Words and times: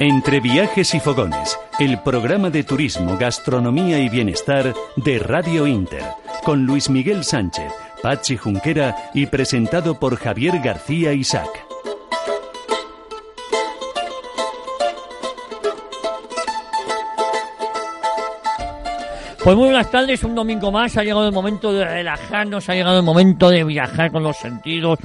Entre 0.00 0.40
viajes 0.40 0.92
y 0.96 0.98
fogones, 0.98 1.56
el 1.78 2.00
programa 2.02 2.50
de 2.50 2.64
turismo, 2.64 3.16
gastronomía 3.16 4.00
y 4.00 4.08
bienestar 4.08 4.74
de 4.96 5.20
Radio 5.20 5.68
Inter, 5.68 6.02
con 6.42 6.66
Luis 6.66 6.90
Miguel 6.90 7.22
Sánchez, 7.22 7.72
Pachi 8.02 8.36
Junquera 8.36 9.10
y 9.14 9.26
presentado 9.26 10.00
por 10.00 10.16
Javier 10.16 10.58
García 10.58 11.12
Isaac. 11.12 11.48
Pues 19.44 19.56
muy 19.56 19.66
buenas 19.66 19.90
tardes, 19.92 20.24
un 20.24 20.34
domingo 20.34 20.72
más, 20.72 20.96
ha 20.96 21.04
llegado 21.04 21.28
el 21.28 21.32
momento 21.32 21.72
de 21.72 21.84
relajarnos, 21.84 22.68
ha 22.68 22.74
llegado 22.74 22.96
el 22.96 23.04
momento 23.04 23.48
de 23.48 23.62
viajar 23.62 24.10
con 24.10 24.24
los 24.24 24.38
sentidos 24.38 24.98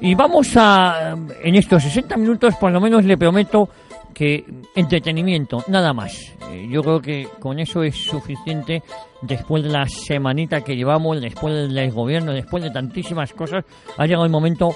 y 0.00 0.14
vamos 0.14 0.54
a, 0.56 1.16
en 1.42 1.54
estos 1.54 1.82
60 1.82 2.16
minutos 2.18 2.54
por 2.56 2.70
lo 2.70 2.80
menos 2.80 3.04
le 3.04 3.16
prometo 3.16 3.70
que 4.14 4.44
entretenimiento, 4.74 5.64
nada 5.68 5.92
más. 5.92 6.34
Eh, 6.50 6.66
yo 6.70 6.82
creo 6.82 7.00
que 7.00 7.28
con 7.40 7.58
eso 7.58 7.82
es 7.82 7.96
suficiente 7.96 8.82
después 9.20 9.62
de 9.62 9.70
la 9.70 9.86
semanita 9.88 10.62
que 10.62 10.76
llevamos, 10.76 11.20
después 11.20 11.68
del 11.68 11.90
gobierno, 11.90 12.32
después 12.32 12.62
de 12.62 12.70
tantísimas 12.70 13.32
cosas, 13.32 13.64
ha 13.98 14.06
llegado 14.06 14.24
el 14.24 14.30
momento 14.30 14.70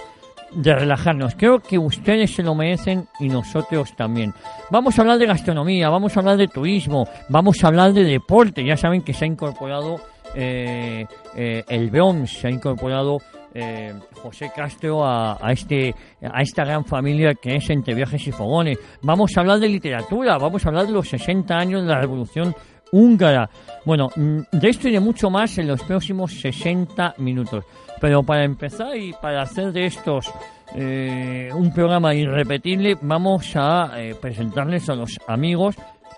de 0.52 0.74
relajarnos. 0.74 1.34
Creo 1.36 1.60
que 1.60 1.78
ustedes 1.78 2.34
se 2.34 2.42
lo 2.42 2.54
merecen 2.54 3.06
y 3.20 3.28
nosotros 3.28 3.94
también. 3.96 4.34
Vamos 4.70 4.98
a 4.98 5.02
hablar 5.02 5.18
de 5.18 5.26
gastronomía, 5.26 5.88
vamos 5.88 6.16
a 6.16 6.20
hablar 6.20 6.36
de 6.36 6.48
turismo, 6.48 7.06
vamos 7.28 7.62
a 7.62 7.68
hablar 7.68 7.92
de 7.92 8.04
deporte. 8.04 8.64
Ya 8.64 8.76
saben 8.76 9.02
que 9.02 9.12
se 9.12 9.24
ha 9.24 9.28
incorporado 9.28 10.00
eh, 10.34 11.06
eh, 11.36 11.64
el 11.68 11.90
BROM, 11.90 12.26
se 12.26 12.48
ha 12.48 12.50
incorporado 12.50 13.18
eh, 13.60 13.92
José 14.14 14.50
Castro 14.54 15.04
a, 15.04 15.36
este, 15.50 15.94
a 16.22 16.40
esta 16.40 16.64
gran 16.64 16.84
familia 16.84 17.34
que 17.34 17.56
es 17.56 17.68
Entre 17.70 17.94
Viajes 17.94 18.26
y 18.28 18.32
Fogones. 18.32 18.78
Vamos 19.02 19.36
a 19.36 19.40
hablar 19.40 19.58
de 19.58 19.68
literatura, 19.68 20.38
vamos 20.38 20.64
a 20.64 20.68
hablar 20.68 20.86
de 20.86 20.92
los 20.92 21.08
60 21.08 21.56
años 21.56 21.82
de 21.82 21.88
la 21.88 22.00
Revolución 22.00 22.54
Húngara. 22.92 23.50
Bueno, 23.84 24.08
mm, 24.14 24.40
de 24.52 24.68
esto 24.68 24.88
y 24.88 24.92
de 24.92 25.00
mucho 25.00 25.28
más 25.28 25.58
en 25.58 25.66
los 25.66 25.82
próximos 25.82 26.32
60 26.40 27.14
minutos. 27.18 27.64
Pero 28.00 28.22
para 28.22 28.44
empezar 28.44 28.96
y 28.96 29.12
para 29.12 29.42
hacer 29.42 29.72
de 29.72 29.86
estos 29.86 30.30
eh, 30.76 31.48
un 31.52 31.72
programa 31.72 32.14
irrepetible, 32.14 32.96
vamos 33.02 33.56
a 33.56 33.92
eh, 33.96 34.14
presentarles 34.20 34.88
a 34.88 34.94
los 34.94 35.18
amigos 35.26 35.74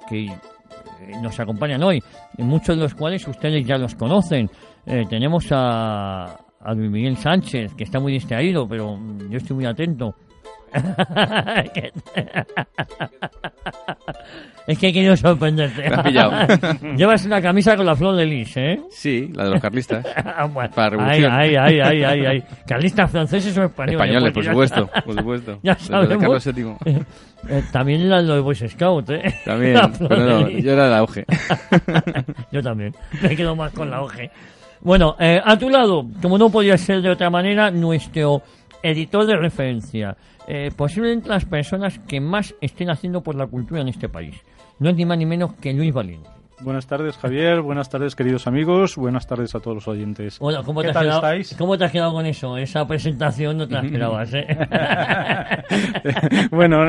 que 0.08 0.26
nos 1.22 1.40
acompañan 1.40 1.82
hoy, 1.82 2.02
muchos 2.38 2.76
de 2.76 2.82
los 2.82 2.94
cuales 2.94 3.26
ustedes 3.26 3.66
ya 3.66 3.78
los 3.78 3.94
conocen. 3.94 4.50
tenemos 5.08 5.46
a, 5.50 6.36
a 6.60 6.74
Luis 6.74 6.90
Miguel 6.90 7.16
Sánchez, 7.16 7.74
que 7.74 7.84
está 7.84 8.00
muy 8.00 8.12
distraído, 8.12 8.68
pero 8.68 8.98
yo 9.28 9.38
estoy 9.38 9.56
muy 9.56 9.66
atento. 9.66 10.14
es 14.68 14.78
que 14.78 14.88
he 14.88 14.92
querido 14.92 15.16
sorprenderte. 15.16 15.82
Llevas 16.96 17.24
una 17.26 17.42
camisa 17.42 17.76
con 17.76 17.86
la 17.86 17.96
flor 17.96 18.14
de 18.14 18.24
lis, 18.24 18.56
¿eh? 18.56 18.80
Sí, 18.88 19.32
la 19.34 19.44
de 19.44 19.50
los 19.50 19.60
carlistas. 19.60 20.06
Ah, 20.16 20.48
Para 20.48 20.90
revolución. 20.90 21.32
Ay, 21.32 21.56
ay, 21.56 21.80
ay, 21.80 22.02
ay, 22.02 22.26
ay, 22.26 22.44
¿Carlistas 22.66 23.10
franceses 23.10 23.56
o 23.58 23.64
españoles? 23.64 24.00
Españoles, 24.00 24.32
por 24.32 24.44
supuesto, 24.44 24.88
por 25.04 25.14
supuesto. 25.16 25.58
ya 25.62 25.74
sabemos. 25.74 26.46
Eh, 26.86 27.02
eh, 27.48 27.62
también 27.72 28.08
la 28.08 28.22
de 28.22 28.40
Boy 28.40 28.54
Scout, 28.54 29.10
¿eh? 29.10 29.34
También, 29.44 29.80
pero 29.98 30.40
no, 30.40 30.48
yo 30.48 30.72
era 30.72 30.84
de 30.84 30.90
la 30.90 30.98
auge. 30.98 31.24
yo 32.52 32.62
también, 32.62 32.94
me 33.20 33.34
quedo 33.36 33.56
más 33.56 33.72
con 33.72 33.90
la 33.90 33.96
auge. 33.98 34.30
Bueno, 34.82 35.14
eh, 35.18 35.40
a 35.44 35.58
tu 35.58 35.68
lado, 35.68 36.06
como 36.22 36.38
no 36.38 36.50
podía 36.50 36.76
ser 36.78 37.02
de 37.02 37.10
otra 37.10 37.30
manera, 37.30 37.70
nuestro 37.70 38.42
editor 38.82 39.26
de 39.26 39.36
referencia. 39.36 40.16
Eh, 40.48 40.70
posiblemente 40.74 41.28
las 41.28 41.44
personas 41.44 41.98
que 41.98 42.20
más 42.20 42.54
estén 42.60 42.90
haciendo 42.90 43.22
por 43.22 43.34
la 43.34 43.46
cultura 43.46 43.82
en 43.82 43.88
este 43.88 44.08
país. 44.08 44.36
No 44.78 44.90
es 44.90 44.96
ni 44.96 45.04
más 45.04 45.18
ni 45.18 45.26
menos 45.26 45.52
que 45.54 45.72
Luis 45.72 45.92
Valiente. 45.92 46.30
Buenas 46.62 46.86
tardes, 46.86 47.16
Javier. 47.16 47.62
Buenas 47.62 47.88
tardes, 47.88 48.14
queridos 48.14 48.46
amigos. 48.46 48.96
Buenas 48.96 49.26
tardes 49.26 49.54
a 49.54 49.60
todos 49.60 49.76
los 49.76 49.88
oyentes. 49.88 50.38
Bueno, 50.38 50.62
¿cómo, 50.62 50.82
te, 50.82 50.90
has 50.90 50.96
quedado, 50.96 51.22
¿cómo 51.56 51.78
te 51.78 51.84
has 51.84 51.92
quedado 51.92 52.12
con 52.12 52.26
eso? 52.26 52.58
Esa 52.58 52.86
presentación 52.86 53.56
no 53.56 53.66
te 53.66 53.74
la 53.74 53.80
esperabas, 53.80 54.34
¿eh? 54.34 54.46
bueno, 56.50 56.84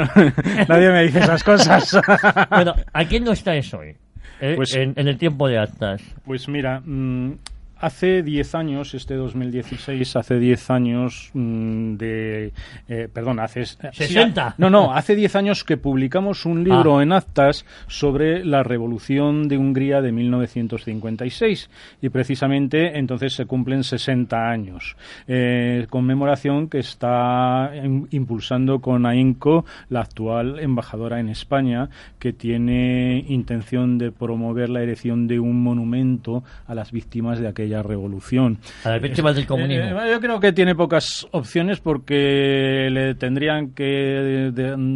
nadie 0.68 0.92
me 0.92 1.04
dice 1.04 1.20
esas 1.20 1.44
cosas. 1.44 2.02
bueno, 2.50 2.74
¿a 2.92 3.06
quién 3.06 3.24
no 3.24 3.32
estáis 3.32 3.74
hoy? 3.74 3.96
Eh, 4.42 4.56
pues, 4.58 4.76
en, 4.76 4.94
el 4.96 5.18
tiempo 5.18 5.48
de 5.48 5.60
actas. 5.60 6.02
Pues 6.26 6.50
mira, 6.50 6.82
mm, 6.84 7.34
Hace 7.82 8.22
10 8.22 8.54
años, 8.54 8.94
este 8.94 9.16
2016, 9.16 10.16
hace 10.16 10.38
10 10.38 10.70
años 10.70 11.32
mm, 11.34 11.96
de... 11.96 12.54
Eh, 12.88 13.10
perdón, 13.12 13.40
hace... 13.40 13.66
60. 13.66 14.56
no, 14.60 14.70
no, 14.70 14.94
hace 14.94 15.16
10 15.16 15.36
años 15.36 15.64
que 15.64 15.78
publicamos 15.78 16.46
un 16.46 16.64
libro 16.64 17.00
ah. 17.00 17.04
en 17.04 17.12
actas 17.12 17.66
sobre 17.88 18.46
la 18.46 18.62
revolución 18.62 19.48
de 19.48 19.58
Hungría 19.58 20.02
de 20.02 20.12
1956 20.12 21.70
y 22.04 22.10
precisamente 22.10 23.00
entonces 23.00 23.34
se 23.34 23.48
cumplen 23.48 23.84
60 23.84 24.38
años. 24.48 24.96
Eh, 25.28 25.88
conmemoración 25.90 26.70
que 26.70 26.78
está 26.78 27.72
impulsando 28.12 28.80
con 28.80 29.08
AINCO, 29.08 29.66
la 29.90 30.02
actual 30.02 30.60
embajadora 30.60 31.20
en 31.20 31.30
España, 31.30 31.90
que 32.20 32.32
tiene 32.32 33.26
intención 33.28 33.98
de 33.98 34.12
promover 34.12 34.70
la 34.70 34.84
erección 34.84 35.28
de 35.28 35.40
un 35.40 35.64
monumento 35.64 36.44
a 36.68 36.76
las 36.76 36.92
víctimas 36.92 37.40
de 37.40 37.48
aquella 37.48 37.71
revolución. 37.84 38.58
A 38.84 38.90
del 39.36 39.46
comunismo. 39.48 40.02
Eh, 40.02 40.12
yo 40.12 40.20
creo 40.20 40.40
que 40.40 40.52
tiene 40.52 40.76
pocas 40.76 41.28
opciones 41.32 41.80
porque 41.80 42.90
le 42.92 43.16
tendrían 43.16 43.72
que 43.72 44.52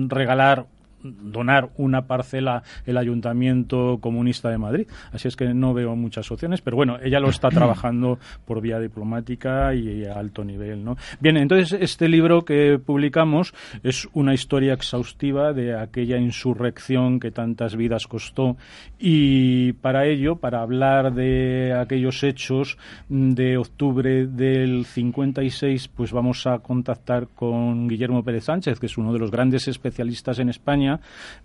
regalar 0.09 0.65
donar 1.05 1.69
una 1.77 2.07
parcela 2.07 2.63
el 2.85 2.97
Ayuntamiento 2.97 3.99
Comunista 4.01 4.49
de 4.49 4.57
Madrid. 4.57 4.87
Así 5.11 5.27
es 5.27 5.35
que 5.35 5.53
no 5.53 5.73
veo 5.73 5.95
muchas 5.95 6.31
opciones, 6.31 6.61
pero 6.61 6.77
bueno, 6.77 6.97
ella 7.01 7.19
lo 7.19 7.29
está 7.29 7.49
trabajando 7.51 8.19
por 8.45 8.61
vía 8.61 8.79
diplomática 8.79 9.73
y 9.73 10.05
a 10.05 10.13
alto 10.13 10.43
nivel. 10.43 10.83
¿no? 10.83 10.97
Bien, 11.19 11.37
entonces 11.37 11.77
este 11.79 12.07
libro 12.09 12.45
que 12.45 12.79
publicamos 12.83 13.53
es 13.83 14.07
una 14.13 14.33
historia 14.33 14.73
exhaustiva 14.73 15.53
de 15.53 15.77
aquella 15.77 16.17
insurrección 16.17 17.19
que 17.19 17.31
tantas 17.31 17.75
vidas 17.75 18.07
costó 18.07 18.57
y 18.99 19.73
para 19.73 20.05
ello, 20.05 20.37
para 20.37 20.61
hablar 20.61 21.13
de 21.13 21.73
aquellos 21.73 22.23
hechos 22.23 22.77
de 23.09 23.57
octubre 23.57 24.27
del 24.27 24.85
56, 24.85 25.87
pues 25.89 26.11
vamos 26.11 26.47
a 26.47 26.59
contactar 26.59 27.27
con 27.27 27.87
Guillermo 27.87 28.23
Pérez 28.23 28.45
Sánchez, 28.45 28.79
que 28.79 28.85
es 28.85 28.97
uno 28.97 29.13
de 29.13 29.19
los 29.19 29.31
grandes 29.31 29.67
especialistas 29.67 30.39
en 30.39 30.49
España 30.49 30.94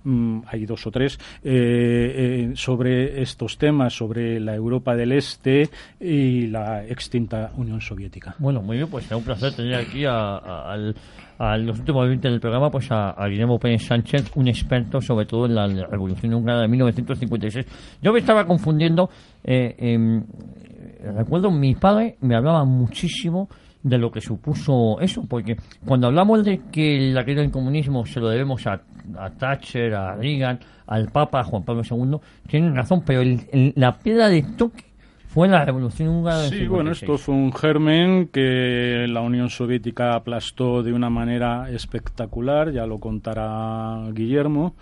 Mm, 0.05 0.41
hay 0.47 0.65
dos 0.65 0.87
o 0.87 0.91
tres, 0.91 1.19
eh, 1.45 2.51
eh, 2.51 2.53
sobre 2.55 3.21
estos 3.21 3.59
temas, 3.59 3.93
sobre 3.93 4.41
la 4.41 4.55
Europa 4.55 4.97
del 4.97 5.13
Este 5.13 5.69
y 6.01 6.47
la 6.47 6.87
extinta 6.87 7.53
Unión 7.57 7.81
Soviética. 7.81 8.35
Bueno, 8.39 8.63
muy 8.63 8.77
bien, 8.79 8.89
pues 8.89 9.05
es 9.05 9.13
un 9.13 9.23
placer 9.23 9.53
tener 9.53 9.75
aquí 9.75 10.05
a, 10.07 10.77
los 11.59 11.79
últimos 11.79 12.07
20 12.07 12.29
del 12.29 12.41
programa, 12.41 12.71
pues 12.71 12.89
a, 12.91 13.15
Guillermo 13.29 13.59
Pérez 13.59 13.87
Sánchez, 13.87 14.33
un 14.35 14.49
experto 14.49 15.01
sobre 15.01 15.27
todo 15.27 15.47
en 15.47 15.55
la 15.55 15.67
Revolución 15.67 16.35
Húngara 16.35 16.61
de 16.63 16.69
1956. 16.69 17.67
Yo 18.03 18.13
me 18.13 18.21
estaba 18.21 18.47
confundiendo, 18.47 19.11
eh, 19.45 20.23
recuerdo 21.17 21.51
mi 21.51 21.75
padre 21.75 22.17
me 22.21 22.37
hablaba 22.37 22.65
muchísimo 22.65 23.49
de 23.83 23.99
lo 23.99 24.11
que 24.11 24.21
supuso 24.21 25.01
eso, 25.01 25.25
porque 25.27 25.57
cuando 25.85 26.09
hablamos 26.09 26.45
de 26.45 26.61
que 26.71 27.11
la 27.13 27.25
caída 27.25 27.41
del 27.41 27.51
comunismo 27.51 28.05
se 28.07 28.21
lo 28.21 28.29
debemos 28.29 28.67
a, 28.67 28.83
Thatcher, 29.39 29.95
a 29.95 30.15
Reagan, 30.15 30.61
al 30.87 31.09
Papa, 31.09 31.41
a 31.41 31.45
Juan 31.45 31.65
Pablo 31.65 31.83
II, 31.89 32.19
tienen 32.47 32.77
razón, 32.77 33.03
pero 33.05 33.23
la 33.53 33.99
piedra 33.99 34.29
de 34.29 34.43
toque 34.43 34.85
fue 35.27 35.49
la 35.49 35.65
revolución 35.65 36.09
húngara. 36.09 36.49
Sí, 36.49 36.67
bueno, 36.67 36.91
esto 36.91 37.17
fue 37.17 37.35
un 37.35 37.53
germen 37.53 38.29
que 38.29 39.07
la 39.09 39.21
Unión 39.21 39.49
Soviética 39.49 40.15
aplastó 40.15 40.83
de 40.83 40.93
una 40.93 41.09
manera 41.09 41.71
espectacular, 41.71 42.73
ya 42.73 42.85
lo 42.85 42.99
contará 42.99 44.11
Guillermo 44.13 44.75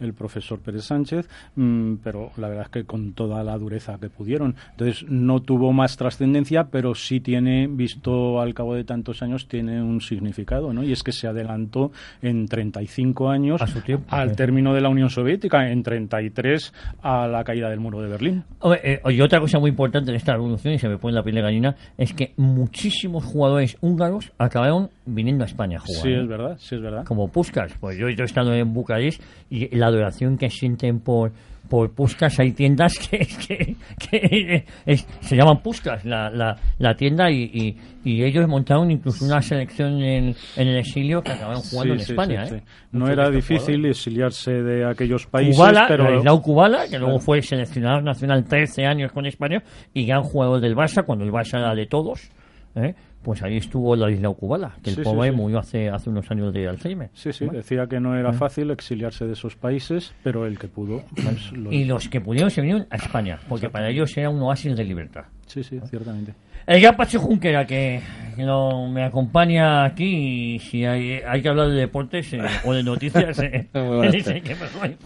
el 0.00 0.14
profesor 0.14 0.58
Pérez 0.60 0.84
Sánchez, 0.84 1.28
mm, 1.56 1.96
pero 2.02 2.30
la 2.36 2.48
verdad 2.48 2.64
es 2.64 2.70
que 2.70 2.84
con 2.84 3.12
toda 3.12 3.42
la 3.44 3.56
dureza 3.58 3.98
que 3.98 4.10
pudieron. 4.10 4.54
Entonces 4.72 5.04
no 5.08 5.40
tuvo 5.40 5.72
más 5.72 5.96
trascendencia, 5.96 6.64
pero 6.64 6.94
sí 6.94 7.20
tiene, 7.20 7.66
visto 7.68 8.40
al 8.40 8.54
cabo 8.54 8.74
de 8.74 8.84
tantos 8.84 9.22
años, 9.22 9.48
tiene 9.48 9.82
un 9.82 10.00
significado, 10.00 10.72
¿no? 10.72 10.82
Y 10.82 10.92
es 10.92 11.02
que 11.02 11.12
se 11.12 11.26
adelantó 11.26 11.92
en 12.22 12.46
35 12.46 13.30
años 13.30 13.60
al 14.08 14.36
término 14.36 14.74
de 14.74 14.80
la 14.80 14.88
Unión 14.88 15.10
Soviética, 15.10 15.70
en 15.70 15.82
33 15.82 16.72
a 17.02 17.26
la 17.26 17.44
caída 17.44 17.68
del 17.70 17.80
muro 17.80 18.00
de 18.00 18.08
Berlín. 18.08 18.44
Eh, 18.82 19.00
y 19.10 19.20
otra 19.20 19.40
cosa 19.40 19.58
muy 19.58 19.70
importante 19.70 20.10
en 20.10 20.16
esta 20.16 20.32
revolución, 20.32 20.74
y 20.74 20.78
se 20.78 20.88
me 20.88 20.98
pone 20.98 21.14
la 21.14 21.22
piel 21.22 21.36
de 21.36 21.42
gallina, 21.42 21.76
es 21.96 22.12
que 22.12 22.32
muchísimos 22.36 23.24
jugadores 23.24 23.76
húngaros 23.80 24.32
acabaron 24.38 24.90
viniendo 25.06 25.44
a 25.44 25.46
España 25.46 25.78
a 25.78 25.80
jugar. 25.80 26.02
Sí, 26.02 26.12
es 26.12 26.26
verdad, 26.26 26.56
sí 26.58 26.74
es 26.74 26.82
verdad. 26.82 27.04
Como 27.04 27.28
Puskas, 27.28 27.72
pues 27.80 27.98
yo, 27.98 28.08
he 28.08 28.22
estado 28.22 28.54
en 28.54 28.72
Bucarest 28.72 29.22
y 29.50 29.74
la 29.76 29.83
adoración 29.86 30.36
que 30.38 30.50
sienten 30.50 31.00
por 31.00 31.32
por 31.68 31.90
Puskas 31.92 32.38
hay 32.40 32.52
tiendas 32.52 32.92
que, 32.98 33.18
que, 33.48 33.76
que 33.98 34.64
es- 34.84 35.08
se 35.22 35.34
llaman 35.34 35.62
Puskas, 35.62 36.04
la, 36.04 36.28
la, 36.28 36.54
la 36.78 36.94
tienda, 36.94 37.30
y, 37.30 37.42
y, 37.44 37.76
y 38.04 38.22
ellos 38.22 38.46
montaron 38.46 38.90
incluso 38.90 39.24
una 39.24 39.40
selección 39.40 39.94
en, 40.02 40.34
en 40.56 40.68
el 40.68 40.76
exilio 40.76 41.22
que 41.22 41.32
acabaron 41.32 41.62
jugando 41.62 41.94
Sí, 41.94 42.00
en 42.00 42.06
sí, 42.06 42.12
España. 42.12 42.46
sí, 42.46 42.54
¿eh? 42.56 42.62
No 42.92 43.08
era 43.08 43.30
difícil 43.30 43.84
exiliarse 43.86 44.52
de 44.62 44.84
aquellos 44.84 45.26
países, 45.26 45.56
Kubala, 45.56 45.86
pero 45.88 46.42
Kubala, 46.42 46.86
que 46.86 46.98
luego 46.98 47.18
fue 47.18 47.40
seleccionador 47.40 48.02
nacional 48.04 48.44
13 48.44 48.84
años 48.84 49.10
con 49.10 49.24
España 49.24 49.62
y 49.94 50.04
gran 50.04 50.22
jugador 50.22 50.60
del 50.60 50.76
Barça, 50.76 51.02
cuando 51.04 51.24
el 51.24 51.32
Barça 51.32 51.58
era 51.58 51.74
de 51.74 51.86
todos, 51.86 52.30
¿eh? 52.76 52.94
Pues 53.24 53.42
ahí 53.42 53.56
estuvo 53.56 53.96
Ladislao 53.96 54.34
Kubala, 54.34 54.76
que 54.82 54.90
el 54.90 54.96
Sí, 54.96 55.02
sí, 55.02 55.04
pobre 55.10 55.30
sí. 55.30 55.36
murió 55.36 55.58
hace, 55.58 55.88
hace 55.88 56.10
unos 56.10 56.30
años 56.30 56.52
de 56.52 56.68
Alzheimer. 56.68 57.10
Sí, 57.14 57.32
sí, 57.32 57.46
decía 57.46 57.88
que 57.88 57.98
no 57.98 58.14
era 58.16 58.32
fácil 58.32 58.70
exiliarse 58.70 59.26
de 59.26 59.32
esos 59.32 59.56
países, 59.56 60.14
pero 60.22 60.46
el 60.46 60.58
que 60.58 60.68
pudo, 60.68 61.02
pues, 61.16 61.50
lo 61.52 61.72
Y 61.72 61.78
hizo. 61.82 61.94
los 61.94 62.08
que 62.08 62.20
pudieron 62.20 62.50
se 62.50 62.60
vinieron 62.60 62.86
a 62.90 62.96
España, 62.96 63.40
porque 63.48 63.68
para 63.70 63.88
ellos 63.90 64.16
era 64.16 64.30
un 64.30 64.40
oasis 64.42 64.76
de 64.76 64.84
libertad. 64.84 65.24
Sí, 65.46 65.64
sí, 65.64 65.80
ciertamente. 65.90 66.34
El 66.66 66.80
gran 66.80 66.96
Pachi 66.96 67.18
Junquera, 67.18 67.66
que 67.66 68.00
no, 68.38 68.88
me 68.88 69.04
acompaña 69.04 69.84
aquí, 69.84 70.54
y 70.54 70.58
si 70.58 70.84
hay, 70.84 71.20
hay 71.26 71.42
que 71.42 71.48
hablar 71.48 71.68
de 71.68 71.74
deportes 71.76 72.32
eh, 72.32 72.40
o 72.64 72.72
de 72.72 72.82
noticias... 72.82 73.38
eh, 73.40 73.68
Muy 73.74 73.96
buenas. 73.98 74.14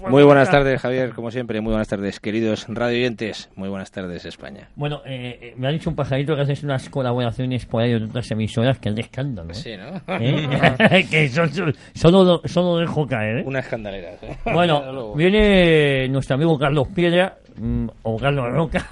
Muy 0.09 0.23
buenas 0.23 0.51
tardes, 0.51 0.81
Javier, 0.81 1.11
como 1.11 1.31
siempre. 1.33 1.61
Muy 1.61 1.73
buenas 1.73 1.89
tardes, 1.89 2.21
queridos 2.21 2.65
radioyentes. 2.69 3.51
Muy 3.57 3.69
buenas 3.69 3.91
tardes, 3.91 4.25
España. 4.25 4.69
Bueno, 4.77 5.03
eh, 5.05 5.39
eh, 5.43 5.55
me 5.57 5.67
ha 5.67 5.71
dicho 5.73 5.91
un 5.91 5.97
pajarito 5.97 6.37
que 6.37 6.43
haces 6.43 6.63
unas 6.63 6.89
colaboraciones 6.89 7.67
por 7.67 7.83
ahí 7.83 7.91
de 7.91 8.05
otras 8.05 8.31
emisoras 8.31 8.79
que 8.79 8.89
es 8.91 8.95
de 8.95 9.01
escándalo. 9.03 9.53
Sí, 9.53 9.73
¿no? 9.77 10.01
Que 11.11 11.29
son- 11.29 11.53
son- 11.53 11.75
solo, 11.95 12.41
solo 12.45 12.77
dejo 12.79 13.07
caer. 13.07 13.39
¿eh? 13.39 13.45
Una 13.45 13.59
escandalera. 13.59 14.11
¿eh? 14.23 14.37
Bueno, 14.55 15.13
viene 15.15 16.09
nuestro 16.09 16.37
amigo 16.37 16.57
Carlos 16.57 16.87
Piedra, 16.95 17.37
mm, 17.57 17.89
o 18.05 18.17
Carlos 18.17 18.53
Roca. 18.53 18.87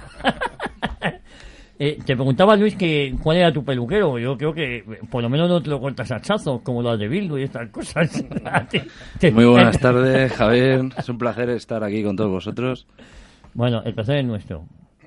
Eh, 1.79 1.99
te 2.03 2.15
preguntaba 2.15 2.55
Luis 2.55 2.75
que 2.75 3.13
cuál 3.21 3.37
era 3.37 3.51
tu 3.51 3.63
peluquero. 3.63 4.17
Yo 4.17 4.35
creo 4.37 4.53
que 4.53 4.77
eh, 4.77 4.83
por 5.09 5.21
lo 5.21 5.29
menos 5.29 5.47
no 5.47 5.61
te 5.61 5.69
lo 5.69 5.79
cortas 5.79 6.11
a 6.11 6.15
hachazos 6.15 6.61
como 6.61 6.81
los 6.81 6.97
de 6.97 7.07
Bildu 7.07 7.37
y 7.37 7.43
estas 7.43 7.69
cosas. 7.69 8.23
Muy 9.33 9.45
buenas 9.45 9.79
tardes, 9.79 10.31
Javier. 10.33 10.85
Es 10.97 11.07
un 11.09 11.17
placer 11.17 11.49
estar 11.51 11.83
aquí 11.83 12.03
con 12.03 12.15
todos 12.15 12.31
vosotros. 12.31 12.87
Bueno, 13.53 13.81
el 13.83 13.93
placer 13.93 14.17
es 14.17 14.25
nuestro. 14.25 14.65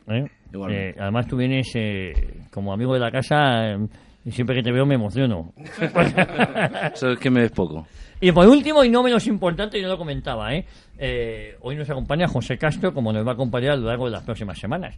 ¿eh? 0.08 0.26
Eh, 0.68 0.94
además, 0.98 1.26
tú 1.26 1.36
vienes 1.36 1.70
eh, 1.74 2.12
como 2.50 2.72
amigo 2.72 2.94
de 2.94 3.00
la 3.00 3.10
casa 3.10 3.72
eh, 3.72 3.78
y 4.24 4.30
siempre 4.30 4.56
que 4.56 4.62
te 4.62 4.72
veo 4.72 4.84
me 4.84 4.94
emociono. 4.94 5.52
Eso 6.94 7.10
es 7.10 7.18
que 7.18 7.30
me 7.30 7.44
es 7.44 7.52
poco. 7.52 7.86
y 8.20 8.32
por 8.32 8.46
último, 8.46 8.84
y 8.84 8.90
no 8.90 9.02
menos 9.02 9.26
importante, 9.26 9.80
yo 9.80 9.88
lo 9.88 9.96
comentaba, 9.96 10.54
¿eh? 10.54 10.64
Eh, 10.98 11.56
hoy 11.60 11.76
nos 11.76 11.88
acompaña 11.88 12.28
José 12.28 12.58
Castro, 12.58 12.92
como 12.92 13.12
nos 13.12 13.26
va 13.26 13.30
a 13.30 13.34
acompañar 13.34 13.72
a 13.72 13.76
lo 13.76 13.86
largo 13.86 14.06
de 14.06 14.12
las 14.12 14.22
próximas 14.24 14.58
semanas. 14.58 14.96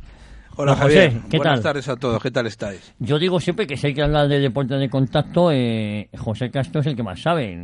Hola 0.57 0.75
José, 0.75 0.83
Javier, 0.83 1.23
¿qué 1.31 1.37
buenas 1.39 1.61
tal? 1.61 1.63
tardes 1.63 1.89
a 1.89 1.97
todos, 1.97 2.23
¿qué 2.23 2.31
tal 2.31 2.47
estáis? 2.47 2.95
Yo 2.99 3.19
digo 3.19 3.41
siempre 3.41 3.67
que 3.67 3.77
si 3.77 3.87
hay 3.89 3.95
que 3.95 4.03
hablar 4.03 4.29
de 4.29 4.39
deporte 4.39 4.75
de 4.75 4.91
contacto, 4.91 5.51
eh, 5.51 6.09
José 6.19 6.51
Castro 6.51 6.81
es 6.83 6.87
el 6.87 6.97
que 6.97 7.03
más 7.03 7.23
sabe. 7.23 7.59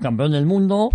Campeón 0.00 0.32
del 0.32 0.44
mundo. 0.44 0.90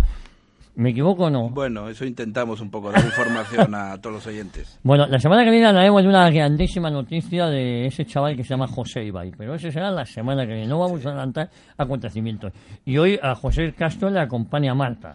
¿Me 0.74 0.90
equivoco 0.90 1.24
o 1.24 1.30
no? 1.30 1.50
Bueno, 1.50 1.88
eso 1.90 2.06
intentamos 2.06 2.62
un 2.62 2.70
poco, 2.70 2.90
dar 2.90 3.04
información 3.04 3.74
a 3.74 3.98
todos 4.00 4.14
los 4.14 4.26
oyentes. 4.26 4.78
Bueno, 4.82 5.06
la 5.06 5.18
semana 5.18 5.44
que 5.44 5.50
viene 5.50 5.66
hablaremos 5.66 6.02
de 6.02 6.08
una 6.08 6.30
grandísima 6.30 6.90
noticia 6.90 7.46
de 7.48 7.86
ese 7.86 8.06
chaval 8.06 8.36
que 8.36 8.42
se 8.42 8.50
llama 8.50 8.68
José 8.68 9.04
Ibai, 9.04 9.32
pero 9.36 9.54
eso 9.54 9.70
será 9.70 9.90
la 9.90 10.06
semana 10.06 10.46
que 10.46 10.54
viene, 10.54 10.68
no 10.68 10.78
vamos 10.78 11.04
a 11.04 11.10
adelantar 11.10 11.50
acontecimientos. 11.76 12.52
Y 12.86 12.96
hoy 12.96 13.18
a 13.22 13.34
José 13.34 13.74
Castro 13.76 14.08
le 14.08 14.20
acompaña 14.20 14.74
Marta. 14.74 15.14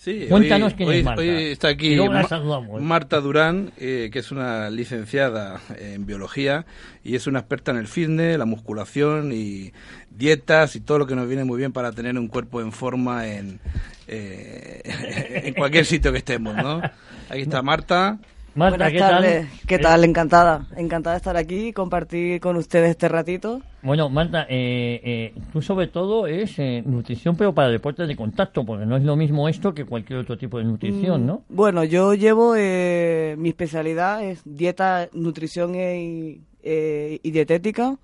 Sí, 0.00 0.26
Cuéntanos 0.28 0.72
hoy, 0.72 0.76
quién 0.76 0.88
hoy- 0.90 0.98
es 0.98 1.04
Marta. 1.04 1.20
hoy 1.22 1.28
está 1.28 1.68
aquí 1.68 1.96
Ma- 1.96 2.22
saludamos. 2.22 2.80
Marta 2.80 3.20
Durán, 3.20 3.72
eh, 3.78 4.10
que 4.12 4.20
es 4.20 4.30
una 4.30 4.70
licenciada 4.70 5.60
en 5.76 6.06
biología 6.06 6.66
y 7.02 7.16
es 7.16 7.26
una 7.26 7.40
experta 7.40 7.72
en 7.72 7.78
el 7.78 7.88
fitness, 7.88 8.38
la 8.38 8.44
musculación 8.44 9.32
y 9.32 9.72
dietas 10.10 10.76
y 10.76 10.80
todo 10.80 11.00
lo 11.00 11.06
que 11.08 11.16
nos 11.16 11.26
viene 11.26 11.42
muy 11.42 11.58
bien 11.58 11.72
para 11.72 11.90
tener 11.90 12.16
un 12.16 12.28
cuerpo 12.28 12.60
en 12.60 12.70
forma 12.70 13.26
en, 13.26 13.58
eh, 14.06 14.82
en 15.44 15.54
cualquier 15.54 15.84
sitio 15.84 16.12
que 16.12 16.18
estemos, 16.18 16.54
¿no? 16.54 16.80
Aquí 17.28 17.40
está 17.42 17.60
Marta. 17.62 18.18
Marta, 18.54 18.76
Buenas 18.76 18.92
¿qué 18.92 18.98
tardes, 19.00 19.46
tal? 19.48 19.66
¿qué 19.66 19.74
Eh, 19.74 19.78
tal? 19.80 20.04
Encantada, 20.04 20.66
encantada 20.76 21.14
de 21.14 21.18
estar 21.18 21.36
aquí 21.36 21.68
y 21.68 21.72
compartir 21.72 22.40
con 22.40 22.56
ustedes 22.56 22.90
este 22.90 23.08
ratito. 23.08 23.62
Bueno, 23.82 24.08
Marta, 24.08 24.46
eh, 24.48 25.00
eh, 25.04 25.34
tú 25.52 25.62
sobre 25.62 25.86
todo 25.86 26.26
es 26.26 26.58
eh, 26.58 26.82
nutrición, 26.84 27.36
pero 27.36 27.52
para 27.54 27.68
deportes 27.68 28.08
de 28.08 28.16
contacto, 28.16 28.64
porque 28.64 28.86
no 28.86 28.96
es 28.96 29.04
lo 29.04 29.16
mismo 29.16 29.48
esto 29.48 29.74
que 29.74 29.84
cualquier 29.84 30.18
otro 30.20 30.36
tipo 30.36 30.58
de 30.58 30.64
nutrición, 30.64 31.26
¿no? 31.26 31.42
Bueno, 31.48 31.84
yo 31.84 32.14
llevo, 32.14 32.54
eh, 32.56 33.36
mi 33.38 33.50
especialidad 33.50 34.22
es 34.24 34.42
dieta, 34.44 35.08
nutrición 35.12 35.74
y, 35.74 36.40
eh, 36.62 37.20
y 37.22 37.30
dietética 37.30 37.96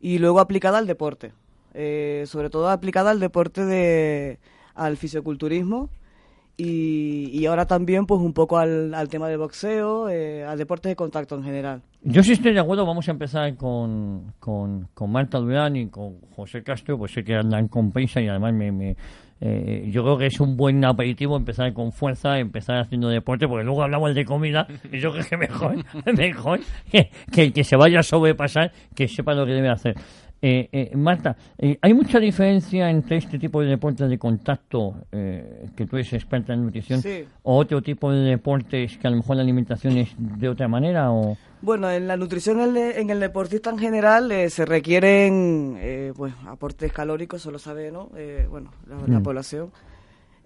y 0.00 0.18
luego 0.18 0.40
aplicada 0.40 0.78
al 0.78 0.86
deporte, 0.86 1.32
Eh, 1.74 2.24
sobre 2.26 2.50
todo 2.50 2.68
aplicada 2.68 3.12
al 3.12 3.18
deporte 3.18 3.64
de, 3.64 4.38
al 4.74 4.98
fisioculturismo 4.98 5.88
y, 6.64 7.28
y 7.32 7.46
ahora 7.46 7.66
también 7.66 8.06
pues 8.06 8.20
un 8.20 8.32
poco 8.32 8.56
al, 8.56 8.94
al 8.94 9.08
tema 9.08 9.28
del 9.28 9.38
boxeo, 9.38 10.08
eh, 10.08 10.44
al 10.44 10.56
deporte 10.56 10.88
de 10.88 10.96
contacto 10.96 11.34
en 11.34 11.42
general. 11.42 11.82
Yo 12.02 12.22
si 12.22 12.32
estoy 12.32 12.52
de 12.52 12.60
acuerdo, 12.60 12.86
vamos 12.86 13.08
a 13.08 13.10
empezar 13.10 13.56
con, 13.56 14.32
con, 14.38 14.88
con 14.94 15.10
Marta 15.10 15.38
Durán 15.38 15.74
y 15.74 15.88
con 15.88 16.20
José 16.36 16.62
Castro, 16.62 16.96
pues 16.98 17.12
sé 17.12 17.24
que 17.24 17.34
andan 17.34 17.66
con 17.66 17.90
prisa 17.90 18.20
y 18.20 18.28
además 18.28 18.54
me, 18.54 18.70
me, 18.70 18.96
eh, 19.40 19.88
yo 19.90 20.04
creo 20.04 20.18
que 20.18 20.26
es 20.26 20.38
un 20.38 20.56
buen 20.56 20.84
aperitivo 20.84 21.36
empezar 21.36 21.72
con 21.72 21.90
fuerza, 21.90 22.38
empezar 22.38 22.78
haciendo 22.78 23.08
deporte, 23.08 23.48
porque 23.48 23.64
luego 23.64 23.82
hablamos 23.82 24.14
de 24.14 24.24
comida 24.24 24.68
y 24.92 25.00
yo 25.00 25.10
creo 25.10 25.24
que 25.28 25.36
mejor, 25.36 25.76
mejor 26.16 26.60
que, 26.92 27.10
que 27.32 27.42
el 27.42 27.52
que 27.52 27.64
se 27.64 27.74
vaya 27.74 27.98
a 27.98 28.02
sobrepasar, 28.04 28.70
que 28.94 29.08
sepa 29.08 29.34
lo 29.34 29.44
que 29.44 29.52
debe 29.52 29.68
hacer. 29.68 29.96
Eh, 30.44 30.68
eh, 30.72 30.90
Marta, 30.96 31.36
eh, 31.56 31.78
¿hay 31.80 31.94
mucha 31.94 32.18
diferencia 32.18 32.90
entre 32.90 33.18
este 33.18 33.38
tipo 33.38 33.60
de 33.62 33.68
deportes 33.68 34.10
de 34.10 34.18
contacto, 34.18 34.96
eh, 35.12 35.66
que 35.76 35.86
tú 35.86 35.94
eres 35.96 36.12
experta 36.14 36.52
en 36.52 36.64
nutrición, 36.64 37.00
Sí. 37.00 37.24
o 37.44 37.56
otro 37.58 37.80
tipo 37.80 38.10
de 38.10 38.22
deportes 38.30 38.98
que 38.98 39.06
a 39.06 39.10
lo 39.10 39.18
mejor 39.18 39.36
la 39.36 39.42
alimentación 39.42 39.96
es 39.98 40.08
de 40.18 40.48
otra 40.48 40.66
manera? 40.66 41.12
o 41.12 41.36
Bueno, 41.60 41.88
en 41.92 42.08
la 42.08 42.16
nutrición 42.16 42.58
en 42.60 42.76
el, 42.76 42.96
en 42.96 43.10
el 43.10 43.20
deportista 43.20 43.70
en 43.70 43.78
general 43.78 44.32
eh, 44.32 44.50
se 44.50 44.64
requieren 44.66 45.76
eh, 45.78 46.12
pues 46.16 46.34
aportes 46.48 46.92
calóricos, 46.92 47.40
eso 47.40 47.52
lo 47.52 47.60
sabe, 47.60 47.92
¿no? 47.92 48.10
Eh, 48.16 48.48
bueno, 48.50 48.72
la, 48.88 48.96
la 49.06 49.20
Mm. 49.20 49.22
población. 49.22 49.70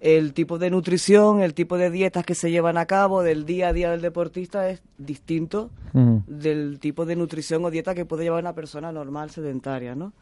El 0.00 0.34
tipo 0.34 0.58
de 0.58 0.68
nutrición, 0.70 1.40
el 1.40 1.54
tipo 1.54 1.78
de 1.78 1.90
dietas 1.90 2.24
que 2.24 2.34
se 2.34 2.50
llevan 2.50 2.76
a 2.76 2.84
cabo 2.86 3.22
del 3.22 3.46
día 3.46 3.68
a 3.68 3.72
día 3.72 3.90
del 3.90 4.02
deportista 4.02 4.68
es 4.68 4.82
distinto 4.98 5.70
Mm. 5.94 6.18
del 6.26 6.78
tipo 6.80 7.06
de 7.06 7.16
nutrición 7.16 7.64
o 7.64 7.70
dieta 7.70 7.94
que 7.94 8.04
puede 8.04 8.24
llevar 8.24 8.42
una 8.42 8.54
persona 8.54 8.92
normal 8.92 9.30
sedentaria, 9.30 9.94
¿no? 9.94 10.12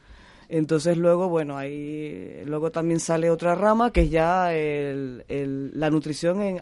Entonces 0.49 0.97
luego, 0.97 1.29
bueno, 1.29 1.56
ahí 1.56 2.43
luego 2.47 2.71
también 2.71 3.00
sale 3.00 3.31
otra 3.31 3.55
rama 3.56 3.91
que 3.91 4.03
es 4.03 4.11
ya 4.11 4.55
el- 4.55 5.25
el- 5.29 5.73
la 5.75 5.90
nutrición 5.90 6.40
en, 6.43 6.61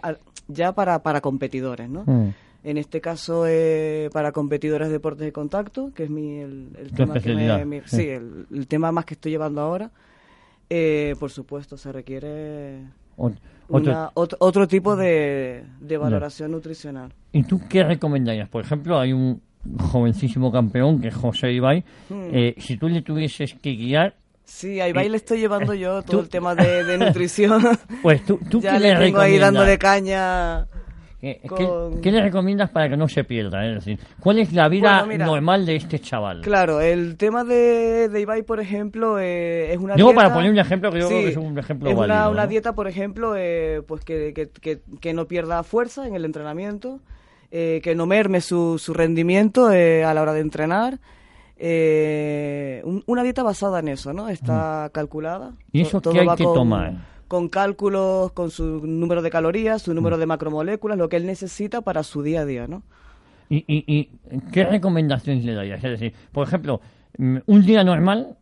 ya 0.48 0.72
para, 0.72 1.02
para 1.02 1.20
competidores, 1.20 1.90
¿no? 1.90 2.04
Mm. 2.06 2.30
En 2.64 2.78
este 2.78 3.00
caso, 3.00 3.44
eh, 3.46 4.08
para 4.12 4.30
competidores 4.32 4.86
de 4.88 4.92
deportes 4.94 5.24
de 5.26 5.32
contacto, 5.32 5.90
que 5.94 6.04
es 6.04 6.10
mi, 6.10 6.38
el, 6.38 6.70
tema 6.96 7.18
que 7.20 7.34
me, 7.66 7.82
sí. 7.86 8.08
el 8.08 8.66
tema 8.68 8.90
más 8.92 9.04
que 9.04 9.14
estoy 9.14 9.32
llevando 9.32 9.60
ahora. 9.60 9.90
Eh, 10.70 11.14
por 11.18 11.30
supuesto, 11.30 11.76
se 11.76 11.90
requiere 11.92 12.78
Ot- 13.16 13.36
una- 13.68 14.10
otro- 14.14 14.36
ot- 14.36 14.36
otro 14.40 14.68
tipo 14.68 14.96
de, 14.96 15.64
de 15.80 15.96
valoración 15.96 16.50
nutricional. 16.52 17.12
¿Y 17.32 17.42
tú 17.44 17.60
qué 17.68 17.82
recomendarías? 17.84 18.48
Por 18.48 18.64
ejemplo, 18.64 18.98
hay 18.98 19.12
un 19.12 19.40
jovencísimo 19.78 20.50
campeón 20.52 21.00
que 21.00 21.08
es 21.08 21.14
José 21.14 21.52
Ibai. 21.52 21.84
Hmm. 22.08 22.28
Eh, 22.32 22.54
si 22.58 22.76
tú 22.76 22.88
le 22.88 23.02
tuvieses 23.02 23.54
que 23.54 23.70
guiar, 23.74 24.14
Sí, 24.44 24.80
ahí 24.80 24.92
va 24.92 25.04
y 25.04 25.08
le 25.08 25.16
estoy 25.16 25.38
llevando 25.38 25.72
yo 25.72 26.02
todo 26.02 26.18
tú- 26.18 26.20
el 26.24 26.28
tema 26.28 26.54
de, 26.54 26.84
de 26.84 26.98
nutrición. 26.98 27.62
pues 28.02 28.24
tú, 28.26 28.38
tú 28.50 28.60
ya 28.62 28.72
qué 28.72 28.80
le 28.80 28.94
le 28.94 29.04
tengo 29.06 29.20
ahí 29.20 29.38
dándole 29.38 29.76
recomiendas? 29.76 29.78
caña. 29.78 30.66
¿Qué, 31.22 31.40
con- 31.48 32.00
qué 32.00 32.10
le 32.10 32.20
recomiendas 32.20 32.68
para 32.70 32.88
que 32.88 32.96
no 32.96 33.06
se 33.08 33.22
pierda? 33.22 33.64
Es 33.64 33.76
decir, 33.76 33.98
¿cuál 34.18 34.40
es 34.40 34.52
la 34.52 34.68
vida 34.68 34.98
Bueno, 35.04 35.06
mira. 35.12 35.26
normal 35.26 35.64
de 35.64 35.76
este 35.76 36.00
chaval? 36.00 36.40
Claro, 36.40 36.80
el 36.80 37.16
tema 37.16 37.44
de, 37.44 38.08
de 38.08 38.20
Ibai, 38.20 38.42
por 38.42 38.58
ejemplo, 38.58 39.20
eh, 39.20 39.72
es 39.72 39.78
una 39.78 39.94
Digo 39.94 40.08
dieta... 40.08 40.20
para 40.24 40.34
poner 40.34 40.50
un 40.50 40.58
ejemplo 40.58 40.90
que 40.90 40.98
yo 40.98 41.06
creo 41.06 41.20
que 41.20 41.28
es 41.28 41.36
un 41.36 41.56
ejemplo 41.56 41.88
es 41.88 41.94
una, 41.96 42.06
válido, 42.06 42.30
una 42.32 42.42
¿no? 42.42 42.48
dieta, 42.48 42.74
por 42.74 42.88
ejemplo, 42.88 43.34
eh, 43.36 43.82
pues 43.86 44.04
que, 44.04 44.32
que, 44.34 44.48
que, 44.50 44.80
que 45.00 45.12
no 45.14 45.26
pierda 45.28 45.62
fuerza 45.62 46.08
en 46.08 46.16
el 46.16 46.24
entrenamiento, 46.24 46.98
eh, 47.52 47.80
que 47.84 47.94
no 47.94 48.06
merme 48.06 48.40
su, 48.40 48.78
su 48.80 48.92
rendimiento 48.92 49.70
eh, 49.72 50.04
a 50.04 50.12
la 50.14 50.22
hora 50.22 50.32
de 50.32 50.40
entrenar. 50.40 50.98
eh, 51.64 52.82
un- 52.84 53.04
una 53.06 53.22
dieta 53.22 53.42
basada 53.44 53.78
en 53.78 53.88
eso, 53.88 54.12
¿no? 54.12 54.28
Está 54.28 54.90
calculada. 54.92 55.50
Mm. 55.50 55.56
¿Y 55.72 55.80
eso 55.82 56.00
To- 56.00 56.10
qué 56.10 56.20
hay 56.20 56.28
que 56.36 56.44
con- 56.44 56.54
tomar? 56.54 57.11
Con 57.32 57.48
cálculos, 57.48 58.30
con 58.32 58.50
su 58.50 58.86
número 58.86 59.22
de 59.22 59.30
calorías, 59.30 59.80
su 59.80 59.94
número 59.94 60.18
de 60.18 60.26
macromoléculas, 60.26 60.98
lo 60.98 61.08
que 61.08 61.16
él 61.16 61.24
necesita 61.24 61.80
para 61.80 62.02
su 62.02 62.22
día 62.22 62.42
a 62.42 62.44
día, 62.44 62.66
¿no? 62.66 62.82
¿Y, 63.48 63.64
y, 63.66 63.84
y 63.90 64.10
qué 64.52 64.64
recomendaciones 64.64 65.42
le 65.42 65.54
darías? 65.54 65.82
Es 65.82 65.92
decir, 65.92 66.12
por 66.30 66.46
ejemplo, 66.46 66.82
mm, 67.16 67.38
un 67.46 67.64
día 67.64 67.84
normal, 67.84 68.36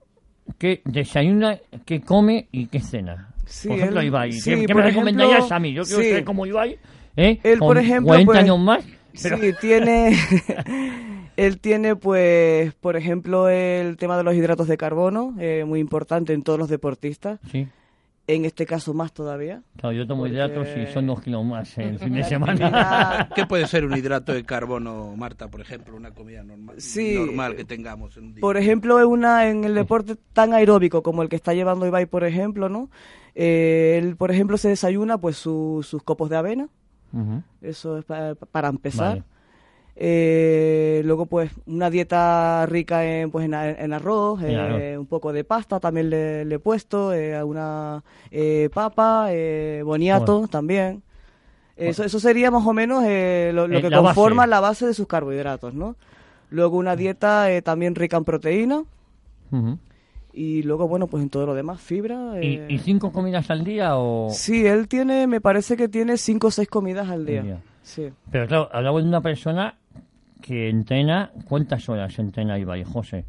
¿qué 0.59 0.83
desayuna, 0.85 1.59
qué 1.85 2.01
come 2.01 2.49
y 2.51 2.67
qué 2.67 2.81
cena? 2.81 3.29
Sí, 3.47 3.69
por 3.69 3.79
ejemplo, 3.79 4.01
él- 4.01 4.07
Ibai. 4.09 4.33
sí, 4.33 4.51
¿Qué, 4.51 4.57
me 4.57 4.63
ejemplo, 4.65 4.83
recomendarías 4.83 5.53
a 5.53 5.61
mí? 5.61 5.73
Yo 5.73 5.85
quiero 5.85 6.03
sí. 6.03 6.09
ser 6.11 6.25
como 6.25 6.45
Ibai 6.47 6.77
¿eh? 7.17 7.39
Él, 7.45 7.61
por 7.61 7.79
ejemplo, 7.79 8.09
40 8.09 8.27
pues, 8.27 8.39
años 8.41 8.59
más. 8.59 8.85
pero- 9.23 9.39
Sí, 9.39 9.53
tiene. 9.61 10.17
él 11.37 11.61
tiene, 11.61 11.95
pues, 11.95 12.75
por 12.75 12.97
ejemplo, 12.97 13.49
el 13.49 13.97
tema 13.97 14.17
de 14.17 14.25
los 14.25 14.35
hidratos 14.35 14.67
de 14.67 14.77
carbono, 14.77 15.37
eh, 15.39 15.65
muy 15.65 15.79
importante 15.79 16.33
en 16.33 16.43
todos 16.43 16.59
los 16.59 16.69
deportistas. 16.69 17.39
Sí, 17.53 17.69
En 18.27 18.45
este 18.45 18.65
caso, 18.65 18.95
más 18.95 19.13
todavía. 19.13 19.63
claro, 19.77 19.93
yo 19.97 20.07
tomo 20.07 20.23
Porque- 20.23 20.35
hidratos 20.35 20.69
y 20.77 20.87
son 20.93 21.09
dos 21.09 21.21
kilos 21.21 21.45
más 21.45 21.77
el 21.79 21.99
fin 21.99 22.13
de 22.13 22.23
semana. 22.25 23.29
¿Qué 23.35 23.45
puede 23.47 23.67
ser 23.67 23.85
un 23.85 23.97
hidrato 23.97 24.33
de 24.33 24.45
carbono, 24.45 25.17
Marta, 25.17 25.49
por 25.49 25.61
ejemplo, 25.61 25.97
una 25.97 26.13
comida 26.13 26.45
normal, 26.45 26.81
Sí. 26.81 27.15
normal 27.17 27.57
que 27.57 27.65
tengamos 27.65 28.17
en 28.17 28.25
un 28.27 28.35
día? 28.35 28.41
Por 28.41 28.57
ejemplo, 28.57 29.01
en, 29.01 29.07
una, 29.07 29.49
en 29.49 29.65
el 29.65 29.75
deporte 29.75 30.15
tan 30.33 30.53
aeróbico 30.55 31.03
como 31.03 31.23
el 31.23 31.29
que 31.29 31.35
está 31.37 31.55
llevando 31.55 31.87
Ibai, 31.87 32.07
por 32.07 32.23
ejemplo, 32.23 32.69
¿no? 32.69 32.89
Eh, 33.35 33.99
él, 34.01 34.17
por 34.17 34.31
ejemplo, 34.31 34.57
se 34.59 34.69
desayuna 34.69 35.19
pues 35.19 35.37
su- 35.37 35.85
sus 35.89 36.03
copos 36.05 36.31
de 36.31 36.37
avena, 36.37 36.69
Ujú. 37.13 37.43
eso 37.63 37.99
es 37.99 38.05
pa- 38.05 38.35
para 38.53 38.69
empezar. 38.69 39.09
Vale. 39.09 39.25
Eh, 39.97 41.03
luego, 41.05 41.27
pues, 41.27 41.51
una 41.67 41.91
dieta 41.91 42.65
rica 42.67 43.05
en, 43.05 43.31
pues, 43.31 43.45
en, 43.45 43.55
a- 43.55 43.69
en 43.71 43.93
arroz, 43.93 44.41
eh, 44.43 44.97
un 44.99 45.07
poco 45.07 45.33
de 45.33 45.45
pasta 45.45 45.79
también 45.81 46.09
le, 46.11 46.45
le 46.45 46.55
he 46.55 46.59
puesto, 46.59 47.13
eh, 47.13 47.35
alguna 47.35 48.03
eh, 48.31 48.71
papa, 48.73 49.27
eh, 49.31 49.83
boniato 49.85 50.33
Bueno. 50.39 50.49
también. 50.49 51.03
Eso, 51.77 52.05
eso 52.05 52.21
sería 52.21 52.51
más 52.51 52.67
o 52.67 52.73
menos 52.75 53.03
lo, 53.05 53.67
lo 53.67 53.81
que 53.81 53.89
la 53.91 54.03
conforma 54.03 54.43
base. 54.43 54.51
la 54.51 54.61
base 54.61 54.87
de 54.87 54.95
sus 54.95 55.07
carbohidratos, 55.07 55.73
¿no? 55.75 55.97
Luego 56.51 56.77
una 56.77 56.95
dieta 56.97 57.51
eh, 57.51 57.63
también 57.63 57.95
rica 57.95 58.17
en 58.19 58.25
proteína 58.25 58.85
y 60.33 60.63
luego, 60.63 60.87
bueno, 60.89 61.07
pues 61.07 61.23
en 61.23 61.31
todo 61.31 61.47
lo 61.47 61.55
demás, 61.55 61.81
fibra. 61.81 62.43
¿Y, 62.43 62.61
y 62.69 62.79
cinco 62.79 63.13
comidas 63.13 63.51
al 63.51 63.65
día 63.65 63.97
o...? 63.97 64.29
Sí, 64.31 64.67
él 64.67 64.89
tiene, 64.89 65.27
me 65.27 65.41
parece 65.41 65.77
que 65.77 65.89
tiene 65.89 66.17
cinco 66.19 66.49
o 66.49 66.51
seis 66.51 66.69
comidas 66.69 67.09
al 67.09 67.25
día. 67.27 67.63
Sí. 67.83 68.09
Pero 68.31 68.47
claro, 68.47 68.69
hablamos 68.73 69.03
de 69.03 69.09
una 69.09 69.21
persona 69.21 69.75
que 70.43 70.69
entrena... 70.69 71.31
¿Cuántas 71.49 71.89
horas 71.89 72.19
entrena 72.19 72.59
Ibai, 72.59 72.85
José? 72.85 73.25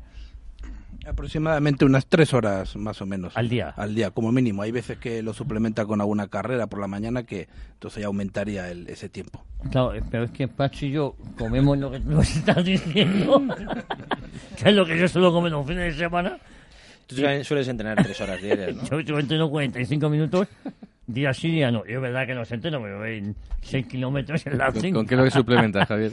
Aproximadamente 1.05 1.83
unas 1.83 2.05
tres 2.05 2.31
horas 2.33 2.75
más 2.75 3.01
o 3.01 3.07
menos. 3.07 3.35
Al 3.35 3.49
día. 3.49 3.69
Al 3.75 3.95
día, 3.95 4.11
como 4.11 4.31
mínimo. 4.31 4.61
Hay 4.61 4.71
veces 4.71 4.99
que 4.99 5.23
lo 5.23 5.33
suplementa 5.33 5.85
con 5.85 5.99
alguna 5.99 6.27
carrera 6.27 6.67
por 6.67 6.79
la 6.79 6.85
mañana 6.87 7.23
que 7.23 7.47
entonces 7.73 8.01
ya 8.01 8.07
aumentaría 8.07 8.69
el- 8.69 8.87
ese 8.87 9.09
tiempo. 9.09 9.43
Claro, 9.71 9.93
pero 10.11 10.25
es 10.25 10.31
que 10.31 10.47
Pachi 10.47 10.87
y 10.87 10.91
yo 10.91 11.15
comemos 11.39 11.77
lo 11.79 11.89
que 11.89 11.99
tú 12.01 12.11
nos 12.11 12.29
estás 12.35 12.63
diciendo. 12.63 13.41
que 14.61 14.69
es 14.69 14.75
lo 14.75 14.85
que 14.85 14.99
yo 14.99 15.07
suelo 15.07 15.31
comer 15.33 15.51
los 15.51 15.65
fines 15.65 15.97
de 15.97 16.03
semana. 16.03 16.37
Tú 17.07 17.15
también 17.15 17.43
sueles 17.43 17.67
entrenar 17.67 18.01
tres 18.03 18.21
horas 18.21 18.39
diarias, 18.41 18.75
¿no? 18.75 18.83
Yo, 18.87 18.99
yo 19.01 19.19
entreno 19.19 19.49
45 19.49 20.07
minutos, 20.09 20.47
día 21.07 21.33
sí, 21.33 21.51
día 21.51 21.71
no. 21.71 21.85
Yo 21.85 21.95
es 21.95 22.01
verdad 22.01 22.25
que 22.25 22.33
los 22.33 22.51
entreno, 22.51 22.81
pero 22.81 23.05
en 23.05 23.35
6 23.61 23.87
kilómetros 23.87 24.45
en 24.47 24.57
la 24.57 24.71
¿Con, 24.71 24.81
5. 24.81 24.99
con 24.99 25.07
qué 25.07 25.15
lo 25.15 25.23
que 25.23 25.31
suplementas, 25.31 25.87
Javier? 25.87 26.11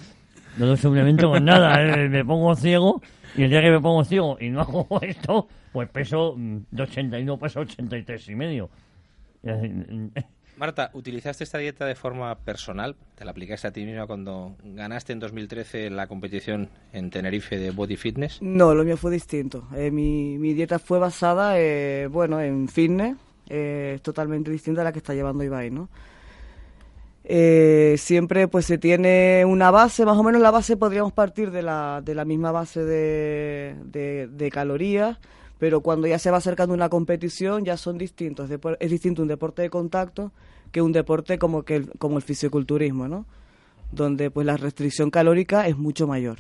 No 0.57 0.67
lo 0.67 0.77
suplemento 0.77 1.31
con 1.31 1.45
nada, 1.45 1.83
eh, 1.83 2.09
me 2.09 2.25
pongo 2.25 2.55
ciego 2.57 3.01
y 3.37 3.45
el 3.45 3.51
día 3.51 3.63
que 3.63 3.71
me 3.71 3.81
pongo 3.81 4.05
ciego 4.05 4.37
y 4.41 4.51
no 4.51 4.61
hago 4.61 4.87
esto, 5.03 5.47
pues 5.73 5.89
peso 5.89 6.35
mm, 6.37 6.59
de 6.71 6.83
81, 6.83 7.39
peso 7.39 7.61
83 7.61 8.29
y 8.29 8.35
medio. 8.35 8.71
Mm, 9.43 10.09
Marta, 10.59 10.91
¿utilizaste 10.93 11.45
esta 11.45 11.59
dieta 11.59 11.87
de 11.87 11.95
forma 11.95 12.35
personal? 12.35 12.97
¿Te 13.15 13.25
la 13.25 13.31
aplicaste 13.31 13.69
a 13.69 13.73
ti 13.73 13.85
misma 13.85 14.09
cuando 14.09 14.57
ganaste 14.65 15.13
en 15.13 15.21
2013 15.21 15.91
la 15.91 16.09
competición 16.09 16.69
en 16.93 17.11
Tenerife 17.11 17.59
de 17.59 17.71
Body 17.71 17.97
Fitness? 17.97 18.43
No, 18.43 18.75
lo 18.75 18.83
mío 18.83 18.97
fue 18.97 19.13
distinto. 19.13 19.69
Eh, 19.77 19.93
mi, 19.93 20.37
mi 20.39 20.55
dieta 20.55 20.81
fue 20.81 20.99
basada, 20.99 21.61
eh, 21.61 22.09
bueno, 22.11 22.41
en 22.41 22.67
fitness, 22.67 23.17
eh, 23.49 23.93
es 23.97 24.03
totalmente 24.03 24.51
distinta 24.51 24.81
a 24.81 24.85
la 24.85 24.93
que 24.93 24.99
está 24.99 25.15
llevando 25.15 25.45
Ibai, 25.45 25.71
¿no? 25.71 25.89
Eh, 27.25 27.97
siempre 27.99 28.49
pues 28.49 28.65
se 28.65 28.79
tiene 28.79 29.45
una 29.47 29.71
base, 29.71 30.07
más 30.07 30.17
o 30.17 30.23
menos 30.23 30.41
la 30.41 30.51
base 30.51 30.77
podríamos 30.79 31.13
partir 31.13 31.51
de 31.51 31.63
la, 31.63 32.01
de 32.03 32.15
la 32.15 32.25
misma 32.25 32.53
base 32.53 32.83
de, 32.85 33.77
de- 33.85 34.29
de 34.29 34.51
calorías, 34.51 35.19
pero 35.59 35.81
cuando 35.83 36.07
ya 36.07 36.19
se 36.19 36.31
va 36.31 36.39
acercando 36.39 36.73
una 36.73 36.89
competición 36.89 37.65
ya 37.65 37.77
son 37.77 37.99
distintos. 37.99 38.49
Es 38.81 38.91
distinto 38.91 39.21
un 39.23 39.29
deporte 39.29 39.61
de 39.63 39.69
contacto 39.71 40.33
que 40.73 40.81
un 40.81 40.93
deporte 40.93 41.39
como, 41.39 41.65
que 41.65 41.77
el, 41.77 41.91
como 41.99 42.17
el 42.17 42.23
fisiculturismo, 42.23 43.09
¿no? 43.09 43.27
Donde 43.93 44.31
pues 44.31 44.47
la 44.47 44.57
restricción 44.57 45.11
calórica 45.11 45.67
es 45.67 45.77
mucho 45.77 46.07
mayor. 46.07 46.39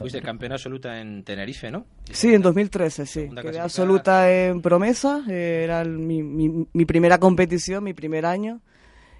Fuiste 0.00 0.22
campeona 0.22 0.54
absoluta 0.56 1.00
en 1.00 1.22
Tenerife, 1.24 1.70
¿no? 1.70 1.84
Sí, 2.10 2.34
en 2.34 2.42
2013, 2.42 3.06
sí. 3.06 3.28
Quedé 3.42 3.60
absoluta 3.60 4.30
en 4.32 4.60
promesa, 4.62 5.22
eh, 5.28 5.60
era 5.64 5.82
el- 5.82 5.98
mi, 5.98 6.22
mi, 6.22 6.66
mi 6.72 6.84
primera 6.84 7.18
competición, 7.18 7.84
mi 7.84 7.92
primer 7.94 8.26
año. 8.26 8.60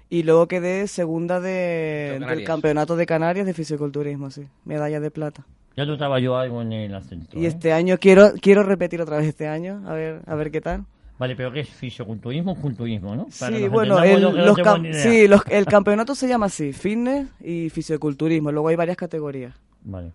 Y 0.09 0.23
luego 0.23 0.47
quedé 0.47 0.87
segunda 0.87 1.39
de, 1.39 2.17
De 2.19 2.25
del 2.25 2.43
campeonato 2.43 2.95
de 2.97 3.05
Canarias 3.05 3.45
de 3.45 3.53
fisiculturismo, 3.53 4.29
sí. 4.29 4.43
Medalla 4.65 4.99
de 4.99 5.09
plata. 5.11 5.45
ya 5.77 5.85
notaba 5.85 6.19
yo 6.19 6.35
algo 6.35 6.61
en 6.61 6.73
el 6.73 6.93
acento. 6.93 7.39
Y 7.39 7.45
¿eh? 7.45 7.47
este 7.47 7.71
año 7.71 7.97
quiero 7.97 8.33
quiero 8.41 8.61
repetir 8.63 9.01
otra 9.01 9.17
vez 9.17 9.27
este 9.27 9.47
año, 9.47 9.81
a 9.87 9.93
ver 9.93 10.21
a 10.25 10.35
ver 10.35 10.51
qué 10.51 10.59
tal. 10.59 10.83
Vale, 11.17 11.35
pero 11.35 11.51
¿qué 11.53 11.59
es 11.61 11.69
fisioculturismo? 11.69 12.59
Culturismo, 12.59 13.15
¿no? 13.15 13.27
Para 13.39 13.55
Sí, 13.55 13.67
bueno, 13.67 14.03
el, 14.03 14.21
lo 14.21 14.31
no 14.33 14.45
los 14.47 14.57
idea. 14.79 14.93
sí, 15.03 15.27
los- 15.27 15.43
el 15.49 15.65
campeonato 15.65 16.13
se 16.15 16.27
llama 16.27 16.47
así, 16.47 16.73
fitness 16.73 17.29
y 17.39 17.69
fisioculturismo. 17.69 18.51
Luego 18.51 18.67
hay 18.69 18.75
varias 18.75 18.97
categorías. 18.97 19.53
Vale. 19.83 20.11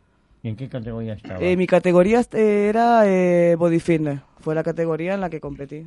¿Y 0.46 0.50
en 0.50 0.54
qué 0.54 0.68
categoría 0.68 1.14
estaba? 1.14 1.40
Eh, 1.40 1.56
mi 1.56 1.66
categoría 1.66 2.22
era 2.32 3.02
eh, 3.04 3.56
body 3.58 3.80
fitness. 3.80 4.20
Fue 4.38 4.54
la 4.54 4.62
categoría 4.62 5.14
en 5.14 5.20
la 5.20 5.28
que 5.28 5.40
competí. 5.40 5.84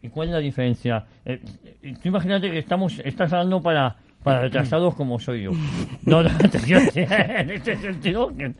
¿Y 0.00 0.08
cuál 0.08 0.28
es 0.28 0.32
la 0.32 0.40
diferencia? 0.40 1.04
Eh, 1.26 1.42
eh, 1.82 1.94
tú 2.02 2.08
imagínate 2.08 2.50
que 2.50 2.58
estamos, 2.58 2.98
estás 3.04 3.30
hablando 3.34 3.60
para, 3.60 3.96
para 4.22 4.40
retrasados 4.40 4.94
como 4.94 5.18
soy 5.18 5.42
yo. 5.42 5.50
No, 6.06 6.22
no, 6.22 6.30
en 6.94 7.50
este 7.50 7.76
sentido. 7.76 8.32
eh, 8.38 8.54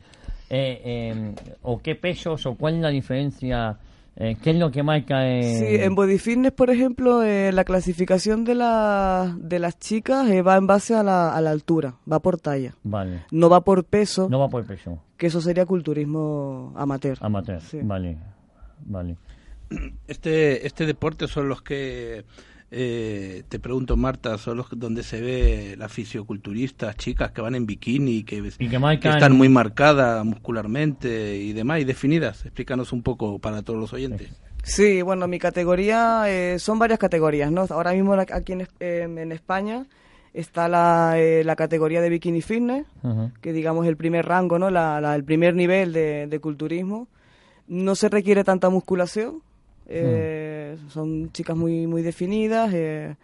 eh, 0.50 1.34
¿O 1.62 1.78
qué 1.78 1.94
pesos 1.94 2.44
o 2.44 2.54
cuál 2.54 2.74
es 2.74 2.80
la 2.82 2.90
diferencia? 2.90 3.78
Eh, 4.20 4.36
¿Qué 4.42 4.50
es 4.50 4.56
lo 4.56 4.72
que 4.72 4.82
marca? 4.82 5.28
eh, 5.28 5.42
Sí, 5.60 5.82
en 5.84 5.94
Body 5.94 6.18
Fitness, 6.18 6.50
por 6.50 6.70
ejemplo, 6.70 7.22
eh, 7.22 7.52
la 7.52 7.62
clasificación 7.62 8.42
de, 8.44 8.56
la, 8.56 9.36
de 9.38 9.60
las 9.60 9.78
chicas 9.78 10.28
eh, 10.28 10.42
va 10.42 10.56
en 10.56 10.66
base 10.66 10.96
a 10.96 11.04
la, 11.04 11.32
a 11.36 11.40
la 11.40 11.50
altura, 11.52 11.94
va 12.10 12.18
por 12.18 12.40
talla. 12.40 12.74
Vale. 12.82 13.24
No 13.30 13.48
va 13.48 13.60
por 13.62 13.84
peso, 13.84 14.28
No 14.28 14.40
va 14.40 14.48
por 14.48 14.66
peso. 14.66 14.98
que 15.16 15.28
eso 15.28 15.40
sería 15.40 15.66
culturismo 15.66 16.72
amateur. 16.76 17.16
Amateur. 17.20 17.60
Sí. 17.60 17.78
Vale. 17.82 18.18
Vale. 18.84 19.16
Este, 20.08 20.66
este 20.66 20.84
deporte 20.86 21.28
son 21.28 21.48
los 21.48 21.62
que, 21.62 22.24
eh, 22.70 23.44
te 23.48 23.58
pregunto 23.58 23.96
Marta, 23.96 24.36
son 24.38 24.58
los 24.58 24.66
donde 24.70 25.02
se 25.02 25.20
ve 25.20 25.74
las 25.78 25.90
fisioculturistas, 25.92 26.96
chicas 26.96 27.30
que 27.32 27.40
van 27.40 27.54
en 27.54 27.66
bikini, 27.66 28.24
que, 28.24 28.36
Y 28.36 28.68
que 29.00 29.08
están 29.16 29.36
muy 29.36 29.48
marcadas 29.48 30.24
muscularmente 30.24 31.36
y 31.36 31.52
demás, 31.52 31.80
y 31.80 31.84
definidas. 31.84 32.44
Explícanos 32.44 32.92
un 32.92 33.02
poco 33.02 33.38
para 33.38 33.62
todos 33.62 33.78
los 33.80 33.92
oyentes. 33.92 34.28
Sí, 34.64 35.02
bueno, 35.02 35.26
mi 35.28 35.38
categoría 35.38 36.24
eh, 36.26 36.58
son 36.58 36.78
varias 36.78 36.98
categorías, 36.98 37.50
¿no? 37.50 37.64
Ahora 37.70 37.92
mismo 37.92 38.12
aquí 38.14 38.52
en, 38.52 38.68
em, 38.80 39.18
en 39.18 39.32
España 39.32 39.86
está 40.34 40.68
la, 40.68 41.14
eh, 41.16 41.42
la 41.44 41.56
categoría 41.56 42.00
de 42.02 42.10
bikini 42.10 42.42
fitness, 42.42 42.86
que 43.40 43.52
digamos 43.52 43.86
el 43.86 43.96
primer 43.96 44.26
rango, 44.26 44.58
¿no? 44.58 44.68
La, 44.70 45.00
la- 45.00 45.14
el 45.14 45.24
primer 45.24 45.54
nivel 45.54 45.92
de, 45.92 46.26
de 46.26 46.38
culturismo. 46.40 47.08
No 47.66 47.94
se 47.94 48.08
requiere 48.08 48.44
tanta 48.44 48.68
musculación, 48.68 49.42
eh, 49.88 50.76
son 50.88 51.32
chicas 51.32 51.56
muy, 51.56 51.86
muy 51.86 52.02
definidas. 52.02 52.70
eh. 52.74 53.16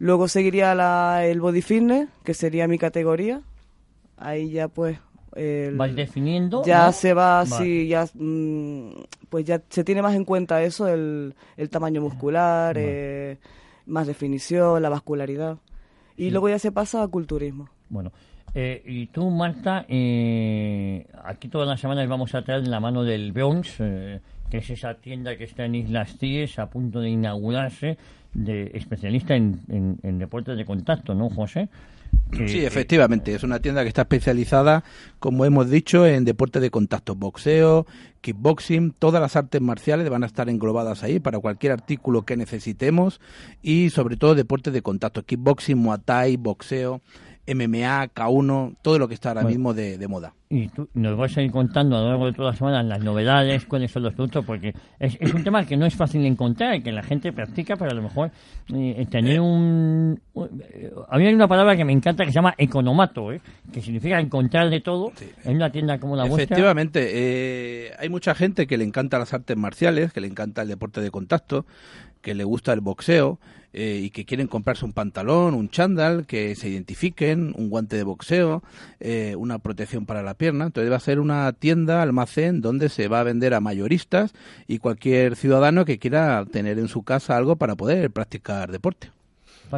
Luego 0.00 0.28
seguiría 0.28 0.74
la, 0.74 1.24
el 1.26 1.40
body 1.40 1.62
fitness, 1.62 2.08
que 2.24 2.34
sería 2.34 2.68
mi 2.68 2.78
categoría. 2.78 3.40
Ahí 4.16 4.50
ya 4.50 4.68
pues... 4.68 4.98
el- 5.34 5.76
Vais 5.76 5.94
definiendo. 5.96 6.62
ya 6.64 6.86
¿no? 6.86 6.92
se 6.92 7.14
va 7.14 7.44
Vale. 7.44 7.54
así, 7.54 7.88
ya 7.88 8.06
mm, 8.14 8.90
pues 9.28 9.44
ya 9.44 9.60
se 9.68 9.84
tiene 9.84 10.02
más 10.02 10.14
en 10.14 10.24
cuenta 10.24 10.62
eso, 10.62 10.86
el, 10.88 11.34
el 11.56 11.70
tamaño 11.70 12.00
muscular, 12.00 12.76
eh, 12.78 13.38
más 13.86 14.06
definición, 14.06 14.82
la 14.82 14.88
vascularidad. 14.88 15.58
Y 16.16 16.30
luego 16.30 16.48
ya 16.48 16.58
se 16.58 16.72
pasa 16.72 17.02
a 17.02 17.08
culturismo. 17.08 17.68
Bueno, 17.88 18.10
eh, 18.54 18.82
y 18.86 19.06
tú, 19.06 19.30
Marta, 19.30 19.84
eh, 19.88 21.06
aquí 21.24 21.48
todas 21.48 21.68
las 21.68 21.80
semanas 21.80 22.08
vamos 22.08 22.34
a 22.34 22.42
traer 22.42 22.66
la 22.66 22.80
mano 22.80 23.04
del 23.04 23.30
Bronx, 23.32 23.76
eh, 23.80 24.20
que 24.50 24.58
es 24.58 24.70
esa 24.70 24.94
tienda 24.94 25.36
que 25.36 25.44
está 25.44 25.64
en 25.64 25.74
Islas 25.74 26.16
Tíes, 26.18 26.58
a 26.58 26.70
punto 26.70 27.00
de 27.00 27.10
inaugurarse, 27.10 27.98
de 28.34 28.70
especialista 28.74 29.34
en, 29.34 29.60
en- 29.68 29.98
en 30.02 30.18
deportes 30.18 30.56
de 30.56 30.64
contacto, 30.64 31.14
¿no, 31.14 31.28
José? 31.30 31.68
Que- 32.30 32.48
Sí, 32.48 32.64
efectivamente, 32.64 33.34
es 33.34 33.42
una 33.42 33.58
tienda 33.60 33.82
que 33.82 33.88
está 33.88 34.02
especializada, 34.02 34.84
como 35.18 35.44
hemos 35.44 35.68
dicho, 35.70 36.06
en 36.06 36.24
deportes 36.24 36.62
de 36.62 36.70
contacto, 36.70 37.14
boxeo, 37.14 37.86
kickboxing, 38.22 38.92
todas 38.98 39.20
las 39.20 39.36
artes 39.36 39.60
marciales 39.60 40.08
van 40.10 40.22
a 40.22 40.26
estar 40.26 40.48
englobadas 40.48 41.02
ahí 41.02 41.20
para 41.20 41.38
cualquier 41.38 41.72
artículo 41.72 42.22
que 42.22 42.36
necesitemos 42.36 43.20
y 43.62 43.90
sobre 43.90 44.16
todo 44.16 44.34
deportes 44.34 44.72
de 44.72 44.82
contacto, 44.82 45.24
kickboxing, 45.24 45.76
muay 45.78 45.98
thai, 46.04 46.36
boxeo, 46.36 47.00
MMA, 47.46 48.08
K1, 48.14 48.76
todo 48.82 48.98
lo 48.98 49.08
que 49.08 49.14
está 49.14 49.30
ahora 49.30 49.42
Bueno. 49.42 49.56
mismo 49.56 49.74
de, 49.74 49.96
de 49.98 50.08
moda. 50.08 50.34
Y 50.50 50.68
tú 50.68 50.88
nos 50.94 51.16
vas 51.16 51.36
a 51.36 51.42
ir 51.42 51.50
contando 51.50 51.96
a 51.96 52.00
lo 52.00 52.08
largo 52.08 52.26
de 52.26 52.32
toda 52.32 52.50
la 52.52 52.56
semana 52.56 52.82
las 52.82 53.02
novedades, 53.04 53.66
cuáles 53.66 53.90
son 53.90 54.02
los 54.02 54.14
productos, 54.14 54.44
porque 54.44 54.72
es, 54.98 55.16
es 55.20 55.34
un 55.34 55.44
tema 55.44 55.66
que 55.66 55.76
no 55.76 55.84
es 55.84 55.94
fácil 55.94 56.22
de 56.22 56.28
encontrar 56.28 56.74
y 56.74 56.82
que 56.82 56.90
la 56.90 57.02
gente 57.02 57.32
practica, 57.32 57.76
pero 57.76 57.90
a 57.90 57.94
lo 57.94 58.02
mejor 58.02 58.30
eh, 58.74 59.06
tener 59.10 59.40
un... 59.40 60.18
a 61.08 61.18
mí 61.18 61.26
hay 61.26 61.34
una 61.34 61.48
palabra 61.48 61.76
que 61.76 61.84
me 61.84 61.92
encanta 61.92 62.24
que 62.24 62.30
se 62.30 62.36
llama 62.36 62.54
economato, 62.56 63.32
¿eh? 63.32 63.40
que 63.72 63.82
significa 63.82 64.18
encontrar 64.18 64.70
de 64.70 64.80
todo 64.80 65.12
en 65.44 65.56
una 65.56 65.70
tienda 65.70 65.98
como 65.98 66.16
la 66.16 66.24
vuestra. 66.24 66.44
Efectivamente, 66.44 67.10
eh, 67.12 67.92
hay 67.98 68.08
mucha 68.08 68.34
gente 68.34 68.66
que 68.66 68.78
le 68.78 68.84
encanta 68.84 69.18
las 69.18 69.34
artes 69.34 69.56
marciales, 69.56 70.12
que 70.12 70.22
le 70.22 70.28
encanta 70.28 70.62
el 70.62 70.68
deporte 70.68 71.02
de 71.02 71.10
contacto, 71.10 71.66
que 72.22 72.34
le 72.34 72.44
gusta 72.44 72.72
el 72.72 72.80
boxeo 72.80 73.38
eh, 73.72 74.00
y 74.02 74.10
que 74.10 74.24
quieren 74.24 74.46
comprarse 74.46 74.84
un 74.84 74.92
pantalón, 74.92 75.54
un 75.54 75.68
chándal, 75.68 76.26
que 76.26 76.54
se 76.56 76.68
identifiquen, 76.68 77.52
un 77.56 77.68
guante 77.68 77.96
de 77.96 78.02
boxeo, 78.02 78.62
eh, 78.98 79.34
una 79.36 79.58
protección 79.58 80.06
para 80.06 80.22
la 80.22 80.34
pierna. 80.38 80.66
Entonces 80.66 80.90
va 80.90 80.96
a 80.96 81.00
ser 81.00 81.20
una 81.20 81.52
tienda, 81.52 82.00
almacén, 82.00 82.62
donde 82.62 82.88
se 82.88 83.08
va 83.08 83.20
a 83.20 83.24
vender 83.24 83.52
a 83.52 83.60
mayoristas 83.60 84.32
y 84.66 84.78
cualquier 84.78 85.36
ciudadano 85.36 85.84
que 85.84 85.98
quiera 85.98 86.46
tener 86.50 86.78
en 86.78 86.88
su 86.88 87.02
casa 87.02 87.36
algo 87.36 87.56
para 87.56 87.76
poder 87.76 88.10
practicar 88.10 88.72
deporte. 88.72 89.10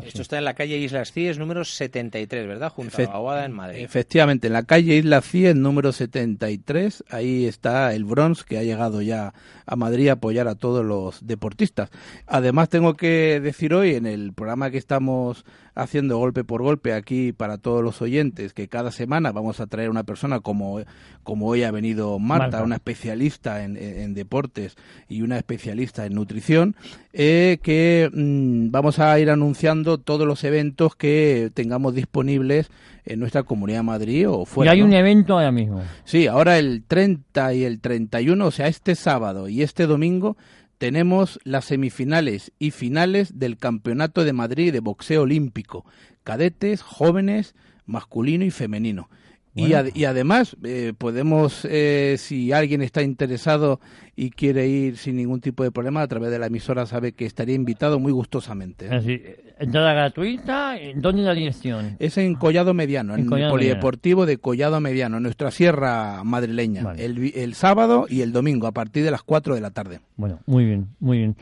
Esto 0.07 0.23
está 0.23 0.39
en 0.39 0.45
la 0.45 0.55
calle 0.55 0.79
Islas 0.79 1.13
Cíes, 1.13 1.39
número 1.39 1.65
73, 1.65 2.47
¿verdad? 2.47 2.71
Junto 2.73 2.97
a 3.11 3.15
Aguada, 3.15 3.45
en 3.45 3.53
Madrid. 3.53 3.81
Efectivamente, 3.81 4.47
en 4.47 4.53
la 4.53 4.63
calle 4.65 4.97
Isla 4.97 5.21
Cíes, 5.21 5.57
número 5.57 5.93
73, 5.93 7.05
ahí 7.11 7.47
está 7.47 7.95
el 7.95 8.05
Bronx 8.05 8.45
que 8.45 8.59
ha 8.59 8.63
llegado 8.63 9.03
ya 9.03 9.33
a 9.67 9.77
Madrid 9.77 10.09
a 10.09 10.13
apoyar 10.15 10.49
a 10.49 10.55
todos 10.55 10.85
los 10.85 11.27
deportistas. 11.27 11.91
Además, 12.27 12.69
tengo 12.69 12.95
que 12.95 13.41
decir 13.43 13.75
hoy 13.75 13.95
en 13.95 14.07
el 14.07 14.33
programa 14.33 14.71
que 14.71 14.79
estamos 14.79 15.45
haciendo 15.75 16.19
golpe 16.19 16.43
por 16.45 16.63
golpe 16.63 16.93
aquí 16.93 17.33
para 17.33 17.57
todos 17.57 17.83
los 17.83 18.03
oyentes 18.03 18.53
que 18.53 18.69
cada 18.69 18.91
semana 18.91 19.31
vamos 19.33 19.61
a 19.61 19.67
traer 19.69 19.89
una 19.89 20.03
persona 20.03 20.41
como, 20.41 20.81
como 21.23 21.47
hoy 21.47 21.63
ha 21.63 21.71
venido 21.71 22.19
Marta, 22.19 22.45
Marta. 22.47 22.63
una 22.65 22.75
especialista 22.75 23.63
en, 23.65 23.77
en- 23.77 23.99
en 24.01 24.15
deportes 24.15 24.75
y 25.09 25.23
una 25.23 25.39
especialista 25.39 26.05
en 26.07 26.15
nutrición, 26.15 26.75
eh, 27.13 27.59
que 27.63 28.11
mm, 28.13 28.71
vamos 28.73 28.99
a 28.99 29.19
ir 29.21 29.31
anunciando 29.31 29.80
todos 29.83 30.27
los 30.27 30.45
eventos 30.45 30.97
que 30.97 31.51
tengamos 31.55 31.95
disponibles 31.95 32.71
en 33.05 33.21
nuestra 33.21 33.43
comunidad 33.43 33.81
de 33.81 33.85
Madrid 33.85 34.29
o 34.29 34.43
y 34.43 34.47
fuera. 34.47 34.73
hay 34.73 34.81
¿no? 34.81 34.87
un 34.87 34.93
evento 34.93 35.35
ahora 35.35 35.53
mismo. 35.53 35.83
Sí, 36.05 36.27
ahora 36.27 36.59
el 36.59 36.85
30 36.87 37.55
y 37.55 37.65
el 37.65 37.81
31, 37.81 38.47
o 38.47 38.51
sea, 38.51 38.69
este 38.69 38.95
sábado 38.95 39.49
y 39.49 39.63
este 39.63 39.87
domingo, 39.87 40.37
tenemos 40.79 41.39
las 41.45 41.67
semifinales 41.67 42.53
y 42.59 42.71
finales 42.71 43.39
del 43.39 43.59
Campeonato 43.59 44.25
de 44.25 44.33
Madrid 44.33 44.73
de 44.73 44.81
Boxeo 44.81 45.23
Olímpico. 45.23 45.85
Cadetes, 46.25 46.83
jóvenes, 46.83 47.55
masculino 47.85 48.45
y 48.45 48.51
femenino. 48.51 49.11
Y, 49.55 49.73
ad- 49.73 49.89
y 49.95 50.05
además, 50.05 50.57
eh, 50.63 50.93
podemos, 50.97 51.67
eh, 51.69 52.15
si 52.19 52.53
alguien 52.53 52.83
está 52.83 53.03
interesado 53.03 53.81
y 54.15 54.31
quiere 54.31 54.69
ir 54.69 54.97
sin 54.97 55.17
ningún 55.17 55.41
tipo 55.41 55.65
de 55.65 55.73
problema, 55.73 56.03
a 56.03 56.07
través 56.09 56.31
de 56.31 56.39
la 56.39 56.47
emisora 56.47 56.87
sabe 56.87 57.13
que 57.13 57.27
estaría 57.27 57.57
invitado 57.57 57.99
muy 57.99 58.13
gustosamente. 58.13 58.85
Es 58.85 58.91
decir, 59.05 59.55
entrada 59.59 59.93
gratuita, 59.93 60.77
¿dónde 60.95 61.23
es 61.23 61.27
la 61.27 61.35
dirección? 61.35 61.97
Es 61.99 62.17
en 62.19 62.35
Collado 62.37 62.75
Mediano, 62.75 63.15
En 63.15 63.21
en, 63.23 63.27
Collado 63.27 63.47
el 63.47 63.59
Polideportivo 63.59 64.25
de 64.25 64.39
Collado 64.39 64.81
Mediano, 64.81 65.17
en 65.17 65.25
nuestra 65.25 65.51
sierra 65.51 66.23
madrileña, 66.23 66.85
Vale. 66.85 67.05
el, 67.05 67.33
el 67.35 67.55
sábado 67.55 68.07
y 68.09 68.21
el 68.21 68.33
domingo 68.33 68.67
a 68.69 68.73
partir 68.73 69.03
de 69.05 69.11
las 69.11 69.23
4 69.25 69.57
de 69.57 69.61
la 69.61 69.71
tarde. 69.71 70.01
Bueno, 70.17 70.39
muy 70.47 70.65
bien, 70.65 70.87
muy 71.01 71.19
bien. 71.19 71.37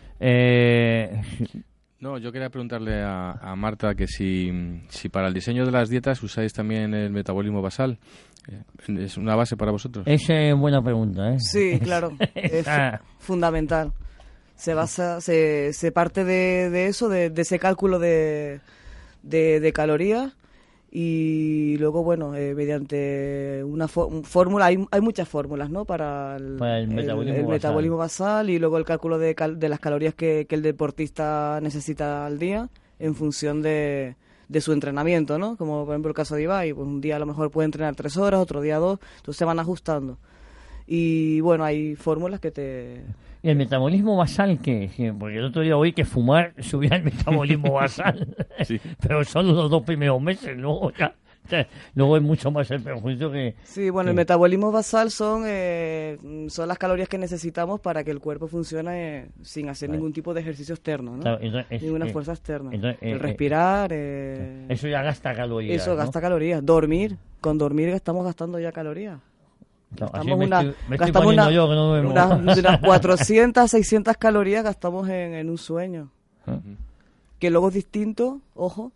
Eh, 1.98 2.04
No, 2.04 2.18
yo 2.18 2.30
quería 2.32 2.48
preguntarle 2.50 3.02
a, 3.02 3.32
a 3.32 3.56
Marta 3.56 3.94
que 3.94 4.06
si, 4.06 4.50
si 4.88 5.08
para 5.08 5.28
el 5.28 5.34
diseño 5.34 5.64
de 5.66 5.72
las 5.72 5.88
dietas 5.88 6.22
usáis 6.22 6.52
también 6.52 6.94
el 6.94 7.10
metabolismo 7.10 7.60
basal. 7.62 7.98
Eh, 8.50 8.62
¿Es 9.04 9.16
una 9.18 9.34
base 9.36 9.56
para 9.56 9.70
vosotros? 9.72 10.06
esa 10.06 10.34
es 10.34 10.54
buena 10.56 10.80
pregunta, 10.82 11.30
¿eh? 11.32 11.38
Sí, 11.40 11.78
claro, 11.82 12.12
es 12.34 12.66
Ah. 12.68 13.00
fundamental. 13.18 13.92
Se 14.56 14.74
basa, 14.74 15.20
se, 15.20 15.72
se 15.72 15.92
parte 15.92 16.24
de, 16.24 16.68
de 16.70 16.86
eso, 16.88 17.08
de, 17.08 17.30
de 17.30 17.42
ese 17.42 17.58
cálculo 17.60 17.98
de, 18.00 18.60
de, 19.22 19.60
de 19.60 19.72
calorías 19.72 20.32
y 20.90 21.76
luego, 21.78 22.02
bueno, 22.02 22.34
eh, 22.34 22.54
mediante 22.54 23.62
una 23.64 23.86
fó- 23.88 24.06
un 24.08 24.24
fórmula, 24.24 24.66
hay, 24.66 24.86
hay 24.90 25.00
muchas 25.00 25.28
fórmulas, 25.28 25.70
¿no? 25.70 25.84
Para 25.84 26.36
el, 26.36 26.56
Para 26.56 26.78
el 26.80 26.88
metabolismo 26.88 27.36
el 27.38 27.42
basal. 27.42 27.52
metabolismo 27.56 27.96
basal 27.98 28.50
y 28.50 28.58
luego 28.58 28.78
el 28.78 28.84
cálculo 28.84 29.18
de, 29.18 29.34
cal- 29.34 29.58
de 29.58 29.68
las 29.68 29.80
calorías 29.80 30.14
que, 30.14 30.46
que 30.48 30.54
el 30.54 30.62
deportista 30.62 31.58
necesita 31.62 32.24
al 32.26 32.38
día 32.38 32.68
en 32.98 33.14
función 33.14 33.60
de, 33.62 34.16
de 34.48 34.60
su 34.62 34.72
entrenamiento, 34.72 35.38
¿no? 35.38 35.56
Como 35.56 35.84
por 35.84 35.92
ejemplo 35.94 36.08
el 36.10 36.14
caso 36.16 36.36
de 36.36 36.42
Ibai, 36.44 36.72
pues 36.72 36.86
un 36.88 37.00
día 37.02 37.16
a 37.16 37.18
lo 37.18 37.26
mejor 37.26 37.50
puede 37.50 37.66
entrenar 37.66 37.94
tres 37.94 38.16
horas, 38.16 38.40
otro 38.40 38.60
día 38.62 38.78
dos, 38.78 38.98
entonces 39.18 39.36
se 39.38 39.44
van 39.44 39.58
ajustando. 39.58 40.16
Y 40.86 41.40
bueno, 41.40 41.64
hay 41.64 41.96
fórmulas 41.96 42.40
que 42.40 42.50
te... 42.50 43.02
¿Y 43.42 43.50
el 43.50 43.56
metabolismo 43.56 44.16
basal 44.16 44.58
qué? 44.60 44.90
Sí, 44.96 45.10
Porque 45.18 45.36
el 45.38 45.44
otro 45.44 45.62
día 45.62 45.76
oí 45.76 45.92
que 45.92 46.04
fumar 46.04 46.52
subía 46.62 46.96
el 46.96 47.04
metabolismo 47.04 47.72
basal. 47.72 48.36
Sí. 48.64 48.80
Pero 49.00 49.24
solo 49.24 49.52
los 49.52 49.70
dos 49.70 49.82
primeros 49.84 50.20
meses, 50.20 50.56
luego 50.56 50.90
ya. 50.92 51.14
ya, 51.48 51.66
Luego 51.94 52.16
es 52.16 52.22
mucho 52.22 52.50
más 52.50 52.68
el 52.72 52.82
perjuicio 52.82 53.30
que. 53.30 53.54
Sí, 53.62 53.88
bueno, 53.90 54.10
el 54.10 54.16
metabolismo 54.16 54.72
basal 54.72 55.10
son, 55.12 55.44
eh, 55.46 56.18
son 56.48 56.66
las 56.68 56.76
calorías 56.78 57.08
que 57.08 57.16
necesitamos 57.18 57.80
para 57.80 58.02
que 58.04 58.10
el 58.10 58.18
cuerpo 58.20 58.48
funcione 58.48 59.18
eh, 59.18 59.26
sin 59.42 59.68
hacer 59.68 59.88
Vale. 59.88 59.98
ningún 59.98 60.12
tipo 60.12 60.34
de 60.34 60.40
ejercicio 60.40 60.74
externo, 60.74 61.16
¿no? 61.16 61.22
Claro, 61.22 61.38
entonces, 61.40 61.66
es- 61.70 61.82
Ninguna 61.82 62.06
eh, 62.06 62.12
fuerza 62.12 62.32
externa. 62.32 62.70
entonces, 62.74 63.00
eh, 63.02 63.10
el 63.12 63.16
eh, 63.16 63.18
respirar, 63.18 63.90
eh, 63.94 64.66
Eso 64.68 64.88
ya 64.88 65.02
gasta 65.02 65.32
calorías. 65.34 65.80
eso 65.80 65.92
¿no? 65.92 65.96
gasta 65.96 66.20
calorías. 66.20 66.64
Dormir, 66.66 67.16
con 67.40 67.56
dormir 67.56 67.90
estamos 67.90 68.24
gastando 68.24 68.58
ya 68.58 68.72
calorías. 68.72 69.18
Gastamos 69.90 70.38
me 70.38 70.44
una- 70.46 70.60
estoy, 70.60 70.74
me 70.88 70.96
estoy 70.96 70.98
gastamos 70.98 71.22
poniendo 71.24 71.42
una- 71.44 71.52
yo 71.52 71.68
que 71.68 71.74
no 71.74 71.86
duermo. 71.88 72.10
unas, 72.10 72.58
unas 72.58 72.78
400, 72.80 73.70
600 73.70 74.16
calorías 74.16 74.62
gastamos 74.64 75.08
en, 75.08 75.34
en 75.34 75.48
un 75.50 75.58
sueño. 75.58 76.10
Ah. 76.46 76.58
Que 77.38 77.50
luego 77.50 77.68
es 77.68 77.74
distinto, 77.74 78.40
ojo, 78.54 78.92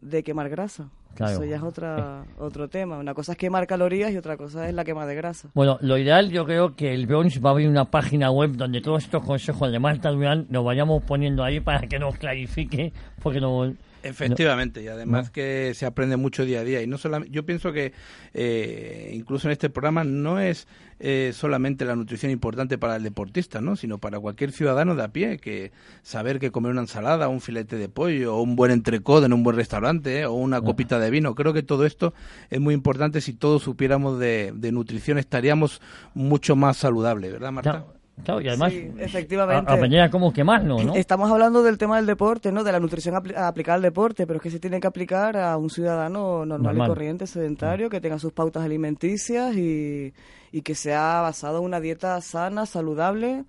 de 0.00 0.22
quemar 0.22 0.48
grasa. 0.48 0.88
Claro. 1.14 1.32
Eso 1.32 1.44
ya 1.44 1.56
es 1.56 1.62
otra, 1.62 2.24
otro 2.38 2.68
tema. 2.68 2.96
Una 2.98 3.12
cosa 3.14 3.32
es 3.32 3.38
quemar 3.38 3.66
calorías 3.66 4.12
y 4.12 4.16
otra 4.16 4.36
cosa 4.36 4.68
es 4.68 4.74
la 4.74 4.84
quema 4.84 5.04
de 5.04 5.16
grasa. 5.16 5.48
Bueno, 5.54 5.76
lo 5.80 5.98
ideal 5.98 6.30
yo 6.30 6.44
creo 6.44 6.76
que 6.76 6.94
el 6.94 7.08
Bronx 7.08 7.44
va 7.44 7.48
a 7.48 7.52
abrir 7.52 7.68
una 7.68 7.86
página 7.86 8.30
web 8.30 8.52
donde 8.52 8.80
todos 8.80 9.02
estos 9.02 9.24
consejos 9.24 9.72
de 9.72 9.80
Marta 9.80 10.10
Durán 10.10 10.46
nos 10.50 10.64
vayamos 10.64 11.02
poniendo 11.02 11.42
ahí 11.42 11.58
para 11.58 11.80
que 11.80 11.98
nos 11.98 12.16
clarifique, 12.18 12.92
porque 13.20 13.40
no... 13.40 13.72
Efectivamente, 14.02 14.82
y 14.82 14.88
además 14.88 15.30
que 15.30 15.72
se 15.74 15.86
aprende 15.86 16.16
mucho 16.16 16.44
día 16.44 16.60
a 16.60 16.64
día. 16.64 16.82
Y 16.82 16.86
no 16.86 16.98
solamente, 16.98 17.34
yo 17.34 17.44
pienso 17.44 17.72
que 17.72 17.92
eh, 18.34 19.10
incluso 19.14 19.48
en 19.48 19.52
este 19.52 19.70
programa 19.70 20.04
no 20.04 20.38
es 20.38 20.68
eh, 21.00 21.32
solamente 21.34 21.84
la 21.84 21.96
nutrición 21.96 22.30
importante 22.30 22.78
para 22.78 22.96
el 22.96 23.02
deportista, 23.02 23.60
¿no? 23.60 23.76
sino 23.76 23.98
para 23.98 24.20
cualquier 24.20 24.52
ciudadano 24.52 24.94
de 24.94 25.02
a 25.02 25.08
pie, 25.08 25.38
que 25.38 25.72
saber 26.02 26.38
que 26.38 26.50
comer 26.50 26.72
una 26.72 26.82
ensalada, 26.82 27.28
un 27.28 27.40
filete 27.40 27.76
de 27.76 27.88
pollo, 27.88 28.36
o 28.36 28.42
un 28.42 28.56
buen 28.56 28.70
entrecot 28.70 29.24
en 29.24 29.32
un 29.32 29.42
buen 29.42 29.56
restaurante, 29.56 30.20
¿eh? 30.20 30.26
o 30.26 30.34
una 30.34 30.60
copita 30.60 30.98
de 30.98 31.10
vino. 31.10 31.34
Creo 31.34 31.52
que 31.52 31.62
todo 31.62 31.84
esto 31.84 32.14
es 32.50 32.60
muy 32.60 32.74
importante. 32.74 33.20
Si 33.20 33.32
todos 33.32 33.62
supiéramos 33.62 34.18
de, 34.18 34.52
de 34.54 34.72
nutrición, 34.72 35.18
estaríamos 35.18 35.80
mucho 36.14 36.56
más 36.56 36.76
saludables, 36.76 37.32
¿verdad, 37.32 37.52
Marta? 37.52 37.97
Claro, 38.24 38.40
y 38.40 38.48
además 38.48 38.72
Sí, 38.72 38.90
efectivamente. 38.98 39.72
a- 39.72 40.32
quemarlo, 40.32 40.78
¿no? 40.82 40.94
Estamos 40.94 41.30
hablando 41.30 41.62
del 41.62 41.78
tema 41.78 41.96
del 41.96 42.06
deporte, 42.06 42.52
¿no? 42.52 42.64
De 42.64 42.72
la 42.72 42.80
nutrición 42.80 43.14
apli- 43.14 43.36
aplicada 43.36 43.76
al 43.76 43.82
deporte, 43.82 44.26
pero 44.26 44.36
es 44.38 44.42
que 44.42 44.50
se 44.50 44.60
tiene 44.60 44.80
que 44.80 44.86
aplicar 44.86 45.36
a 45.36 45.56
un 45.56 45.70
ciudadano 45.70 46.44
normal, 46.46 46.62
Normal. 46.74 46.86
y 46.86 46.90
corriente, 46.90 47.26
sedentario, 47.26 47.88
que 47.90 48.00
tenga 48.00 48.18
sus 48.18 48.32
pautas 48.32 48.64
alimenticias 48.64 49.54
y, 49.56 50.12
y 50.52 50.62
que 50.62 50.74
sea 50.74 51.20
basado 51.22 51.58
en 51.58 51.64
una 51.64 51.80
dieta 51.80 52.20
sana, 52.20 52.66
saludable, 52.66 53.44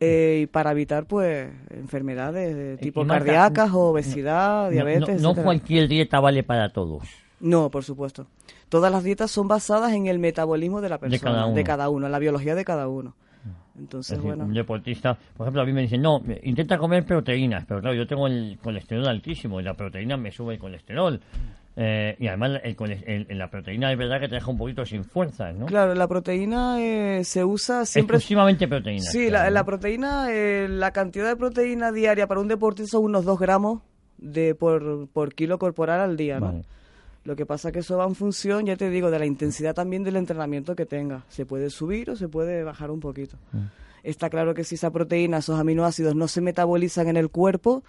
eh, 0.00 0.40
y 0.42 0.46
para 0.46 0.72
evitar, 0.72 1.06
pues, 1.06 1.48
enfermedades 1.70 2.54
de 2.54 2.76
tipo 2.76 3.02
Y 3.02 3.04
Marta, 3.06 3.24
cardíacas, 3.24 3.70
obesidad, 3.72 4.64
No- 4.64 4.70
diabetes, 4.70 5.22
no, 5.22 5.34
cualquier 5.34 5.88
dieta 5.88 6.20
vale 6.20 6.42
para 6.42 6.72
todos. 6.72 7.02
No, 7.40 7.70
por 7.70 7.84
supuesto. 7.84 8.26
Todas 8.68 8.90
las 8.90 9.04
dietas 9.04 9.30
son 9.30 9.46
basadas 9.48 9.92
en 9.92 10.06
el 10.06 10.18
metabolismo 10.18 10.80
de 10.80 10.88
la 10.88 10.98
persona, 10.98 11.22
cada 11.22 11.46
uno. 11.46 11.54
de 11.54 11.64
cada 11.64 11.88
uno, 11.88 12.06
en 12.06 12.12
la 12.12 12.18
biología 12.18 12.54
de 12.54 12.64
cada 12.64 12.88
uno. 12.88 13.14
Es 13.76 13.80
Entonces, 13.80 14.16
decir, 14.16 14.28
bueno. 14.30 14.44
un 14.46 14.54
deportista, 14.54 15.16
por 15.36 15.44
ejemplo, 15.46 15.62
a 15.62 15.64
mí 15.66 15.72
me 15.72 15.82
dicen, 15.82 16.00
no, 16.02 16.22
intenta 16.42 16.78
comer 16.78 17.04
proteínas, 17.04 17.64
pero 17.66 17.80
claro, 17.80 17.94
yo 17.94 18.06
tengo 18.06 18.26
el 18.26 18.58
colesterol 18.62 19.06
altísimo 19.06 19.60
y 19.60 19.62
la 19.62 19.74
proteína 19.74 20.16
me 20.16 20.32
sube 20.32 20.54
el 20.54 20.60
colesterol. 20.60 21.20
Eh, 21.78 22.16
y 22.18 22.26
además 22.26 22.52
el 22.64 22.74
el- 23.28 23.36
la 23.38 23.50
proteína 23.50 23.92
es 23.92 23.98
verdad 23.98 24.18
que 24.18 24.28
te 24.28 24.36
deja 24.36 24.50
un 24.50 24.56
poquito 24.56 24.86
sin 24.86 25.04
fuerzas, 25.04 25.54
¿no? 25.54 25.66
Claro, 25.66 25.94
la 25.94 26.08
proteína 26.08 26.80
eh, 26.80 27.22
se 27.22 27.44
usa 27.44 27.84
siempre... 27.84 28.16
Exclusivamente 28.16 28.66
proteínas. 28.66 29.12
Sí, 29.12 29.26
claro, 29.28 29.44
la, 29.44 29.50
¿no? 29.50 29.54
la 29.56 29.64
proteína, 29.64 30.26
eh, 30.30 30.68
la 30.70 30.90
cantidad 30.92 31.28
de 31.28 31.36
proteína 31.36 31.92
diaria 31.92 32.26
para 32.26 32.40
un 32.40 32.48
deportista 32.48 32.92
son 32.92 33.04
unos 33.04 33.26
2 33.26 33.38
gramos 33.38 33.82
de 34.16 34.54
por, 34.54 35.06
por 35.08 35.34
kilo 35.34 35.58
corporal 35.58 36.00
al 36.00 36.16
día, 36.16 36.40
¿no? 36.40 36.46
Vale. 36.46 36.64
Lo 37.26 37.36
que 37.36 37.44
pasa 37.44 37.72
que 37.72 37.80
eso 37.80 37.96
va 37.98 38.06
en 38.06 38.14
función, 38.14 38.64
ya 38.66 38.76
te 38.76 38.88
digo, 38.88 39.10
de 39.10 39.18
la 39.18 39.26
intensidad 39.26 39.74
también 39.74 40.04
del 40.04 40.16
entrenamiento 40.16 40.74
que 40.76 40.86
tenga. 40.86 41.24
Se 41.28 41.44
puede 41.44 41.70
subir 41.70 42.08
o 42.10 42.16
se 42.16 42.28
puede 42.28 42.62
bajar 42.62 42.90
un 42.90 43.00
poquito. 43.00 43.36
Mm. 43.52 43.58
Está 44.04 44.30
claro 44.30 44.54
que 44.54 44.62
si 44.62 44.76
esa 44.76 44.90
proteína, 44.90 45.38
esos 45.38 45.58
aminoácidos 45.58 46.14
no 46.14 46.28
se 46.28 46.40
metabolizan 46.40 47.08
en 47.08 47.16
el 47.16 47.28
cuerpo, 47.28 47.82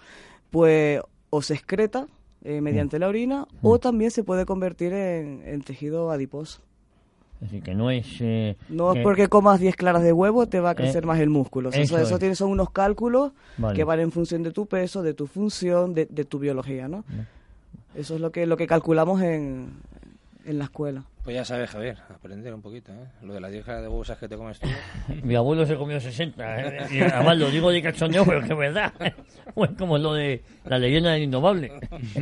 pues 0.50 1.00
o 1.30 1.42
se 1.42 1.54
excreta 1.54 2.06
eh, 2.44 2.60
mediante 2.60 2.96
Mm. 2.98 3.00
la 3.00 3.08
orina 3.08 3.46
o 3.62 3.78
también 3.78 4.10
se 4.10 4.24
puede 4.24 4.44
convertir 4.44 4.92
en, 4.92 5.42
en 5.44 5.62
tejido 5.62 6.10
adiposo. 6.10 6.60
Así 7.44 7.60
que 7.60 7.72
no 7.72 7.88
es... 7.92 8.06
eh, 8.20 8.56
No 8.68 8.92
es 8.94 9.02
porque 9.04 9.28
comas 9.28 9.60
10 9.60 9.76
claras 9.76 10.02
de 10.02 10.12
huevo 10.12 10.48
te 10.48 10.58
va 10.58 10.70
a 10.70 10.74
crecer 10.74 11.04
Eh, 11.04 11.06
más 11.06 11.20
el 11.20 11.30
músculo. 11.30 11.68
O 11.68 11.72
sea, 11.72 11.80
eso 11.82 11.96
eso, 11.96 12.04
eso 12.04 12.14
es. 12.16 12.18
tiene, 12.18 12.34
son 12.34 12.50
unos 12.50 12.70
cálculos 12.70 13.30
Vale. 13.58 13.76
que 13.76 13.84
van 13.84 14.00
en 14.00 14.10
función 14.10 14.42
de 14.42 14.50
tu 14.50 14.66
peso, 14.66 15.02
de 15.04 15.14
tu 15.14 15.28
función, 15.28 15.94
de, 15.94 16.06
de 16.06 16.24
tu 16.24 16.40
biología, 16.40 16.88
¿no? 16.88 17.04
Eso 17.94 18.14
es 18.14 18.20
lo 18.20 18.30
que, 18.30 18.46
lo 18.46 18.56
que 18.56 18.66
calculamos 18.66 19.22
en, 19.22 19.80
en 20.44 20.58
la 20.58 20.64
escuela. 20.64 21.04
Pues 21.24 21.36
ya 21.36 21.44
sabes, 21.44 21.68
Javier, 21.68 21.98
aprender 22.08 22.54
un 22.54 22.62
poquito, 22.62 22.90
¿eh? 22.92 23.06
Lo 23.22 23.34
de 23.34 23.40
las 23.40 23.52
10 23.52 23.64
caras 23.64 23.82
de 23.82 23.88
huevos 23.88 24.10
que 24.18 24.28
te 24.28 24.36
comes 24.36 24.58
tú. 24.58 24.68
Mi 25.22 25.34
abuelo 25.34 25.66
se 25.66 25.76
comió 25.76 26.00
60. 26.00 26.60
¿eh? 26.60 26.86
Y 26.90 27.00
además 27.02 27.36
lo 27.36 27.50
digo 27.50 27.70
de 27.70 27.82
cachondeo, 27.82 28.24
pero 28.24 28.40
que 28.40 28.52
es 28.52 28.58
verdad. 28.58 28.92
Pues 29.54 29.70
como 29.76 29.98
lo 29.98 30.14
de 30.14 30.42
la 30.66 30.78
leyenda 30.78 31.10
del 31.10 31.24
indomable. 31.24 31.72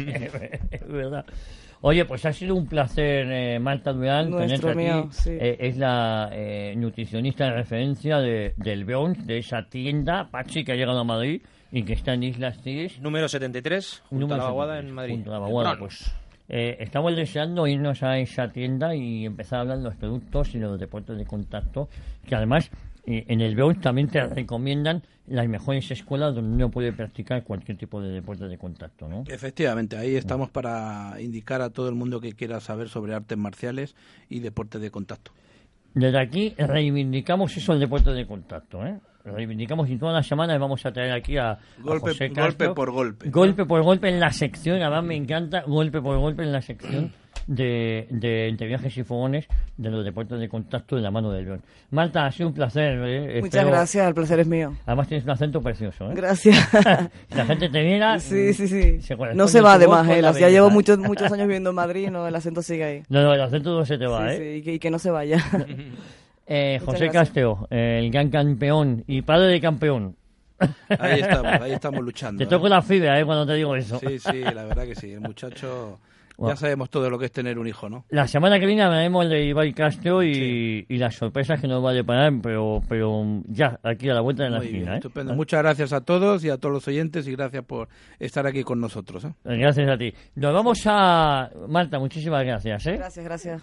es 0.71 0.89
verdad. 0.89 1.25
Oye, 1.83 2.05
pues 2.05 2.25
ha 2.25 2.33
sido 2.33 2.55
un 2.55 2.67
placer, 2.67 3.31
eh, 3.31 3.59
Marta 3.59 3.93
Durán, 3.93 4.35
tenerte 4.35 4.71
aquí. 4.71 4.79
mío, 4.79 5.09
sí. 5.11 5.31
Eh, 5.31 5.57
es 5.61 5.77
la 5.77 6.31
eh, 6.33 6.75
nutricionista 6.77 7.45
de 7.45 7.51
referencia 7.53 8.19
de, 8.19 8.55
del 8.57 8.85
Bronx, 8.85 9.27
de 9.27 9.39
esa 9.39 9.69
tienda, 9.69 10.29
Pachi, 10.31 10.65
que 10.65 10.73
ha 10.73 10.77
llegado 10.77 11.01
a 11.01 11.05
Madrid 11.05 11.43
y 11.77 11.83
que 11.83 11.93
está 11.93 12.15
en 12.15 12.23
Islas 12.23 12.59
Cíes. 12.63 12.99
Número 13.03 13.29
73, 13.29 14.05
junto 14.09 14.23
Número 14.23 14.35
a 14.37 14.39
la 14.39 14.45
Vaguada 14.45 14.75
73, 14.77 14.89
en 14.89 14.95
Madrid. 14.95 15.15
junto 15.17 15.31
a 15.31 15.33
la 15.35 15.39
Vaguada, 15.41 15.79
pues. 15.79 16.11
Eh, 16.49 16.79
estamos 16.81 17.15
deseando 17.15 17.67
irnos 17.67 18.03
a 18.03 18.19
esa 18.19 18.51
tienda 18.51 18.95
y 18.95 19.27
empezar 19.27 19.59
a 19.59 19.61
hablar 19.61 19.79
de 19.79 19.85
los 19.85 19.95
productos 19.97 20.55
y 20.55 20.59
de 20.59 20.65
los 20.65 20.81
deportes 20.81 21.19
de 21.19 21.27
contacto, 21.27 21.91
que 22.27 22.35
además 22.35 22.71
eh, 23.05 23.27
en 23.29 23.43
el 23.43 23.55
Bronx 23.55 23.83
también 23.83 24.09
te 24.09 24.25
recomiendan 24.25 25.03
las 25.27 25.47
mejores 25.49 25.91
escuelas 25.91 26.35
donde 26.35 26.55
uno 26.55 26.71
puede 26.71 26.95
practicar 26.95 27.45
cualquier 27.45 27.77
tipo 27.77 28.01
de 28.01 28.09
deporte 28.09 28.49
de 28.49 28.57
contacto, 28.57 29.07
¿no? 29.07 29.25
Efectivamente, 29.27 29.99
ahí 29.99 30.17
estamos 30.17 30.49
para 30.49 31.21
indicar 31.21 31.61
a 31.61 31.69
todo 31.69 31.91
el 31.91 31.95
mundo 31.95 32.23
que 32.23 32.33
quiera 32.33 32.59
saber 32.61 32.89
sobre 32.89 33.13
artes 33.13 33.37
marciales 33.37 33.97
y 34.31 34.41
deportes 34.41 34.81
de 34.81 34.91
contacto. 34.91 35.33
Desde 35.93 36.19
aquí 36.19 36.55
reivindicamos 36.57 37.55
eso 37.55 37.75
el 37.75 37.81
deporte 37.81 38.13
de 38.13 38.27
contacto, 38.27 38.87
¿eh? 38.87 38.99
Reivindicamos 39.35 39.89
y 39.91 39.97
todas 39.97 40.15
las 40.15 40.27
semanas 40.27 40.59
vamos 40.59 40.85
a 40.87 40.93
traer 40.93 41.13
aquí 41.13 41.37
a, 41.37 41.51
a 41.53 41.59
Golpe- 41.83 42.01
José 42.11 42.29
golpe 42.29 42.69
por 42.71 42.91
golpe. 42.91 43.29
Golpe 43.31 43.65
por 43.65 43.83
golpe 43.83 44.09
en 44.09 44.21
la 44.21 44.33
sección, 44.33 44.81
además 44.81 45.05
me 45.05 45.17
encanta, 45.17 45.63
golpe 45.67 46.01
por 46.01 46.19
golpe 46.19 46.43
en 46.45 46.53
la 46.53 46.63
sección 46.63 47.13
de, 47.47 48.07
de 48.11 48.49
entre 48.49 48.67
viajes 48.67 48.97
y 48.97 49.05
fogones 49.05 49.47
de 49.77 49.91
los 49.91 50.05
deportes 50.05 50.39
de 50.41 50.49
contacto 50.49 50.97
de 50.97 51.03
la 51.03 51.11
mano 51.11 51.31
del 51.31 51.45
León. 51.45 51.63
Marta, 51.91 52.27
ha 52.27 52.33
sido 52.33 52.49
un 52.49 52.55
placer. 52.55 52.99
¿eh? 53.05 53.41
Muchas 53.41 53.55
Espero- 53.55 53.69
gracias, 53.69 54.09
el 54.09 54.15
placer 54.15 54.41
es 54.41 54.47
mío. 54.49 54.75
Además 54.87 55.07
tienes 55.09 55.25
un 55.25 55.31
acento 55.31 55.61
precioso, 55.61 56.11
¿eh? 56.11 56.15
Gracias. 56.15 56.57
Si 57.29 57.37
la 57.37 57.45
gente 57.47 57.69
te 57.69 57.83
viera... 57.83 58.19
Sí, 58.21 58.53
sí, 58.55 58.67
sí. 58.69 59.01
Se 59.01 59.17
No 59.35 59.47
se 59.49 59.61
va 59.61 59.75
además, 59.75 60.09
él. 60.09 60.23
la 60.23 60.33
Ya 60.33 60.49
llevo 60.49 60.69
¿eh? 60.69 60.73
muchos, 60.73 60.99
muchos 60.99 61.31
años 61.33 61.47
viviendo 61.47 61.71
en 61.71 61.77
Madrid, 61.77 62.09
no, 62.11 62.27
el 62.27 62.35
acento 62.35 62.63
sigue 62.63 62.85
ahí. 62.85 63.03
No, 63.09 63.23
no, 63.23 63.33
el 63.35 63.41
acento 63.41 63.79
no 63.79 63.85
se 63.85 63.99
te 63.99 64.07
va, 64.07 64.29
Sí, 64.31 64.35
¿eh? 64.35 64.39
sí, 64.39 64.59
y, 64.59 64.63
que, 64.63 64.75
y 64.75 64.79
que 64.79 64.91
no 64.91 64.99
se 64.99 65.11
vaya. 65.11 65.45
Eh, 66.47 66.81
José 66.85 67.07
gracias. 67.07 67.13
Casteo, 67.13 67.67
eh, 67.71 68.01
el 68.03 68.11
gran 68.11 68.31
campeón 68.31 69.05
y 69.07 69.23
padre 69.23 69.49
de 69.49 69.61
campeón. 69.61 70.17
Ahí 70.99 71.21
estamos, 71.21 71.53
ahí 71.61 71.73
estamos 71.73 72.05
luchando. 72.05 72.39
Te 72.39 72.45
¿eh? 72.45 72.47
toco 72.47 72.69
la 72.69 72.83
fibra, 72.83 73.19
¿eh? 73.19 73.25
Cuando 73.25 73.47
te 73.47 73.55
digo 73.55 73.75
eso. 73.75 73.99
Sí, 73.99 74.19
sí, 74.19 74.43
la 74.43 74.65
verdad 74.65 74.85
que 74.85 74.95
sí. 74.95 75.13
El 75.13 75.21
muchacho, 75.21 75.99
Bueno. 76.37 76.55
ya 76.55 76.57
sabemos 76.61 76.91
todo 76.91 77.09
lo 77.09 77.19
que 77.19 77.27
es 77.27 77.33
tener 77.33 77.59
un 77.59 77.67
hijo, 77.67 77.89
¿no? 77.89 78.05
La 78.11 78.27
semana 78.29 78.61
que 78.61 78.67
viene 78.67 78.83
hablaremos 78.83 79.29
de 79.29 79.45
Ibai 79.47 79.73
Castro 79.73 80.23
y, 80.23 80.85
y 80.89 80.97
las 80.99 81.15
sorpresas 81.15 81.61
que 81.61 81.67
nos 81.67 81.85
va 81.85 81.91
a 81.91 81.95
deparar, 81.95 82.33
pero, 82.43 82.83
pero 82.89 83.25
ya, 83.49 83.81
aquí 83.83 84.09
a 84.11 84.15
la 84.15 84.21
vuelta 84.21 84.45
de 84.45 84.51
la 84.51 84.59
Muy 84.59 84.67
bien, 84.67 84.77
esquina. 84.79 84.95
¿eh? 84.95 84.99
estupendo. 84.99 85.35
Muchas 85.35 85.63
gracias 85.63 85.93
a 85.95 86.03
todos 86.03 86.45
y 86.45 86.51
a 86.51 86.59
todos 86.59 86.75
los 86.75 86.89
oyentes 86.89 87.27
y 87.27 87.33
gracias 87.33 87.65
por 87.65 87.89
estar 88.19 88.47
aquí 88.47 88.63
con 88.65 88.81
nosotros. 88.81 89.25
¿eh? 89.25 89.33
Gracias 89.45 89.89
a 89.89 89.97
ti. 89.97 90.13
Nos 90.35 90.53
vamos 90.53 90.83
a... 90.87 91.51
Marta, 91.69 91.99
muchísimas 91.99 92.45
gracias. 92.45 92.87
¿eh? 92.87 92.97
Gracias, 92.97 93.25
gracias. 93.25 93.63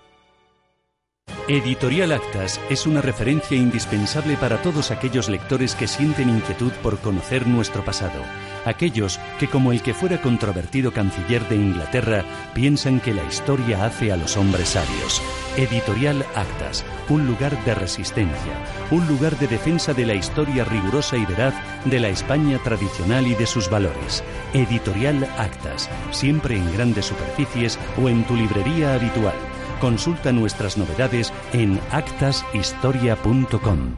Editorial 1.50 2.12
Actas 2.12 2.60
es 2.70 2.86
una 2.86 3.02
referencia 3.02 3.56
indispensable 3.56 4.36
para 4.36 4.62
todos 4.62 4.92
aquellos 4.92 5.30
lectores 5.30 5.76
que 5.76 5.88
sienten 5.88 6.28
inquietud 6.28 6.74
por 6.84 7.00
conocer 7.00 7.48
nuestro 7.48 7.86
pasado, 7.86 8.22
aquellos 8.66 9.18
que 9.40 9.48
como 9.48 9.72
el 9.72 9.82
que 9.82 9.94
fuera 9.94 10.22
controvertido 10.22 10.92
canciller 10.92 11.48
de 11.48 11.56
Inglaterra 11.56 12.26
piensan 12.54 13.00
que 13.00 13.14
la 13.14 13.24
historia 13.24 13.86
hace 13.86 14.12
a 14.12 14.18
los 14.18 14.36
hombres 14.36 14.68
sabios. 14.72 15.22
Editorial 15.56 16.26
Actas, 16.36 16.84
un 17.08 17.26
lugar 17.26 17.58
de 17.64 17.76
resistencia, 17.76 18.54
un 18.92 19.08
lugar 19.08 19.40
de 19.40 19.48
defensa 19.48 19.94
de 19.94 20.06
la 20.06 20.16
historia 20.16 20.66
rigurosa 20.66 21.16
y 21.16 21.26
veraz 21.26 21.54
de 21.86 22.02
la 22.02 22.10
España 22.10 22.60
tradicional 22.62 23.26
y 23.26 23.36
de 23.36 23.46
sus 23.46 23.70
valores. 23.70 24.22
Editorial 24.54 25.24
Actas, 25.38 25.90
siempre 26.12 26.58
en 26.58 26.74
grandes 26.74 27.06
superficies 27.06 27.80
o 28.04 28.10
en 28.10 28.26
tu 28.26 28.36
librería 28.36 28.96
habitual. 28.96 29.57
Consulta 29.80 30.32
nuestras 30.32 30.78
novedades 30.78 31.32
en 31.54 31.80
actashistoria.com. 31.92 33.96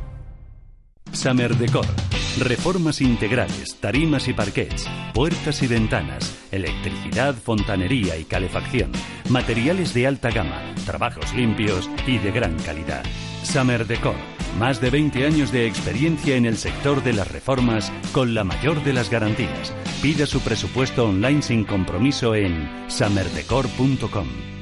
Summer 1.13 1.55
Decor. 1.55 1.85
Reformas 2.39 3.01
integrales, 3.01 3.77
tarimas 3.79 4.27
y 4.27 4.33
parquets, 4.33 4.87
puertas 5.13 5.63
y 5.63 5.67
ventanas, 5.67 6.37
electricidad, 6.51 7.33
fontanería 7.33 8.17
y 8.17 8.25
calefacción, 8.25 8.91
materiales 9.29 9.93
de 9.93 10.07
alta 10.07 10.29
gama, 10.29 10.75
trabajos 10.85 11.33
limpios 11.33 11.89
y 12.05 12.19
de 12.19 12.31
gran 12.31 12.57
calidad. 12.59 13.03
Summer 13.43 13.87
Decor. 13.87 14.15
Más 14.57 14.81
de 14.81 14.89
20 14.89 15.25
años 15.25 15.51
de 15.51 15.67
experiencia 15.67 16.35
en 16.35 16.45
el 16.45 16.57
sector 16.57 17.03
de 17.03 17.13
las 17.13 17.31
reformas 17.31 17.91
con 18.11 18.33
la 18.33 18.43
mayor 18.43 18.83
de 18.83 18.93
las 18.93 19.09
garantías. 19.09 19.73
Pida 20.01 20.25
su 20.25 20.41
presupuesto 20.41 21.07
online 21.07 21.41
sin 21.41 21.63
compromiso 21.63 22.35
en 22.35 22.67
summerdecor.com. 22.89 24.58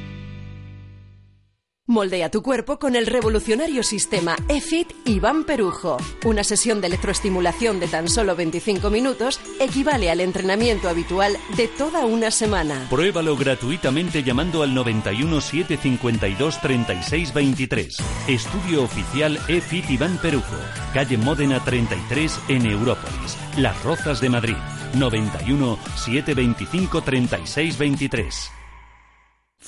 Moldea 1.90 2.30
tu 2.30 2.42
cuerpo 2.44 2.80
con 2.80 2.98
el 2.98 3.06
revolucionario 3.06 3.82
sistema 3.82 4.36
EFIT 4.50 4.90
Iván 5.06 5.46
Perujo. 5.46 5.96
Una 6.26 6.44
sesión 6.44 6.82
de 6.82 6.88
electroestimulación 6.88 7.80
de 7.80 7.88
tan 7.88 8.10
solo 8.10 8.36
25 8.36 8.90
minutos 8.90 9.40
equivale 9.62 10.12
al 10.12 10.20
entrenamiento 10.20 10.90
habitual 10.90 11.38
de 11.56 11.70
toda 11.70 12.06
una 12.06 12.30
semana. 12.30 12.88
Pruébalo 12.90 13.38
gratuitamente 13.38 14.22
llamando 14.22 14.64
al 14.64 14.74
91 14.74 15.40
752 15.40 16.60
36 16.60 17.34
23. 17.34 17.98
Estudio 18.28 18.84
oficial 18.84 19.40
EFIT 19.48 19.90
Iván 19.92 20.18
Perujo, 20.22 20.58
calle 20.94 21.18
Módena 21.18 21.64
33 21.64 22.38
en 22.50 22.66
Európolis, 22.66 23.38
Las 23.56 23.82
Rozas 23.86 24.20
de 24.20 24.30
Madrid. 24.30 24.58
91 24.94 25.80
725 25.96 27.02
36 27.02 27.78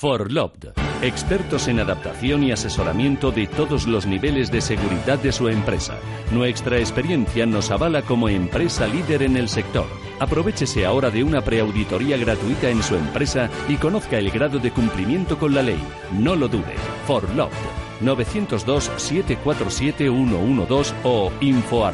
For 0.00 0.32
Loved, 0.32 0.72
expertos 1.02 1.68
en 1.68 1.78
adaptación 1.78 2.42
y 2.42 2.52
asesoramiento 2.52 3.30
de 3.30 3.46
todos 3.46 3.86
los 3.86 4.06
niveles 4.06 4.50
de 4.50 4.62
seguridad 4.62 5.18
de 5.18 5.30
su 5.30 5.48
empresa. 5.48 5.98
Nuestra 6.32 6.78
experiencia 6.78 7.44
nos 7.44 7.70
avala 7.70 8.00
como 8.02 8.30
empresa 8.30 8.86
líder 8.86 9.22
en 9.22 9.36
el 9.36 9.48
sector. 9.48 9.86
Aprovechese 10.18 10.86
ahora 10.86 11.10
de 11.10 11.22
una 11.22 11.42
preauditoría 11.42 12.16
gratuita 12.16 12.70
en 12.70 12.82
su 12.82 12.96
empresa 12.96 13.50
y 13.68 13.76
conozca 13.76 14.16
el 14.18 14.30
grado 14.30 14.58
de 14.58 14.70
cumplimiento 14.70 15.38
con 15.38 15.54
la 15.54 15.62
ley. 15.62 15.82
No 16.12 16.34
lo 16.34 16.48
dude. 16.48 16.74
For 17.06 17.28
Loved. 17.34 17.52
902-747-112 18.00 20.94
o 21.04 21.30
info 21.40 21.84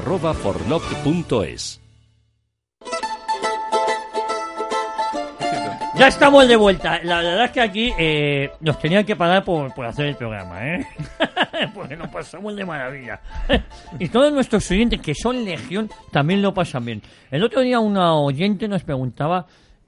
Ya 5.98 6.08
estamos 6.08 6.46
de 6.46 6.56
vuelta. 6.56 7.00
La 7.04 7.22
verdad 7.22 7.44
es 7.46 7.50
que 7.52 7.60
aquí 7.60 7.92
eh, 7.98 8.50
nos 8.60 8.78
tenían 8.78 9.04
que 9.06 9.16
pagar 9.16 9.42
por, 9.44 9.72
por 9.74 9.86
hacer 9.86 10.06
el 10.06 10.16
programa, 10.16 10.66
¿eh? 10.74 10.86
Porque 11.74 11.96
nos 11.96 12.08
pasamos 12.08 12.54
de 12.54 12.66
maravilla. 12.66 13.18
y 13.98 14.08
todos 14.10 14.30
nuestros 14.30 14.70
oyentes, 14.70 15.00
que 15.00 15.14
son 15.14 15.42
legión, 15.42 15.88
también 16.12 16.42
lo 16.42 16.52
pasan 16.52 16.84
bien. 16.84 17.02
El 17.30 17.42
otro 17.42 17.62
día 17.62 17.80
una 17.80 18.14
oyente 18.14 18.68
nos 18.68 18.82
preguntaba, 18.84 19.46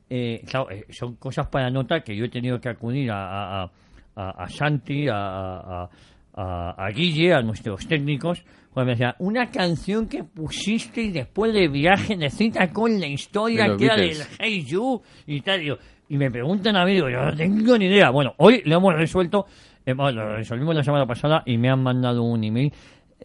eh, 0.09 0.42
claro, 0.49 0.71
eh, 0.71 0.87
son 0.88 1.16
cosas 1.16 1.47
para 1.49 1.68
nota 1.68 2.01
que 2.01 2.16
yo 2.16 2.25
he 2.25 2.31
tenido 2.31 2.59
que 2.59 2.71
acudir 2.71 3.11
a, 3.11 3.64
a- 3.64 3.71
a- 4.16 4.49
Santi, 4.49 5.07
a, 5.12 5.88
a, 6.35 6.88
Guille, 6.94 7.35
a 7.35 7.42
nuestros 7.42 7.87
técnicos, 7.87 8.42
pues 8.73 8.87
me 8.87 8.92
decía, 8.92 9.14
una 9.18 9.51
canción 9.51 10.09
que 10.09 10.25
pusiste 10.25 11.11
después 11.12 11.53
de 11.53 11.68
viaje 11.68 12.16
de 12.16 12.31
cita 12.31 12.71
con 12.71 12.99
la 12.99 13.07
historia 13.07 13.77
que 13.77 13.85
era 13.85 13.97
del. 13.97 14.16
Hey 14.38 14.64
You 14.64 15.03
y 15.27 15.40
tal. 15.42 15.61
digo, 15.61 15.77
y 16.09 16.16
me 16.16 16.31
preguntan 16.31 16.77
a 16.77 16.85
mí, 16.85 16.94
digo, 16.94 17.09
yo 17.09 17.23
no 17.25 17.35
tengo 17.37 17.77
ni 17.79 17.87
idea. 17.87 18.11
Bueno, 18.11 18.35
hoy 18.38 18.62
lo 18.64 18.77
hemos 18.77 18.94
resuelto, 18.94 19.47
eh, 19.85 19.92
bueno, 19.94 20.23
lo 20.25 20.37
resolvimos 20.37 20.75
la 20.75 20.83
semana 20.85 21.07
pasada 21.07 21.42
y 21.47 21.57
me 21.59 21.68
han 21.71 21.83
mandado 21.83 22.23
un 22.23 22.42
email. 22.44 22.73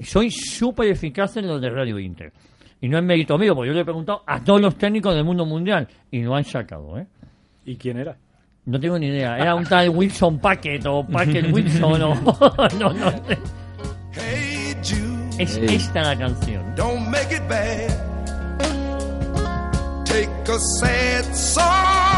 Soy 0.02 0.30
súper 0.32 0.88
eficaz 0.89 1.38
en 1.38 1.48
lo 1.48 1.60
de 1.60 1.69
Radio 1.69 2.00
Inter. 2.00 2.34
Y 2.82 2.89
no 2.89 2.98
es 2.98 3.04
mérito 3.04 3.38
mío, 3.38 3.56
porque 3.56 3.69
yo 3.69 3.74
le 3.74 3.82
he 3.82 3.86
preguntado 3.86 4.24
a 4.28 4.43
todos 4.43 4.60
los 4.60 4.76
técnicos 4.78 5.15
del 5.15 5.24
mundo 5.24 5.46
mundial 5.46 5.88
y 6.12 6.22
lo 6.22 6.36
han 6.36 6.43
sacado, 6.43 6.98
¿eh? 6.98 7.08
¿Y 7.65 7.78
quién 7.78 7.98
era? 7.98 8.17
No 8.65 8.80
tengo 8.80 8.98
ni 9.00 9.08
idea. 9.08 9.38
Era 9.38 9.56
un 9.56 9.63
tal 9.65 9.89
Wilson 9.89 10.39
Packet 10.39 10.86
o 10.88 11.06
Packet 11.06 11.54
Wilson 11.54 12.02
o... 12.02 12.15
no, 12.80 12.93
no 12.93 13.12
sé. 13.12 13.38
Hey 14.13 14.74
Jude, 14.84 15.41
Es 15.43 15.58
Hey. 15.58 15.76
esta 15.76 16.02
la 16.02 16.17
canción. 16.17 16.76
don't 16.76 17.08
make 17.10 17.34
it 17.34 17.41
bad. 17.48 17.89
Take 20.06 20.30
a 20.50 20.60
sad 20.80 21.34
song 21.34 22.12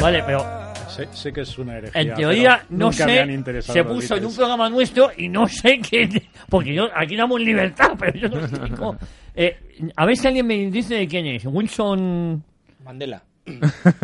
Vale, 0.00 0.22
pero 0.24 0.68
Sé, 0.88 1.06
sé 1.12 1.32
que 1.32 1.42
es 1.42 1.58
una 1.58 1.76
herejía. 1.78 2.00
en 2.00 2.14
teoría, 2.14 2.62
pero 2.66 2.78
no 2.78 2.86
nunca 2.90 3.06
me 3.06 3.18
han 3.20 3.28
sé, 3.28 3.34
interesado 3.34 3.72
se 3.74 3.84
puso 3.84 4.16
en 4.16 4.24
un 4.24 4.34
programa 4.34 4.70
nuestro 4.70 5.10
y 5.16 5.28
no 5.28 5.46
sé 5.46 5.80
qué... 5.80 6.22
Porque 6.48 6.74
yo, 6.74 6.88
aquí 6.94 7.14
damos 7.14 7.40
libertad, 7.40 7.92
pero 7.98 8.18
yo 8.18 8.28
no 8.28 8.48
sé 8.48 8.58
cómo... 8.76 8.96
Eh, 9.34 9.56
a 9.94 10.06
ver 10.06 10.16
si 10.16 10.26
alguien 10.26 10.46
me 10.46 10.70
dice 10.70 10.94
de 10.94 11.06
quién 11.06 11.26
es. 11.26 11.44
Wilson... 11.44 12.42
Mandela. 12.84 13.22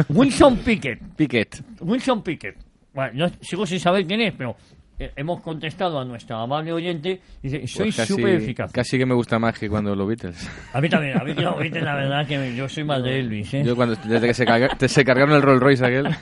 Wilson 0.09 0.59
Pickett. 0.59 1.01
Piquet. 1.17 1.63
Wilson 1.81 2.23
Pickett. 2.23 2.57
Bueno, 2.93 3.13
yo 3.15 3.35
sigo 3.41 3.67
sin 3.67 3.81
saber 3.81 4.07
quién 4.07 4.21
es, 4.21 4.35
pero 4.37 4.55
hemos 4.99 5.41
contestado 5.41 5.99
a 5.99 6.05
nuestra 6.05 6.41
amable 6.41 6.73
oyente 6.73 7.21
y 7.43 7.49
dice, 7.49 7.67
soy 7.67 7.93
Pues 7.93 8.09
súper 8.09 8.35
eficaz. 8.35 8.73
Casi 8.73 8.99
que 8.99 9.07
me 9.07 9.15
gusta 9.15 9.39
más 9.39 9.59
que 9.59 9.69
cuando 9.69 9.95
los 9.95 10.07
Beatles. 10.07 10.49
A 10.73 10.81
mí 10.81 10.89
también, 10.89 11.19
a 11.19 11.25
mí 11.25 11.35
no, 11.35 11.57
viste, 11.59 11.81
la 11.81 11.95
verdad 11.97 12.27
que 12.27 12.55
yo 12.57 12.69
soy 12.69 12.85
más 12.85 13.03
de 13.03 13.21
Elvis, 13.21 13.55
¿eh? 13.55 13.63
Yo 13.65 13.75
cuando, 13.77 13.97
desde 13.97 14.27
que 14.29 14.35
se, 14.35 14.45
carga- 14.47 14.77
te- 14.77 14.89
se 14.89 15.05
cargaron 15.05 15.35
el 15.35 15.43
Rolls 15.43 15.61
Royce 15.63 15.85
aquel. 15.85 16.09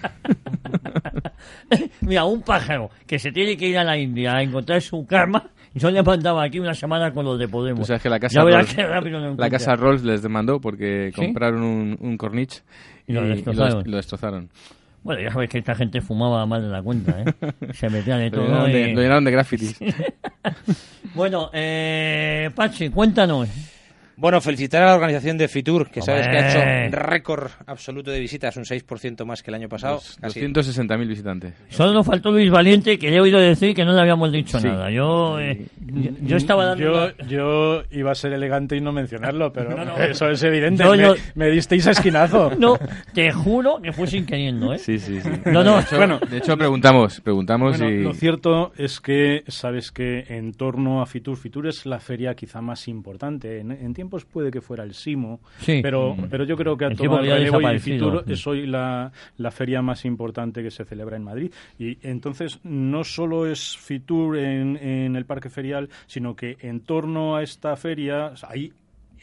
Mira, 2.00 2.24
un 2.24 2.42
pájaro 2.42 2.90
que 3.06 3.18
se 3.18 3.32
tiene 3.32 3.56
que 3.56 3.68
ir 3.68 3.78
a 3.78 3.84
la 3.84 3.96
India 3.96 4.36
a 4.36 4.42
encontrar 4.42 4.80
su 4.82 5.06
karma, 5.06 5.50
yo 5.74 5.90
le 5.90 6.02
mandaba 6.02 6.42
aquí 6.44 6.58
una 6.60 6.74
semana 6.74 7.12
con 7.12 7.24
los 7.24 7.38
de 7.38 7.48
Podemos. 7.48 7.80
Tú 7.80 7.86
sabes 7.86 8.02
que 8.02 8.10
la 8.10 8.20
casa, 8.20 8.42
Rolls, 8.42 8.76
la 9.38 9.50
casa 9.50 9.76
les 10.02 10.22
demandó 10.22 10.60
porque 10.60 11.10
¿Sí? 11.14 11.20
compraron 11.20 11.62
un, 11.62 11.96
un 12.00 12.16
Corniche 12.16 12.62
Y 13.06 13.12
lo 13.12 13.22
destrozaron. 13.22 13.82
lo 13.86 13.96
destrozaron. 13.96 14.50
Bueno, 15.02 15.20
ya 15.20 15.32
sabes 15.32 15.48
que 15.50 15.58
esta 15.58 15.74
gente 15.74 16.00
fumaba 16.00 16.46
más 16.46 16.62
de 16.62 16.68
la 16.68 16.80
cuenta, 16.82 17.20
¿eh? 17.20 17.24
Se 17.74 17.88
metía 17.90 18.16
de 18.18 18.30
Lo 18.30 18.36
todo. 18.36 18.46
llenaron 18.46 18.72
de, 18.72 18.80
y- 18.90 18.94
lo 18.94 19.00
llenaron 19.02 19.24
de 19.24 19.30
grafitis. 19.30 19.78
Bueno, 21.14 21.50
eh, 21.52 22.48
Pachi, 22.54 22.88
cuéntanos. 22.88 23.48
Bueno, 24.22 24.40
felicitar 24.40 24.84
a 24.84 24.86
la 24.86 24.94
organización 24.94 25.36
de 25.36 25.48
Fitur, 25.48 25.90
que 25.90 26.00
sabes 26.00 26.28
que 26.28 26.36
ha 26.38 26.48
hecho 26.88 26.96
récord 26.96 27.50
absoluto 27.66 28.12
de 28.12 28.20
visitas, 28.20 28.56
un 28.56 28.62
6% 28.62 29.24
más 29.24 29.42
que 29.42 29.50
el 29.50 29.56
año 29.56 29.68
pasado. 29.68 30.00
casi. 30.20 30.40
260.000 30.40 31.08
visitantes. 31.08 31.54
Solo 31.70 31.92
nos 31.92 32.06
faltó 32.06 32.30
Luis 32.30 32.48
Valiente, 32.48 33.00
que 33.00 33.10
le 33.10 33.16
he 33.16 33.20
oído 33.20 33.40
decir 33.40 33.74
que 33.74 33.84
no 33.84 33.92
le 33.92 34.00
habíamos 34.00 34.30
dicho 34.30 34.60
Sí. 34.60 34.68
nada. 34.68 34.92
Yo, 34.92 35.40
eh, 35.40 35.66
yo, 35.80 36.10
yo 36.22 36.36
estaba 36.36 36.66
dando... 36.66 37.10
Yo, 37.10 37.26
yo 37.26 37.82
iba 37.90 38.12
a 38.12 38.14
ser 38.14 38.32
elegante 38.32 38.76
y 38.76 38.80
no 38.80 38.92
mencionarlo, 38.92 39.52
pero 39.52 39.76
No, 39.76 39.84
no. 39.84 39.96
eso 39.96 40.30
es 40.30 40.40
evidente. 40.44 40.84
Yo- 40.84 40.92
me, 40.92 40.98
yo- 41.02 41.14
me 41.34 41.50
disteis 41.50 41.84
a 41.88 41.90
esquinazo. 41.90 42.52
No, 42.62 42.78
te 43.12 43.32
juro 43.32 43.80
que 43.82 43.92
fue 43.92 44.06
sin 44.06 44.24
queriendo, 44.24 44.72
¿eh? 44.72 44.78
Sí, 44.78 45.00
sí, 45.00 45.20
sí. 45.20 45.28
No, 45.46 45.64
no, 45.64 45.78
de 45.78 45.82
hecho, 45.82 45.96
bueno. 45.96 46.20
de 46.30 46.38
hecho 46.38 46.56
preguntamos, 46.56 47.20
preguntamos 47.20 47.76
Bueno, 47.76 47.92
y... 47.92 48.02
Lo 48.04 48.14
cierto 48.14 48.72
es 48.76 49.00
que 49.00 49.42
sabes 49.48 49.90
que 49.90 50.26
en 50.28 50.52
torno 50.52 51.02
a 51.02 51.06
Fitur, 51.06 51.36
Fitur 51.36 51.66
es 51.66 51.86
la 51.86 51.98
feria 51.98 52.34
quizá 52.36 52.60
más 52.60 52.86
importante. 52.86 53.58
En, 53.58 53.72
en 53.72 53.92
tiempos 54.12 54.24
puede 54.30 54.50
que 54.50 54.60
fuera 54.60 54.84
el 54.84 54.94
Simo, 54.94 55.40
Sí. 55.58 55.80
pero, 55.82 56.14
Mm. 56.14 56.28
pero 56.30 56.44
yo 56.44 56.56
creo 56.56 56.76
que 56.76 56.84
Simo 56.96 57.16
tomado 57.16 57.22
el 57.36 57.50
Mm. 58.26 58.30
es 58.30 58.46
hoy 58.46 58.66
la, 58.66 59.10
la 59.38 59.50
feria 59.50 59.80
más 59.82 60.04
importante 60.04 60.62
que 60.62 60.70
se 60.70 60.84
celebra 60.84 61.16
en 61.16 61.24
Madrid. 61.24 61.50
Y 61.78 61.98
entonces 62.06 62.60
no 62.64 63.04
solo 63.04 63.46
es 63.46 63.76
Fitur 63.78 64.36
en, 64.36 64.76
en 64.76 65.16
el 65.16 65.24
parque 65.24 65.48
ferial, 65.48 65.88
sino 66.06 66.36
que 66.36 66.56
en 66.60 66.80
torno 66.80 67.36
a 67.36 67.42
esta 67.42 67.74
feria 67.76 68.34
hay 68.48 68.72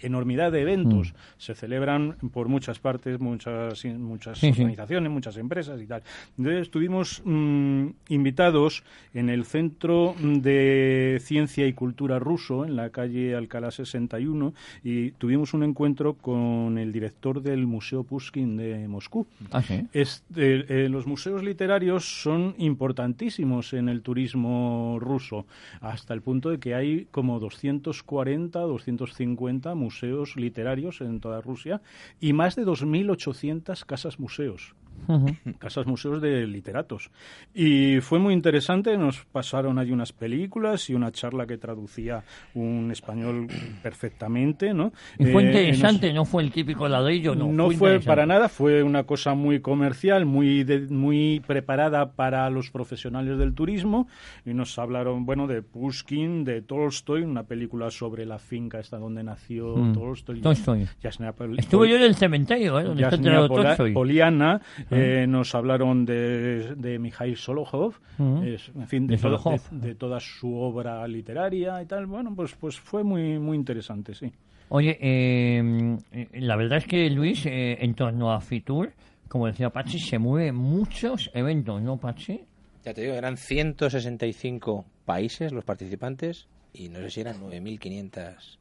enormidad 0.01 0.51
de 0.51 0.61
eventos. 0.61 1.13
Mm. 1.13 1.15
Se 1.37 1.55
celebran 1.55 2.15
por 2.31 2.47
muchas 2.47 2.79
partes, 2.79 3.19
muchas, 3.19 3.83
muchas 3.85 4.37
Sí, 4.39 4.53
sí. 4.53 4.61
organizaciones, 4.61 5.11
muchas 5.11 5.37
empresas 5.37 5.81
y 5.81 5.85
tal. 5.87 6.03
Entonces 6.37 6.61
estuvimos 6.61 7.21
mm, 7.25 7.87
invitados 8.09 8.83
en 9.13 9.29
el 9.29 9.45
Centro 9.45 10.15
de 10.21 11.19
Ciencia 11.21 11.67
y 11.67 11.73
Cultura 11.73 12.19
ruso, 12.19 12.65
en 12.65 12.75
la 12.75 12.89
calle 12.89 13.35
Alcalá 13.35 13.71
61, 13.71 14.53
y 14.83 15.11
tuvimos 15.11 15.53
un 15.53 15.63
encuentro 15.63 16.13
con 16.13 16.77
el 16.77 16.91
director 16.91 17.41
del 17.41 17.65
Museo 17.67 18.03
Pushkin 18.03 18.57
de 18.57 18.87
Moscú. 18.87 19.27
Ah, 19.51 19.61
sí. 19.61 19.85
Este, 19.93 20.85
eh, 20.85 20.89
los 20.89 21.07
museos 21.07 21.43
literarios 21.43 22.21
son 22.21 22.55
importantísimos 22.57 23.73
en 23.73 23.89
el 23.89 24.01
turismo 24.01 24.97
ruso, 24.99 25.45
hasta 25.81 26.13
el 26.13 26.21
punto 26.21 26.49
de 26.49 26.59
que 26.59 26.75
hay 26.75 27.07
como 27.11 27.39
240, 27.39 28.59
250 28.59 29.75
museos 29.75 29.88
literarios 30.35 31.01
en 31.01 31.19
toda 31.19 31.41
Rusia 31.41 31.81
y 32.19 32.33
más 32.33 32.55
de 32.55 32.65
2.800 32.65 33.85
casas 33.85 34.19
museos. 34.19 34.75
Casas 35.59 35.85
museos 35.85 36.21
de 36.21 36.45
literatos. 36.47 37.09
Y 37.53 37.99
fue 38.01 38.19
muy 38.19 38.33
interesante, 38.33 38.97
nos 38.97 39.25
pasaron 39.25 39.79
ahí 39.79 39.91
unas 39.91 40.11
películas 40.13 40.89
y 40.89 40.93
una 40.93 41.11
charla 41.11 41.45
que 41.45 41.57
traducía 41.57 42.23
un 42.53 42.89
español 42.91 43.47
perfectamente, 43.93 44.73
¿no? 44.73 44.91
Y 45.17 45.25
fue 45.25 45.43
Eh, 45.43 45.45
nos- 45.45 45.55
interesante, 45.55 46.13
no 46.13 46.25
fue 46.25 46.43
el 46.43 46.51
típico 46.51 46.87
ladrillo, 46.87 47.35
no. 47.35 47.51
no 47.51 47.65
fue 47.65 47.73
interesante. 47.73 48.05
para 48.07 48.25
nada, 48.25 48.49
fue 48.49 48.83
una 48.83 49.03
cosa 49.03 49.33
muy 49.33 49.59
comercial, 49.59 50.25
muy 50.25 50.63
de- 50.63 50.87
muy 50.87 51.41
preparada 51.45 52.11
para 52.13 52.49
los 52.49 52.69
profesionales 52.71 53.37
del 53.37 53.53
turismo 53.53 54.07
y 54.45 54.53
nos 54.53 54.77
hablaron, 54.79 55.25
bueno, 55.25 55.47
de 55.47 55.61
Pushkin, 55.61 56.43
de 56.43 56.61
Tolstoy, 56.61 57.21
una 57.23 57.43
película 57.43 57.91
sobre 57.91 58.25
la 58.25 58.39
finca 58.39 58.79
esta 58.79 58.97
donde 58.97 59.23
nació 59.23 59.75
Mm. 59.75 59.93
Tolstoy. 59.93 60.41
Tolstoy. 60.41 60.87
Yasna 61.01 61.31
Pol- 61.33 61.57
Estuve 61.59 61.89
yo 61.89 61.95
en 61.95 62.03
el 62.03 62.15
cementerio, 62.15 62.79
¿eh? 62.79 62.83
Donde 62.83 63.03
está 63.03 63.15
Yasna 63.17 64.61
Tolstoy. 64.89 64.97
Poliana, 64.97 65.23
eh, 65.23 65.27
nos 65.27 65.55
hablaron 65.55 66.05
de, 66.05 66.75
de 66.75 66.99
Mikhail 66.99 67.37
Solohov, 67.37 67.95
Ujú. 68.17 68.43
es- 68.43 68.71
en 68.75 68.87
fin, 68.87 69.07
de, 69.07 69.15
De 69.15 69.21
Solohov. 69.21 69.59
de- 69.71 69.87
de 69.87 69.95
toda 69.95 70.19
su 70.19 70.55
obra 70.55 71.07
literaria 71.07 71.81
y 71.81 71.85
tal. 71.85 72.05
Bueno, 72.07 72.33
pues, 72.35 72.55
pues 72.55 72.79
fue 72.79 73.03
muy, 73.03 73.39
muy 73.39 73.55
interesante, 73.57 74.13
sí. 74.13 74.31
Oye, 74.69 74.97
eh, 75.01 75.97
eh, 76.11 76.27
la 76.41 76.55
verdad 76.55 76.77
es 76.79 76.85
que 76.85 77.09
Luis, 77.09 77.45
eh, 77.45 77.77
en 77.83 77.95
torno 77.95 78.31
a 78.31 78.39
Fitur, 78.41 78.91
como 79.27 79.47
decía 79.47 79.69
Pachi, 79.71 79.99
se 79.99 80.19
mueven 80.19 80.55
muchos 80.55 81.31
eventos, 81.33 81.81
¿no, 81.81 81.97
Pachi? 81.97 82.41
Ya 82.85 82.93
te 82.93 83.01
digo, 83.01 83.13
eran 83.13 83.35
165 83.37 84.85
países 85.05 85.51
los 85.51 85.63
participantes 85.65 86.47
y 86.73 86.89
no 86.89 86.99
sé 86.99 87.09
si 87.09 87.21
eran 87.21 87.37
9.500 87.41 88.57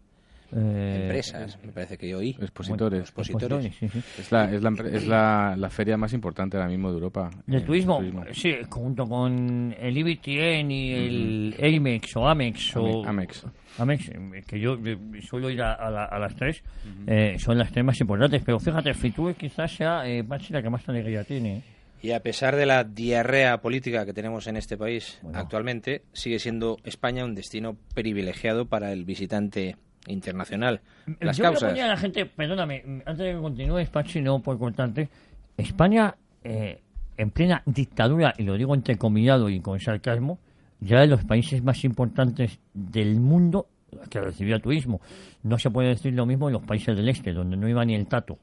Eh, 0.54 1.00
empresas, 1.02 1.58
me 1.64 1.72
parece 1.72 1.98
que 1.98 2.08
yo 2.08 2.18
oí. 2.18 2.30
Expositores. 2.40 3.00
Expositores. 3.00 3.74
sí, 3.78 3.88
sí. 3.88 3.98
Es, 4.18 4.32
la, 4.32 4.50
es, 4.50 4.62
la, 4.62 4.70
es 4.92 5.06
la, 5.06 5.54
la 5.58 5.70
feria 5.70 5.96
más 5.96 6.12
importante 6.14 6.56
ahora 6.56 6.68
mismo 6.68 6.88
de 6.90 6.94
Europa. 6.94 7.30
Del 7.46 7.60
eh, 7.62 7.64
turismo, 7.64 8.02
sí, 8.32 8.54
junto 8.70 9.04
con 9.06 9.74
el 9.78 9.98
IBTN 9.98 10.70
y 10.70 10.92
el 10.92 11.54
Amex 11.62 12.16
o 12.16 12.26
Amex 12.28 12.76
o... 12.76 13.04
Ame- 13.04 13.08
Amex. 13.08 13.46
Amex, 13.78 14.08
eh, 14.08 14.42
que 14.46 14.58
yo 14.58 14.78
suelo 15.20 15.50
ir 15.50 15.60
a, 15.62 15.74
a 15.74 15.90
la- 15.90 16.04
a 16.06 16.18
las 16.18 16.34
tres, 16.34 16.62
eh, 17.06 17.36
son 17.38 17.58
las 17.58 17.70
tres 17.70 17.84
más 17.84 18.00
importantes, 18.00 18.42
pero 18.44 18.58
fíjate, 18.58 18.94
Fitur 18.94 19.34
quizás 19.34 19.70
sea, 19.70 20.08
eh, 20.08 20.24
Pachi, 20.24 20.52
la 20.52 20.62
que 20.62 20.70
más 20.70 20.88
alegría 20.88 21.24
tiene. 21.24 21.62
Y 22.00 22.12
a 22.12 22.20
pesar 22.20 22.54
de 22.54 22.64
la 22.64 22.84
diarrea 22.84 23.60
política 23.60 24.06
que 24.06 24.12
tenemos 24.12 24.46
en 24.46 24.56
este 24.56 24.76
país 24.76 25.18
Bueno. 25.20 25.38
actualmente, 25.38 26.02
sigue 26.12 26.38
siendo 26.38 26.76
España 26.84 27.24
un 27.24 27.34
destino 27.34 27.76
privilegiado 27.92 28.66
para 28.66 28.92
el 28.92 29.04
visitante 29.04 29.76
internacional. 30.08 30.80
Las 31.20 31.36
Yo 31.36 31.44
causas. 31.44 31.78
a 31.78 31.86
la 31.86 31.96
gente, 31.96 32.26
perdóname, 32.26 32.82
mm, 32.84 33.00
antes 33.06 33.18
de 33.18 33.32
que 33.32 33.38
continúes, 33.38 33.88
Pachi, 33.90 34.20
no 34.20 34.40
por 34.40 34.58
cortarte, 34.58 35.08
España, 35.56 36.14
eh, 36.42 36.80
en 37.16 37.30
plena 37.30 37.62
dictadura, 37.66 38.34
y 38.38 38.44
lo 38.44 38.54
digo 38.54 38.74
entrecomillado 38.74 39.48
y 39.48 39.60
con 39.60 39.80
sarcasmo, 39.80 40.38
ya 40.80 41.00
de 41.00 41.08
los 41.08 41.24
países 41.24 41.62
más 41.62 41.84
importantes 41.84 42.60
del 42.72 43.20
mundo 43.20 43.66
que 44.10 44.20
recibía 44.20 44.58
turismo. 44.58 45.00
No 45.42 45.58
se 45.58 45.70
puede 45.70 45.88
decir 45.88 46.14
lo 46.14 46.26
mismo 46.26 46.48
en 46.48 46.54
los 46.54 46.62
países 46.62 46.96
del 46.96 47.08
este, 47.08 47.32
donde 47.32 47.56
no 47.56 47.68
iba 47.68 47.84
ni 47.84 47.94
el 47.94 48.06
tato. 48.06 48.38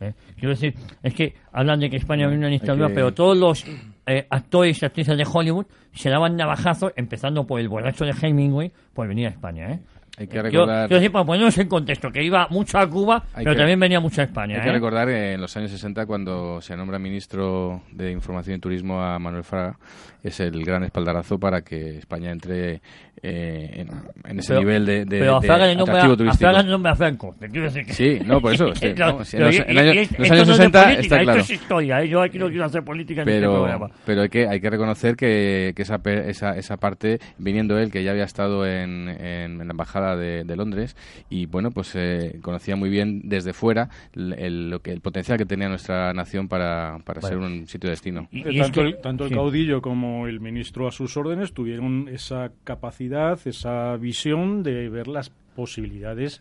¿eh? 0.00 0.14
Quiero 0.34 0.50
decir, 0.50 0.74
es 1.02 1.14
que 1.14 1.34
hablan 1.52 1.80
de 1.80 1.90
que 1.90 1.96
España 1.96 2.26
vive 2.26 2.38
una 2.38 2.48
dictadura, 2.48 2.88
pero 2.94 3.12
todos 3.12 3.36
los 3.36 3.64
eh, 4.06 4.26
actores 4.30 4.80
y 4.82 4.86
actrices 4.86 5.16
de 5.16 5.26
Hollywood 5.30 5.66
se 5.92 6.10
daban 6.10 6.36
navajazos, 6.36 6.92
empezando 6.96 7.46
por 7.46 7.60
el 7.60 7.68
borracho 7.68 8.04
de 8.04 8.14
Hemingway, 8.20 8.72
por 8.94 9.08
venir 9.08 9.26
a 9.26 9.30
España. 9.30 9.72
¿eh? 9.72 9.80
Hay 10.18 10.26
que 10.26 10.42
recordar... 10.42 10.88
quiero 10.88 11.00
decir, 11.00 11.12
para 11.12 11.24
ponernos 11.24 11.56
en 11.58 11.68
contexto, 11.68 12.10
que 12.10 12.22
iba 12.24 12.46
mucho 12.50 12.78
a 12.78 12.88
Cuba, 12.88 13.24
Hay 13.34 13.44
pero 13.44 13.52
que- 13.54 13.58
también 13.58 13.78
venía 13.80 14.00
mucho 14.00 14.20
a 14.20 14.24
España. 14.24 14.56
Hay 14.56 14.62
que 14.62 14.68
¿eh? 14.68 14.72
recordar 14.72 15.06
que 15.08 15.32
en 15.34 15.40
los 15.40 15.56
años 15.56 15.70
60, 15.70 16.06
cuando 16.06 16.60
se 16.60 16.76
nombra 16.76 16.98
ministro 16.98 17.82
de 17.92 18.10
Información 18.12 18.56
y 18.56 18.60
Turismo 18.60 19.00
a 19.02 19.18
Manuel 19.18 19.44
Fraga, 19.44 19.78
es 20.22 20.40
el 20.40 20.64
gran 20.64 20.82
espaldarazo 20.82 21.38
para 21.38 21.62
que 21.62 21.98
España 21.98 22.32
entre 22.32 22.80
eh, 23.22 23.70
en, 23.86 23.88
en 24.30 24.38
ese 24.38 24.48
Pero- 24.48 24.60
nivel 24.60 24.86
de, 24.86 25.04
de, 25.04 25.18
pero 25.20 25.36
a 25.36 25.40
de 25.40 25.46
Fraga 25.46 25.66
nombra, 25.74 25.82
atractivo 25.94 26.12
a 26.12 26.16
turístico. 26.16 26.50
Fraga 26.50 26.62
nombra 26.64 26.92
a 26.92 26.96
Franco. 26.96 27.36
te 27.38 27.48
quiero 27.48 27.64
decir 27.66 27.86
que- 27.86 27.92
Sí, 27.92 28.18
no, 28.24 28.40
por 28.40 28.52
eso, 28.54 28.68
este, 28.72 28.94
Claro, 28.98 29.18
no, 29.18 29.24
si 29.24 29.36
en 29.36 29.42
los- 29.44 29.58
en 29.58 29.74
los 29.74 29.80
años 29.84 30.08
no 30.18 30.24
es 30.24 30.30
de 30.30 30.44
60 30.46 30.82
política, 30.82 31.00
está 31.02 31.18
claro. 31.22 31.40
Esto 31.40 31.52
es 31.52 31.60
historia, 31.60 32.02
¿eh? 32.02 32.08
yo 32.08 32.22
aquí 32.22 32.38
no 32.38 32.48
quiero 32.48 32.64
hacer 32.64 32.82
política 32.84 33.22
en 33.22 33.28
este 33.28 33.40
pero 33.40 33.52
programa. 33.54 33.90
pero 34.04 34.22
hay 34.22 34.28
que 34.28 34.48
hay 34.48 34.60
que 34.60 34.70
reconocer 34.70 35.16
que, 35.16 35.72
que 35.76 35.82
esa, 35.82 36.00
esa 36.04 36.56
esa 36.56 36.76
parte 36.76 37.18
viniendo 37.38 37.78
él 37.78 37.90
que 37.92 38.02
ya 38.04 38.10
había 38.12 38.24
estado 38.24 38.66
en, 38.66 39.08
en- 39.08 39.60
en 39.60 39.66
la 39.66 39.70
embajada 39.72 40.07
de, 40.16 40.44
de 40.44 40.56
Londres 40.56 40.96
y 41.30 41.46
bueno 41.46 41.70
pues 41.70 41.92
eh, 41.94 42.38
conocía 42.42 42.76
muy 42.76 42.90
bien 42.90 43.22
desde 43.28 43.52
fuera 43.52 43.88
el, 44.14 44.32
el- 44.34 44.70
lo 44.70 44.80
que 44.80 44.92
el 44.92 45.00
potencial 45.00 45.38
que 45.38 45.46
tenía 45.46 45.68
nuestra 45.68 46.12
nación 46.12 46.48
para, 46.48 46.98
para 47.04 47.20
Vale. 47.20 47.34
ser 47.34 47.38
un 47.42 47.66
sitio 47.66 47.88
de 47.88 47.92
destino 47.92 48.28
Y- 48.30 48.40
Eh, 48.40 48.44
es 48.50 48.58
tanto 48.62 48.80
que- 48.82 48.86
el, 48.88 49.00
tanto 49.00 49.24
el 49.24 49.30
sí. 49.30 49.34
caudillo 49.34 49.82
como 49.82 50.26
el 50.26 50.40
ministro 50.40 50.86
a 50.88 50.90
sus 50.92 51.16
órdenes 51.16 51.52
tuvieron 51.52 52.08
esa 52.08 52.50
capacidad, 52.64 53.38
esa 53.46 53.96
visión 53.96 54.62
de 54.62 54.88
ver 54.88 55.08
las 55.08 55.30
posibilidades, 55.56 56.40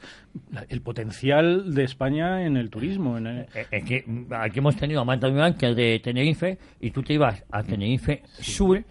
el 0.69 0.81
potencial 0.81 1.73
de 1.73 1.83
España 1.83 2.45
en 2.45 2.55
el 2.55 2.69
turismo. 2.69 3.17
En 3.17 3.25
el- 3.27 3.39
Eh, 3.55 3.65
Es 3.71 3.83
que 3.83 4.03
mm, 4.05 4.25
aquí 4.33 4.59
hemos 4.59 4.75
tenido 4.75 5.01
a 5.01 5.05
Marta 5.05 5.27
Durán, 5.27 5.55
que 5.55 5.71
es 5.71 5.75
de 5.75 5.99
Tenerife, 6.03 6.59
y 6.79 6.91
tú 6.91 7.01
te 7.01 7.13
ibas 7.13 7.43
a 7.51 7.63
Tenerife 7.63 8.21
Sur, 8.39 8.83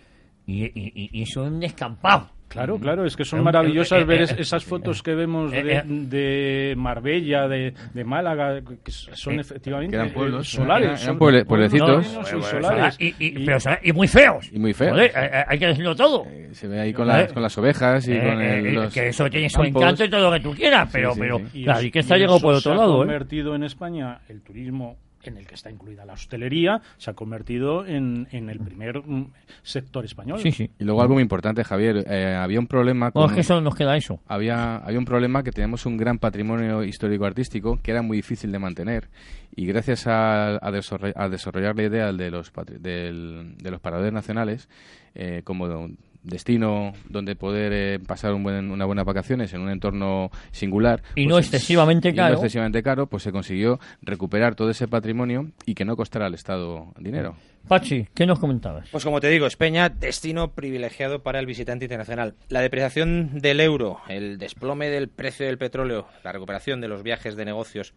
y, 0.46 0.64
y- 0.64 0.72
y- 0.94 1.10
y 1.12 1.22
eso 1.22 1.44
es 1.46 1.52
un 1.52 1.60
descampado. 1.60 2.30
Claro, 2.56 2.78
claro, 2.78 3.04
es 3.06 3.16
que 3.16 3.24
son 3.24 3.40
Eh, 3.40 3.42
maravillosas 3.42 4.00
eh, 4.00 4.04
ver 4.04 4.20
eh, 4.20 4.24
es- 4.24 4.32
esas 4.38 4.64
fotos 4.64 5.02
que 5.02 5.14
vemos 5.14 5.50
de, 5.52 5.82
de 5.86 6.74
Marbella, 6.76 7.46
de, 7.48 7.74
de 7.92 8.04
Málaga, 8.04 8.60
que 8.82 8.90
son 8.90 9.38
efectivamente 9.38 9.90
que 9.90 9.96
eran 9.96 10.10
pueblos, 10.12 10.48
solares. 10.48 11.02
eran 11.04 11.18
pueblos 11.18 11.44
pueblecitos. 11.44 12.06
y 12.06 12.14
Bueno, 12.16 12.42
solares. 12.42 12.96
Y, 13.00 13.14
y- 13.18 13.44
pero, 13.44 13.60
¿sabes? 13.60 13.80
y 13.82 13.92
muy 13.92 14.08
feos. 14.08 14.48
y 14.52 14.58
muy 14.58 14.72
feo 14.72 14.90
Joder, 14.90 15.12
hay 15.48 15.58
que 15.58 15.66
decirlo 15.66 15.94
todo. 15.94 16.24
Se 16.52 16.66
ve 16.66 16.80
ahí 16.80 16.92
con 16.92 17.06
las 17.06 17.32
con 17.32 17.42
las 17.42 17.56
ovejas 17.58 18.08
y 18.08 18.12
Eh, 18.12 18.20
con 18.22 18.40
el- 18.40 18.74
los 18.74 18.92
que 18.94 19.08
eso 19.08 19.28
tiene 19.28 19.50
su 19.50 19.60
campos. 19.60 19.82
encanto 19.82 20.04
y 20.04 20.08
todo 20.10 20.30
lo 20.30 20.32
que 20.36 20.40
tú 20.40 20.54
quieras, 20.54 20.88
pero, 20.92 21.12
sí, 21.12 21.20
pero 21.20 21.38
sí. 21.38 21.60
Y 21.60 21.64
la 21.64 21.78
riqueza 21.78 22.16
y 22.16 22.20
llegó 22.20 22.40
por 22.40 22.54
se 22.54 22.58
otro 22.68 22.72
ha 22.72 22.76
lado. 22.76 22.94
¿eh? 22.96 22.98
convertido 23.06 23.54
en 23.54 23.64
España 23.64 24.20
el 24.28 24.40
turismo 24.42 24.96
en 25.30 25.36
el 25.36 25.46
que 25.46 25.54
está 25.54 25.70
incluida 25.70 26.04
la 26.04 26.14
hostelería 26.14 26.80
se 26.98 27.10
ha 27.10 27.14
convertido 27.14 27.86
en, 27.86 28.28
en 28.30 28.50
el 28.50 28.58
primer 28.60 29.02
mm, 29.06 29.30
sector 29.62 30.04
español. 30.04 30.40
Sí, 30.40 30.52
sí. 30.52 30.70
y 30.78 30.84
luego 30.84 31.02
algo 31.02 31.14
muy 31.14 31.22
importante 31.22 31.64
Javier 31.64 32.04
eh, 32.08 32.34
había 32.34 32.58
un 32.60 32.66
problema 32.66 33.10
con 33.10 33.30
es 33.30 33.36
que 33.36 33.42
solo 33.42 33.60
nos 33.60 33.74
queda 33.74 33.96
eso. 33.96 34.20
había, 34.26 34.76
había 34.78 34.98
un 34.98 35.04
problema 35.04 35.42
que 35.42 35.52
teníamos 35.52 35.86
un 35.86 35.96
gran 35.96 36.18
patrimonio 36.18 36.82
histórico-artístico 36.84 37.78
que 37.82 37.90
era 37.90 38.02
muy 38.02 38.18
difícil 38.18 38.52
de 38.52 38.58
mantener 38.58 39.08
y 39.54 39.66
gracias 39.66 40.06
a, 40.06 40.56
a 40.56 40.70
desarroll- 40.70 41.12
a 41.16 41.28
desarrollar 41.28 41.76
la 41.76 41.82
idea 41.84 42.12
de 42.12 42.30
los, 42.30 42.52
patri- 42.52 42.78
del- 42.78 43.56
de 43.58 43.70
los 43.70 43.80
paradores 43.80 44.12
nacionales 44.12 44.68
eh, 45.14 45.42
como 45.44 45.88
destino 46.26 46.92
donde 47.08 47.36
poder 47.36 47.72
eh, 47.72 47.98
pasar 48.06 48.34
un 48.34 48.42
buen, 48.42 48.70
unas 48.70 48.86
buenas 48.86 49.04
vacaciones 49.04 49.54
en 49.54 49.60
un 49.62 49.70
entorno 49.70 50.30
singular 50.50 51.02
Y 51.14 51.24
pues 51.24 51.26
no 51.28 51.38
es- 51.38 51.46
excesivamente 51.46 52.08
y 52.08 52.12
no 52.12 52.16
caro. 52.16 52.34
excesivamente 52.34 52.82
caro 52.82 53.06
pues 53.06 53.22
se 53.22 53.32
consiguió 53.32 53.78
recuperar 54.02 54.54
todo 54.54 54.70
ese 54.70 54.88
patrimonio 54.88 55.50
y 55.64 55.74
que 55.74 55.84
no 55.84 55.96
costara 55.96 56.26
al 56.26 56.34
Estado 56.34 56.92
dinero 56.98 57.36
Pachi, 57.68 58.06
¿qué 58.14 58.26
nos 58.26 58.38
comentabas? 58.38 58.88
Pues 58.92 59.02
como 59.02 59.18
te 59.20 59.28
digo, 59.28 59.46
España, 59.46 59.88
destino 59.88 60.52
privilegiado 60.52 61.24
para 61.24 61.40
el 61.40 61.46
visitante 61.46 61.84
internacional. 61.84 62.34
La 62.48 62.60
depreciación 62.60 63.40
del 63.40 63.58
euro, 63.60 63.98
el 64.08 64.38
desplome 64.38 64.88
del 64.88 65.08
precio 65.08 65.46
del 65.46 65.58
petróleo, 65.58 66.06
la 66.22 66.30
recuperación 66.30 66.80
de 66.80 66.86
los 66.86 67.02
viajes 67.02 67.34
de 67.34 67.44
negocios 67.44 67.92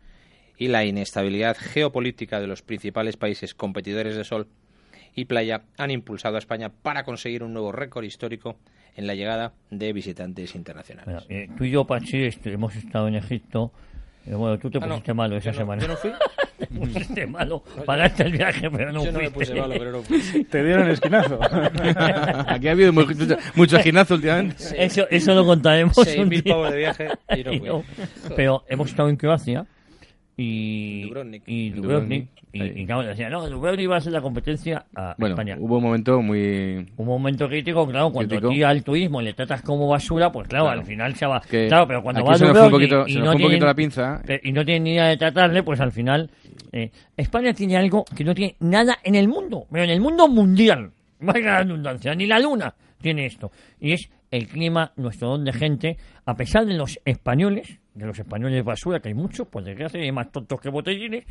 y 0.58 0.70
la 0.70 0.86
inestabilidad 0.86 1.56
geopolítica 1.56 2.40
de 2.42 2.48
los 2.48 2.64
principales 2.64 3.16
países 3.16 3.54
competidores 3.54 4.16
de 4.16 4.24
sol 4.24 4.48
y 5.16 5.26
playa 5.26 5.62
han 5.78 5.92
impulsado 5.92 6.36
a 6.36 6.40
España 6.40 6.70
para 6.70 7.04
conseguir 7.04 7.44
un 7.44 7.54
nuevo 7.54 7.72
récord 7.72 8.04
histórico 8.04 8.58
en 8.96 9.08
la 9.08 9.16
llegada 9.16 9.54
de 9.70 9.94
visitantes 9.94 10.56
internacionales. 10.56 11.06
Bueno, 11.06 11.22
eh, 11.30 11.50
tú 11.58 11.64
y 11.64 11.72
yo, 11.72 11.86
Pachi, 11.86 12.24
este, 12.24 12.52
hemos 12.54 12.76
estado 12.76 13.08
en 13.08 13.16
Egipto. 13.16 13.72
Eh, 14.26 14.36
bueno, 14.36 14.58
tú 14.60 14.70
te 14.70 14.78
Ah, 14.78 14.82
no, 14.82 14.88
pusiste 14.90 15.14
malo 15.14 15.38
esa 15.38 15.52
yo 15.52 15.52
no- 15.52 15.58
semana. 15.60 15.82
yo 15.82 15.88
no 15.88 15.96
fui. 15.96 16.12
te 16.60 16.68
pusiste 16.68 17.26
malo. 17.28 17.64
Pagaste 17.86 18.24
el 18.24 18.32
viaje, 18.34 18.70
pero 18.70 18.92
no 18.92 19.06
Yo 19.06 19.12
no 19.14 19.20
me 19.20 19.30
fuiste. 19.30 19.54
puse 19.54 19.62
malo, 19.62 19.76
pero 19.78 19.92
no 19.94 20.02
fui. 20.04 20.44
Te 20.44 20.64
dieron 20.64 20.90
esquinazo. 20.90 21.40
aquí 22.48 22.68
ha 22.68 22.72
habido 22.72 22.92
mucho, 22.94 23.14
mucho 23.56 23.80
gimnasio 23.80 24.16
últimamente 24.18 24.64
Eso, 24.78 25.08
eso 25.10 25.34
lo 25.34 25.46
contaremos 25.46 25.96
Seis 25.96 26.18
un 26.20 26.28
mil 26.30 26.42
día. 26.42 26.54
pavos 26.54 26.72
de 26.72 26.78
viaje 26.78 27.08
y 27.38 27.44
no 27.44 27.52
fui. 27.58 27.68
no. 27.68 27.84
Pero 28.36 28.64
hemos 28.68 28.90
estado 28.90 29.08
en 29.10 29.16
Croacia 29.16 29.66
y 30.44 31.02
Dubrovnik. 31.04 31.44
y 31.48 31.70
Dubrovnik, 31.72 32.28
y, 32.54 32.86
claro, 32.86 33.04
decía, 33.04 33.30
no, 33.30 33.48
Dubrovnik 33.48 33.90
va 33.92 33.98
a 33.98 34.02
ser 34.02 34.14
la 34.14 34.22
competencia 34.22 34.86
a 34.96 35.14
bueno 35.18 35.34
España. 35.36 35.58
hubo 35.60 35.78
un 35.78 35.84
momento 35.84 36.22
muy 36.22 36.88
Un 36.98 37.06
momento 37.06 37.48
crítico, 37.48 37.86
claro, 37.88 38.12
cuando 38.12 38.40
Crítico. 38.40 38.66
al 38.66 38.84
turismo 38.84 39.22
le 39.22 39.34
tratas 39.34 39.62
como 39.62 39.88
basura, 39.88 40.32
pues 40.32 40.48
claro, 40.48 40.66
Claro. 40.66 40.80
al 40.80 40.86
final 40.86 41.14
se 41.16 41.26
va. 41.26 41.42
que 41.42 41.68
claro, 41.68 41.86
pero 41.88 42.02
cuando 42.02 42.24
va 42.24 42.34
a 42.34 42.38
se 42.38 42.46
nos 42.46 42.54
fue 42.58 42.62
un 42.66 42.72
Dubrovnik 42.72 42.90
poquito, 42.92 43.08
y 43.08 43.14
se 43.14 43.20
nos 43.20 43.26
no 43.26 43.32
fue 43.34 43.36
un 43.36 43.42
poquito 43.42 43.50
tienen- 43.60 43.68
la 43.68 43.76
pinza 43.76 44.22
Pe- 44.26 44.42
y 44.44 44.52
no 44.52 44.66
tiene 44.66 44.80
ni 44.80 44.92
idea 44.94 45.06
de 45.08 45.18
tratarle, 45.18 45.64
pues 45.64 45.80
al 45.82 45.92
final 45.92 46.30
eh, 46.72 46.92
España 47.18 47.54
tiene 47.54 47.76
algo 47.78 48.06
que 48.16 48.24
no 48.24 48.34
tiene 48.34 48.56
nada 48.60 48.98
en 49.04 49.16
el 49.16 49.28
mundo, 49.28 49.66
pero 49.72 49.84
en 49.84 49.90
el 49.90 50.00
mundo 50.02 50.28
mundial, 50.28 50.92
la 51.20 51.34
redundancia, 51.64 52.16
ni 52.16 52.26
la 52.28 52.40
luna 52.40 52.74
tiene 53.02 53.26
esto. 53.26 53.52
Y 53.80 53.92
es 53.94 54.10
el 54.32 54.48
clima, 54.48 54.92
nuestro 54.96 55.30
don 55.30 55.44
de 55.46 55.52
gente, 55.54 55.98
a 56.26 56.36
pesar 56.36 56.66
de 56.66 56.76
los 56.76 57.00
españoles, 57.06 57.79
de 57.94 58.06
los 58.06 58.18
españoles 58.18 58.64
basura, 58.64 59.00
que 59.00 59.10
hay 59.10 59.14
muchos, 59.16 59.48
por 59.48 59.64
desgracia, 59.64 60.00
hay 60.00 60.12
más 60.12 60.32
tontos 60.32 60.60
que 60.62 60.70
botellines, 60.70 61.26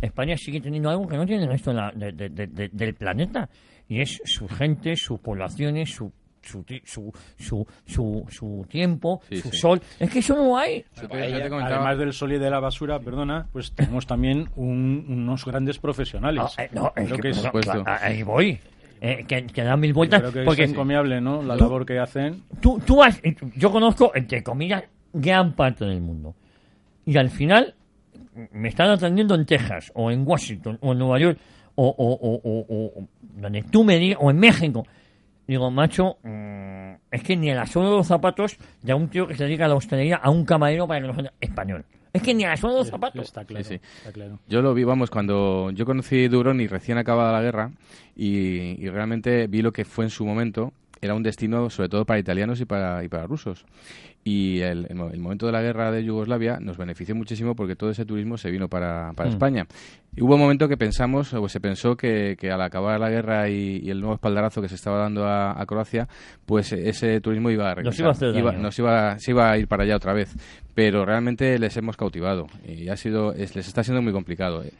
España 0.00 0.36
sigue 0.36 0.60
teniendo 0.60 0.90
algo 0.90 1.06
que 1.08 1.16
no 1.16 1.26
tiene 1.26 1.42
el 1.44 1.48
resto 1.50 1.70
de 1.70 1.76
la- 1.76 1.92
de- 1.94 2.12
de- 2.12 2.28
de- 2.28 2.46
de- 2.46 2.68
del 2.72 2.94
planeta, 2.94 3.48
y 3.88 4.00
es 4.00 4.20
su 4.24 4.48
gente, 4.48 4.96
sus 4.96 5.18
poblaciones, 5.20 5.90
su 5.90 6.12
su, 6.46 6.62
su, 6.84 7.10
su, 7.38 7.66
su, 7.86 8.26
su 8.28 8.66
tiempo, 8.68 9.22
Sí, 9.30 9.38
su 9.38 9.48
sí. 9.48 9.56
sol. 9.56 9.80
Es 9.98 10.10
que 10.10 10.18
eso 10.18 10.34
no 10.36 10.58
hay. 10.58 10.84
Además 11.10 11.96
del 11.96 12.12
sol 12.12 12.34
y 12.34 12.38
de 12.38 12.50
la 12.50 12.60
basura, 12.60 12.98
perdona, 13.00 13.46
pues 13.50 13.72
tenemos 13.72 14.06
también 14.06 14.50
un- 14.54 15.06
unos 15.08 15.42
grandes 15.46 15.78
profesionales. 15.78 16.42
Ah, 16.58 16.64
eh, 16.64 16.68
no, 16.74 16.92
es 16.96 17.06
Creo 17.06 17.16
que- 17.16 17.22
que 17.22 17.28
es- 17.30 17.36
no, 17.38 17.42
supuesto. 17.44 17.82
a- 17.86 17.96
ahí 18.04 18.22
voy. 18.22 18.58
Eh, 19.00 19.24
que, 19.26 19.46
que 19.46 19.62
dan 19.62 19.80
mil 19.80 19.94
vueltas. 19.94 20.20
creo 20.20 20.32
que 20.34 20.42
porque 20.44 20.64
es 20.64 20.70
encomiable, 20.72 21.18
¿no? 21.22 21.42
La 21.42 21.56
Tú- 21.56 21.64
labor 21.64 21.86
que 21.86 21.98
hacen. 21.98 22.42
tú, 22.60 22.78
tú 22.84 23.02
has- 23.02 23.22
yo 23.56 23.70
conozco, 23.72 24.12
entre 24.14 24.42
comillas, 24.42 24.84
gran 25.14 25.54
parte 25.54 25.84
del 25.84 26.00
mundo. 26.00 26.34
Y 27.06 27.16
al 27.16 27.30
final 27.30 27.74
me 28.52 28.68
están 28.68 28.90
atendiendo 28.90 29.34
en 29.34 29.46
Texas, 29.46 29.90
o 29.94 30.10
en 30.10 30.26
Washington, 30.26 30.78
o 30.82 30.92
en 30.92 30.98
Nueva 30.98 31.18
York, 31.18 31.38
o, 31.76 31.86
o, 31.88 32.12
o, 32.12 32.40
o- 32.44 33.00
o 33.00 33.08
donde 33.40 33.62
tú 33.62 33.84
me 33.84 33.98
digas, 33.98 34.18
o 34.20 34.30
en 34.30 34.38
México. 34.38 34.86
Digo, 35.46 35.70
macho, 35.70 36.16
mm, 36.22 36.92
es 37.10 37.22
que 37.22 37.36
ni 37.36 37.50
a 37.50 37.54
la 37.54 37.66
sola 37.66 37.90
de 37.90 37.96
los 37.96 38.06
zapatos 38.06 38.56
de 38.82 38.92
a 38.92 38.96
un 38.96 39.08
tío 39.08 39.26
que 39.26 39.34
se 39.34 39.44
dedica 39.44 39.66
a 39.66 39.68
la 39.68 39.74
hostelería 39.74 40.16
a 40.16 40.30
un 40.30 40.44
camarero 40.44 40.86
para 40.88 41.00
que 41.00 41.06
nos 41.06 41.16
español. 41.40 41.84
Es 42.12 42.22
que 42.22 42.32
ni 42.32 42.44
a 42.44 42.50
la 42.50 42.56
sola 42.56 42.74
de 42.74 42.78
los 42.80 42.88
zapatos. 42.88 43.26
Está 43.26 43.44
claro, 43.44 43.64
Sí, 43.64 43.74
sí. 43.74 43.80
está 43.98 44.12
claro. 44.12 44.38
Yo 44.48 44.62
lo 44.62 44.72
vi, 44.72 44.84
vamos, 44.84 45.10
cuando 45.10 45.70
yo 45.72 45.84
conocí 45.84 46.28
Dubrovnik 46.28 46.70
recién 46.70 46.96
acabada 46.96 47.32
la 47.32 47.42
guerra 47.42 47.72
y, 48.16 48.82
y 48.82 48.88
realmente 48.88 49.46
vi 49.48 49.60
lo 49.62 49.72
que 49.72 49.84
fue 49.84 50.04
en 50.04 50.10
su 50.10 50.24
momento. 50.24 50.72
Era 51.02 51.14
un 51.14 51.22
destino 51.22 51.68
sobre 51.68 51.88
todo 51.90 52.06
para 52.06 52.18
italianos 52.20 52.60
y 52.60 52.64
para, 52.64 53.04
y 53.04 53.08
para 53.08 53.26
rusos. 53.26 53.66
Y 54.26 54.60
el, 54.60 54.86
el 54.88 54.94
mo- 54.96 55.10
el 55.10 55.20
momento 55.20 55.44
de 55.44 55.52
la 55.52 55.60
guerra 55.60 55.92
de 55.92 56.02
Yugoslavia 56.02 56.58
nos 56.58 56.78
benefició 56.78 57.14
muchísimo 57.14 57.54
porque 57.54 57.76
todo 57.76 57.90
ese 57.90 58.06
turismo 58.06 58.38
se 58.38 58.50
vino 58.50 58.68
para, 58.68 59.12
para 59.12 59.28
Mm. 59.28 59.32
España. 59.32 59.66
Y 60.16 60.22
hubo 60.22 60.34
un 60.36 60.40
momento 60.40 60.66
que 60.66 60.78
pensamos, 60.78 61.34
o 61.34 61.46
se 61.48 61.60
pensó 61.60 61.94
que, 61.94 62.34
que 62.40 62.50
al 62.50 62.62
acabar 62.62 62.98
la 62.98 63.10
guerra 63.10 63.50
y, 63.50 63.80
y 63.84 63.90
el 63.90 64.00
nuevo 64.00 64.14
espaldarazo 64.14 64.62
que 64.62 64.68
se 64.68 64.76
estaba 64.76 64.98
dando 64.98 65.26
a, 65.26 65.60
a 65.60 65.66
Croacia, 65.66 66.08
pues 66.46 66.72
ese 66.72 67.20
turismo 67.20 67.50
iba 67.50 67.70
a 67.70 67.74
regresar. 67.74 68.00
iba 68.00 68.08
a 68.08 68.12
hacer 68.12 68.54
nos 68.60 68.78
iba, 68.78 69.18
se 69.18 69.30
iba 69.32 69.50
a 69.50 69.58
ir 69.58 69.68
para 69.68 69.82
allá 69.84 69.96
otra 69.96 70.14
vez. 70.14 70.34
Pero 70.74 71.04
realmente 71.04 71.58
les 71.58 71.76
hemos 71.76 71.96
cautivado 71.98 72.46
y 72.66 72.88
ha 72.88 72.96
sido, 72.96 73.34
es- 73.34 73.54
les 73.54 73.68
está 73.68 73.82
siendo 73.84 74.00
muy 74.00 74.12
complicado. 74.14 74.62
eh. 74.64 74.72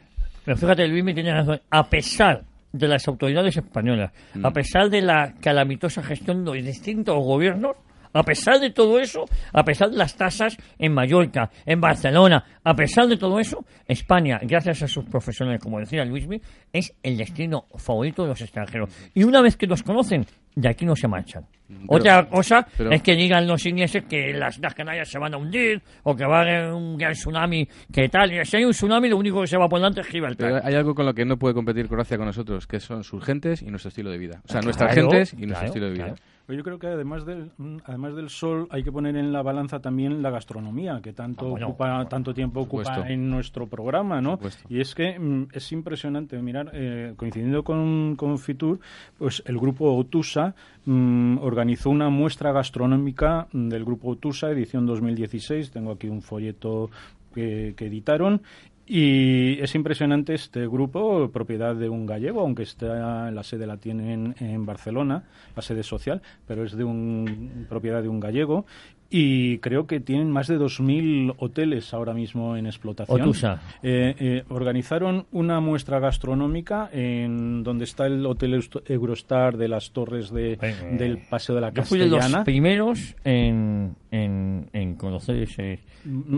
Pero 0.43 0.57
fíjate, 0.57 0.87
Luis 0.87 1.03
me 1.03 1.13
tiene 1.13 1.31
razón. 1.33 1.59
A 1.69 1.87
pesar 1.87 2.43
de 2.73 2.87
las 2.87 3.07
autoridades 3.07 3.55
españolas, 3.55 4.11
Mm. 4.33 4.45
a 4.45 4.51
pesar 4.51 4.89
de 4.89 5.01
la 5.03 5.33
calamitosa 5.39 6.01
gestión 6.01 6.43
de 6.43 6.55
los 6.55 6.65
distintos 6.65 7.15
gobiernos, 7.15 7.75
a 8.15 8.23
pesar 8.23 8.59
de 8.59 8.71
todo 8.71 8.99
eso, 8.99 9.25
a 9.53 9.63
pesar 9.63 9.91
de 9.91 9.97
las 9.97 10.15
tasas 10.15 10.57
en 10.79 10.93
Mallorca, 10.93 11.51
en 11.65 11.79
Barcelona, 11.81 12.43
a 12.63 12.73
pesar 12.73 13.07
de 13.07 13.17
todo 13.17 13.39
eso, 13.39 13.65
España, 13.87 14.39
gracias 14.41 14.81
a 14.83 14.87
sus 14.87 15.05
profesionales, 15.05 15.61
como 15.61 15.79
decía 15.79 16.03
Luismi, 16.05 16.41
es 16.73 16.93
el 17.03 17.17
destino 17.17 17.65
favorito 17.77 18.23
de 18.23 18.29
los 18.29 18.41
extranjeros. 18.41 18.89
Y 19.13 19.23
una 19.23 19.41
vez 19.41 19.57
que 19.57 19.67
los 19.67 19.83
conocen, 19.83 20.25
de 20.55 20.69
aquí 20.69 20.85
no 20.85 20.95
se 20.95 21.07
marchan. 21.09 21.45
Otra 21.87 22.29
cosa 22.29 22.65
pero- 22.77 22.91
es 22.91 23.01
que 23.01 23.13
digan 23.15 23.45
los 23.47 23.65
ingleses 23.65 24.03
que 24.05 24.31
las 24.33 24.55
Islas 24.55 24.73
Canarias 24.73 25.09
se 25.09 25.19
van 25.19 25.33
a 25.33 25.37
hundir 25.37 25.81
o 26.03 26.15
que 26.15 26.23
va 26.25 26.37
a 26.37 26.41
haber 26.43 26.71
un 26.71 26.95
gran 26.97 27.11
tsunami, 27.13 27.67
que 27.91 28.07
tal. 28.07 28.31
Y 28.31 28.45
si 28.45 28.57
hay 28.57 28.63
un 28.63 28.71
tsunami, 28.71 29.09
lo 29.09 29.17
único 29.17 29.41
que 29.41 29.47
se 29.47 29.57
va 29.57 29.67
por 29.67 29.79
delante 29.79 29.99
es 30.01 30.07
Gibraltar. 30.07 30.47
Pero 30.53 30.65
hay 30.65 30.75
algo 30.75 30.95
con 30.95 31.05
lo 31.05 31.13
que 31.13 31.25
no 31.25 31.37
puede 31.37 31.53
competir 31.53 31.87
Croacia 31.89 32.15
con 32.17 32.27
nosotros, 32.27 32.67
que 32.67 32.79
son 32.79 33.03
sus 33.03 33.21
gentes 33.25 33.61
y 33.61 33.65
nuestro 33.65 33.89
estilo 33.89 34.09
de 34.11 34.17
vida. 34.17 34.41
O 34.47 34.47
sea, 34.47 34.59
Ah, 34.59 34.63
nuestras 34.63 34.93
gentes 34.95 35.33
y 35.33 35.37
nuestro 35.45 35.53
claro, 35.55 35.65
estilo 35.67 35.85
de 35.87 35.91
vida. 35.91 36.03
claro. 36.05 36.21
Yo 36.47 36.63
creo 36.63 36.77
que 36.77 36.87
además 36.87 37.25
del, 37.25 37.51
además 37.85 38.15
del 38.15 38.29
sol 38.29 38.67
hay 38.69 38.83
que 38.83 38.91
poner 38.91 39.15
en 39.15 39.33
la 39.33 39.41
balanza 39.41 39.79
también 39.79 40.21
la 40.21 40.29
gastronomía, 40.29 40.99
que 41.01 41.11
tanto 41.11 41.47
Ah, 41.47 41.49
bueno, 41.49 41.67
ocupa, 41.69 42.07
tanto 42.07 42.33
tiempo 42.33 42.61
ocupa 42.61 43.09
en 43.09 43.29
nuestro 43.29 43.67
programa, 43.67 44.21
¿no? 44.21 44.39
Y 44.69 44.79
es 44.79 44.93
que 44.93 45.19
mm, 45.19 45.47
es 45.53 45.71
impresionante 45.71 46.39
mirar, 46.41 46.69
eh, 46.73 47.13
coincidiendo 47.15 47.63
con, 47.63 48.15
con 48.15 48.37
Fitur, 48.37 48.79
pues 49.17 49.41
el 49.45 49.57
grupo 49.57 49.95
Otusa 49.95 50.53
mm, 50.85 51.39
organizó 51.39 51.89
una 51.89 52.09
muestra 52.09 52.51
gastronómica 52.51 53.47
del 53.51 53.83
grupo 53.83 54.09
Otusa, 54.09 54.51
edición 54.51 54.85
2016. 54.85 55.71
Tengo 55.71 55.91
aquí 55.91 56.07
un 56.07 56.21
folleto 56.21 56.91
que, 57.33 57.73
que 57.75 57.87
editaron. 57.87 58.41
Y 58.87 59.59
es 59.61 59.73
impresionante 59.73 60.35
este 60.35 60.67
grupo, 60.67 61.29
propiedad 61.31 61.75
de 61.75 61.89
un 61.89 62.05
gallego, 62.05 62.41
aunque 62.41 62.63
está 62.63 63.31
la 63.31 63.43
sede 63.43 63.65
la 63.65 63.77
tienen 63.77 64.35
en 64.39 64.65
Barcelona, 64.65 65.23
la 65.55 65.61
sede 65.61 65.81
social, 65.83 66.21
pero 66.47 66.63
es 66.63 66.77
de 66.77 66.83
un 66.83 67.65
propiedad 67.67 68.03
de 68.03 68.09
un 68.09 68.19
gallego. 68.19 68.65
Y 69.09 69.59
creo 69.59 69.85
que 69.85 69.99
tienen 69.99 70.31
más 70.31 70.47
de 70.47 70.57
2.000 70.59 71.35
hoteles 71.37 71.93
ahora 71.93 72.13
mismo 72.13 72.57
en 72.57 72.65
explotación. 72.65 73.21
Otusa. 73.21 73.61
Eh, 73.83 74.15
eh, 74.19 74.43
organizaron 74.49 75.27
una 75.31 75.59
muestra 75.59 75.99
gastronómica 75.99 76.89
en 76.91 77.63
donde 77.63 77.85
está 77.85 78.07
el 78.07 78.25
Hotel 78.25 78.61
Eurostar 78.87 79.57
de 79.57 79.67
las 79.67 79.91
Torres 79.91 80.31
de, 80.31 80.57
Eh, 80.59 80.95
del 80.97 81.19
Paseo 81.19 81.53
de 81.55 81.61
la 81.61 81.71
Yo 81.71 81.83
fui 81.83 81.99
de 81.99 82.07
los 82.07 82.17
Castellana. 82.19 82.43
primeros 82.43 83.15
en, 83.23 83.95
en, 84.23 84.69
en 84.73 84.95
conocer 84.95 85.35
ese... 85.43 85.73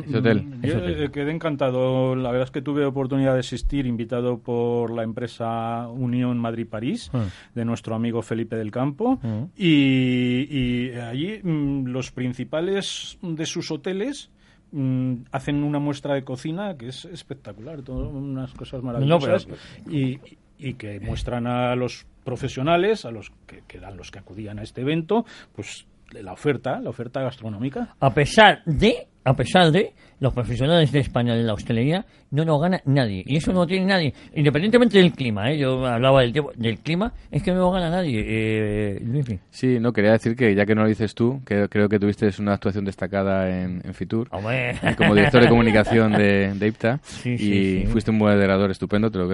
Ese 0.05 0.17
hotel. 0.17 0.43
Mm, 0.43 0.61
Yo 0.61 0.67
Ese 0.69 0.77
hotel. 0.77 1.03
eh, 1.03 1.09
quedé 1.11 1.31
encantado. 1.31 2.15
La 2.15 2.31
verdad 2.31 2.45
es 2.45 2.51
que 2.51 2.61
tuve 2.61 2.85
oportunidad 2.85 3.33
de 3.33 3.39
asistir, 3.41 3.85
invitado 3.85 4.39
por 4.39 4.91
la 4.91 5.03
empresa 5.03 5.87
Unión 5.89 6.37
Madrid-París, 6.39 7.09
Ah. 7.13 7.25
de 7.53 7.65
nuestro 7.65 7.95
amigo 7.95 8.21
Felipe 8.21 8.55
del 8.55 8.71
Campo. 8.71 9.19
Ah. 9.23 9.45
Y, 9.57 10.47
y 10.49 10.91
allí 10.93 11.39
mm, 11.43 11.87
los 11.87 12.11
principales 12.11 13.17
de 13.21 13.45
sus 13.45 13.69
hoteles 13.71 14.29
mm, 14.71 15.13
hacen 15.31 15.63
una 15.63 15.79
muestra 15.79 16.15
de 16.15 16.23
cocina 16.23 16.77
que 16.77 16.87
es 16.89 17.05
espectacular, 17.05 17.81
todo, 17.81 18.09
unas 18.09 18.53
cosas 18.53 18.81
maravillosas. 18.83 19.47
y, 19.89 20.19
y 20.59 20.73
que 20.73 20.99
muestran 20.99 21.45
a 21.47 21.75
los 21.75 22.05
profesionales, 22.23 23.05
a 23.05 23.11
los 23.11 23.31
que, 23.45 23.63
que 23.67 23.77
eran 23.77 23.95
los 23.97 24.11
que 24.11 24.19
acudían 24.19 24.59
a 24.59 24.63
este 24.63 24.81
evento, 24.81 25.25
pues 25.55 25.85
la 26.11 26.33
oferta, 26.33 26.79
la 26.79 26.89
oferta 26.89 27.21
gastronómica. 27.21 27.95
A 27.99 28.13
pesar 28.13 28.61
de, 28.65 29.07
a 29.27 29.35
pesar 29.35 29.71
de, 29.71 29.93
los 30.19 30.33
profesionales 30.33 30.91
de 30.91 30.99
España 30.99 31.35
de 31.35 31.43
la 31.43 31.53
hostelería 31.53 32.03
no 32.31 32.43
nos 32.43 32.59
gana 32.59 32.81
nadie. 32.85 33.23
Y 33.27 33.37
eso 33.37 33.53
no 33.53 33.67
tiene 33.67 33.85
nadie. 33.85 34.13
Independientemente 34.35 34.97
del 34.97 35.11
clima, 35.11 35.51
¿eh? 35.51 35.59
yo 35.59 35.85
hablaba 35.85 36.21
del, 36.21 36.33
tiempo- 36.33 36.51
del 36.55 36.79
clima, 36.79 37.13
es 37.29 37.43
que 37.43 37.51
no 37.51 37.59
nos 37.59 37.73
gana 37.73 37.89
nadie. 37.91 38.23
Eh. 38.25 39.39
Sí, 39.51 39.79
no, 39.79 39.93
quería 39.93 40.11
decir 40.13 40.35
que 40.35 40.55
ya 40.55 40.65
que 40.65 40.73
no 40.75 40.81
lo 40.83 40.87
dices 40.89 41.13
tú, 41.13 41.41
que 41.45 41.67
creo 41.69 41.87
que 41.87 41.99
tuviste 41.99 42.29
una 42.39 42.53
actuación 42.53 42.83
destacada 42.85 43.47
en, 43.61 43.81
en 43.85 43.93
Fitur, 43.93 44.27
Hombre. 44.31 44.75
como 44.97 45.13
director 45.15 45.41
de 45.43 45.49
comunicación 45.49 46.11
de, 46.13 46.53
de 46.53 46.67
IPTA, 46.67 46.99
Sí, 47.03 47.31
y 47.33 47.37
sí, 47.37 47.81
sí. 47.81 47.87
fuiste 47.87 48.11
un 48.11 48.17
moderador 48.17 48.71
estupendo, 48.71 49.11
te 49.11 49.19
lo, 49.19 49.27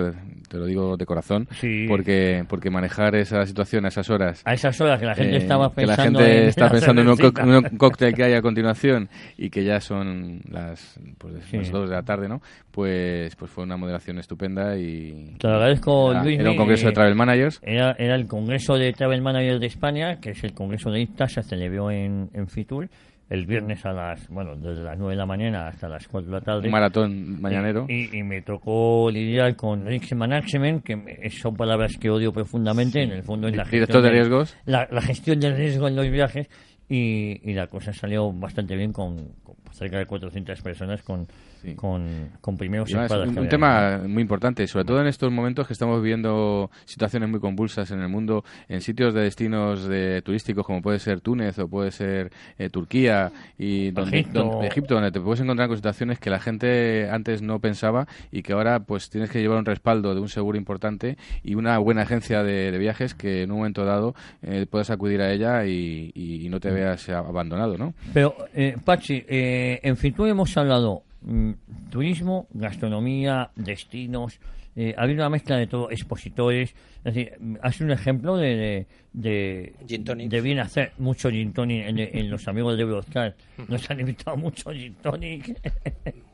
te 0.50 0.58
lo 0.58 0.66
digo 0.66 0.98
de 0.98 1.06
corazón, 1.06 1.48
Sí. 1.60 1.86
porque, 1.88 2.44
porque 2.48 2.70
manejar 2.70 3.16
esa 3.16 3.46
situación 3.46 3.86
a 3.86 3.88
esas 3.88 4.10
horas 4.10 4.42
A 4.46 4.54
esas 4.54 4.80
horas 4.82 5.00
que 5.00 5.06
la 5.06 5.16
gente 5.16 5.36
eh, 5.36 5.38
estaba 5.38 5.74
que 5.74 5.86
la 5.86 5.96
pensando 5.96 6.20
gente 6.20 6.42
en 6.44 6.48
está 6.50 6.70
pensando 6.70 7.02
en 7.02 7.08
un, 7.10 7.18
co- 7.18 7.34
un 7.42 7.78
cóctel 7.78 8.14
que 8.14 8.24
hay 8.24 8.34
a 8.34 8.42
continuación 8.42 9.10
y 9.38 9.50
que 9.50 9.64
ya 9.64 9.80
son 9.84 10.42
las, 10.50 11.00
pues, 11.18 11.44
Sí. 11.46 11.58
las 11.58 11.72
dos 11.72 11.90
de 11.90 11.96
la 11.96 12.04
tarde, 12.04 12.28
¿no? 12.28 12.42
Pues, 12.72 13.36
pues 13.36 13.52
fue 13.52 13.64
una 13.64 13.78
moderación 13.78 14.18
estupenda 14.20 14.78
y 14.78 15.36
Te 15.40 15.48
lo 15.48 15.54
agradezco, 15.56 16.12
era, 16.12 16.24
Luismi. 16.24 16.42
era 16.42 16.52
un 16.52 16.58
congreso 16.58 16.86
de 16.86 16.92
Eh, 16.92 16.94
travel 16.96 17.16
managers. 17.16 17.60
Era, 17.64 17.96
era 18.00 18.16
el 18.16 18.28
Congreso 18.28 18.76
de 18.76 18.92
Travel 18.94 19.22
Manager 19.22 19.60
de 19.60 19.68
España, 19.68 20.20
que 20.20 20.32
es 20.32 20.44
el 20.44 20.54
Congreso 20.54 20.90
de 20.92 21.02
ICTA, 21.02 21.28
se 21.28 21.44
celebró 21.44 21.92
en, 21.92 22.30
en 22.34 22.48
Fitur 22.48 22.90
el 23.30 23.46
viernes 23.48 23.84
a 23.86 23.94
las, 23.94 24.28
bueno, 24.28 24.56
desde 24.56 24.84
las 24.84 24.98
9 24.98 25.14
de 25.14 25.18
la 25.18 25.26
mañana 25.26 25.68
hasta 25.68 25.88
las 25.88 26.08
4 26.08 26.30
de 26.30 26.38
la 26.38 26.42
tarde. 26.42 26.66
Un 26.68 26.72
maratón 26.72 27.42
mañanero. 27.42 27.86
Y, 27.90 28.16
y 28.16 28.22
me 28.22 28.42
tocó 28.42 29.10
lidiar 29.12 29.56
con 29.56 29.86
Risk 29.88 30.14
Management, 30.14 30.84
que 30.84 30.96
me- 30.98 31.30
son 31.32 31.56
palabras 31.56 31.98
que 32.00 32.10
odio 32.12 32.32
profundamente, 32.34 33.02
en 33.02 33.12
el 33.12 33.24
fondo 33.24 33.48
es 33.48 33.56
la 33.56 33.64
Director 33.64 33.88
gestión 33.88 34.04
de 34.04 34.10
riesgos. 34.12 34.58
La, 34.66 34.88
la 34.92 35.02
gestión 35.02 35.40
del 35.40 35.56
riesgo 35.56 35.88
en 35.88 35.96
los 35.96 36.10
viajes 36.12 36.48
y, 36.90 37.40
y 37.50 37.54
la 37.54 37.68
cosa 37.68 37.92
salió 37.94 38.32
bastante 38.34 38.76
bien 38.76 38.92
con, 38.92 39.16
con 39.42 39.56
cerca 39.74 39.98
de 39.98 40.06
400 40.06 40.62
personas 40.62 41.02
con, 41.04 41.28
Sí. 41.64 41.76
con, 41.76 42.30
con 42.42 42.58
primeros 42.58 42.90
Y 42.92 42.96
además, 42.96 43.38
un, 43.38 43.48
tema 43.48 44.02
muy 44.06 44.22
importante, 44.22 44.68
sobre 44.68 44.84
todo 44.84 45.00
en 45.00 45.08
estos 45.08 45.32
momentos 45.32 45.66
que 45.66 45.72
estamos 45.72 46.02
viviendo 46.02 46.70
situaciones 46.84 47.30
muy 47.30 47.40
convulsas 47.40 47.90
en 47.92 48.02
el 48.02 48.10
mundo, 48.10 48.44
en 48.68 48.82
sitios 48.82 49.14
de 49.14 49.22
destinos 49.22 49.88
de 49.88 50.22
turísticos 50.24 50.66
como 50.66 50.82
puede 50.82 51.00
ser 51.00 51.22
Túnez 51.22 51.58
o 51.60 51.70
puede 51.70 51.92
ser 51.92 52.32
eh, 52.58 52.70
Turquía 52.70 53.32
y 53.58 53.92
donde, 53.92 54.20
Egipto. 54.20 54.44
donde- 54.44 54.68
Egipto, 54.68 54.94
donde 54.96 55.12
te 55.12 55.22
puedes 55.22 55.40
encontrar 55.40 55.70
con 55.70 55.78
situaciones 55.78 56.20
que 56.20 56.30
la 56.30 56.40
gente 56.42 57.10
antes 57.10 57.42
no 57.42 57.60
pensaba 57.60 58.08
y 58.30 58.42
que 58.44 58.52
ahora 58.52 58.82
pues 58.82 59.10
tienes 59.10 59.30
que 59.30 59.40
llevar 59.40 59.58
un 59.58 59.66
respaldo 59.66 60.14
de 60.14 60.20
un 60.20 60.28
seguro 60.30 60.58
importante 60.58 61.18
y 61.44 61.56
una 61.56 61.78
buena 61.78 62.02
agencia 62.02 62.44
de, 62.44 62.72
de 62.72 62.78
viajes 62.78 63.14
que 63.16 63.44
en 63.44 63.52
un 63.52 63.60
momento 63.60 63.86
dado 63.86 64.16
eh, 64.42 64.66
puedas 64.70 64.90
acudir 64.90 65.22
a 65.22 65.32
ella 65.32 65.66
y, 65.66 66.12
y- 66.14 66.46
y 66.46 66.50
no 66.50 66.60
te 66.60 66.72
veas 66.72 67.08
abandonado, 67.08 67.78
¿no? 67.78 67.94
Pero, 68.14 68.36
eh, 68.54 68.76
Pachi, 68.84 69.24
eh, 69.30 69.62
en 69.84 69.98
Fitur 69.98 70.30
hemos 70.30 70.56
hablado 70.58 71.04
mm, 71.22 71.52
turismo, 71.90 72.48
gastronomía, 72.54 73.52
destinos, 73.56 74.40
eh, 74.76 74.96
ha 74.98 75.04
habido 75.04 75.22
una 75.22 75.30
mezcla 75.30 75.58
de 75.58 75.68
todo, 75.68 75.92
expositores. 75.92 76.74
Es 77.04 77.14
decir, 77.14 77.34
mm, 77.40 77.56
has 77.62 77.80
un 77.82 77.92
ejemplo 77.92 78.38
de, 78.38 78.56
de, 78.56 78.88
de, 79.14 79.76
Gin 79.88 80.04
tonics. 80.04 80.32
de 80.32 80.42
bien 80.42 80.60
hacer 80.60 80.94
mucho 80.98 81.30
gin 81.30 81.54
tonic 81.54 81.88
en, 81.88 82.00
en 82.00 82.30
los 82.30 82.48
amigos 82.48 82.76
de 82.76 82.84
Eurostar. 82.84 83.36
Nos 83.68 83.90
han 83.90 84.00
invitado 84.00 84.38
mucho 84.38 84.72
gin 84.72 84.96
tonic. 84.96 85.60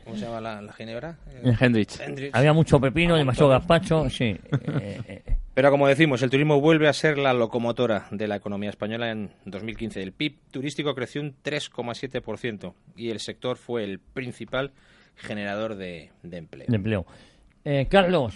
¿Cómo 0.06 0.16
se 0.16 0.26
llama 0.26 0.42
la, 0.42 0.62
la 0.62 0.74
ginebra? 0.74 1.18
Eh, 1.44 1.54
Hendrich. 1.60 2.00
Hendrix. 2.00 2.34
Había 2.34 2.54
mucho 2.54 2.80
pepino, 2.80 3.16
demasiado 3.16 3.50
gazpacho, 3.50 4.10
sí. 4.10 4.26
eh, 4.82 5.02
eh, 5.08 5.29
Pero 5.54 5.72
como 5.72 5.88
decimos, 5.88 6.22
el 6.22 6.30
turismo 6.30 6.62
vuelve 6.62 6.88
a 6.88 6.94
ser 6.94 7.18
la 7.18 7.34
locomotora 7.34 8.08
de 8.12 8.28
la 8.28 8.36
economía 8.38 8.70
española 8.70 9.12
en 9.12 9.32
2015. 9.46 10.02
El 10.02 10.14
PIB 10.14 10.36
turístico 10.52 10.96
creció 10.96 11.22
un 11.22 11.36
3,7% 11.44 12.74
y 12.96 13.10
el 13.10 13.20
sector 13.20 13.58
fue 13.58 13.84
el 13.84 14.00
principal 14.00 14.72
generador 15.16 15.76
de, 15.76 16.12
de 16.24 16.38
empleo. 16.38 16.68
de 16.70 16.76
empleo. 16.76 17.06
Eh, 17.66 17.88
Carlos, 17.90 18.36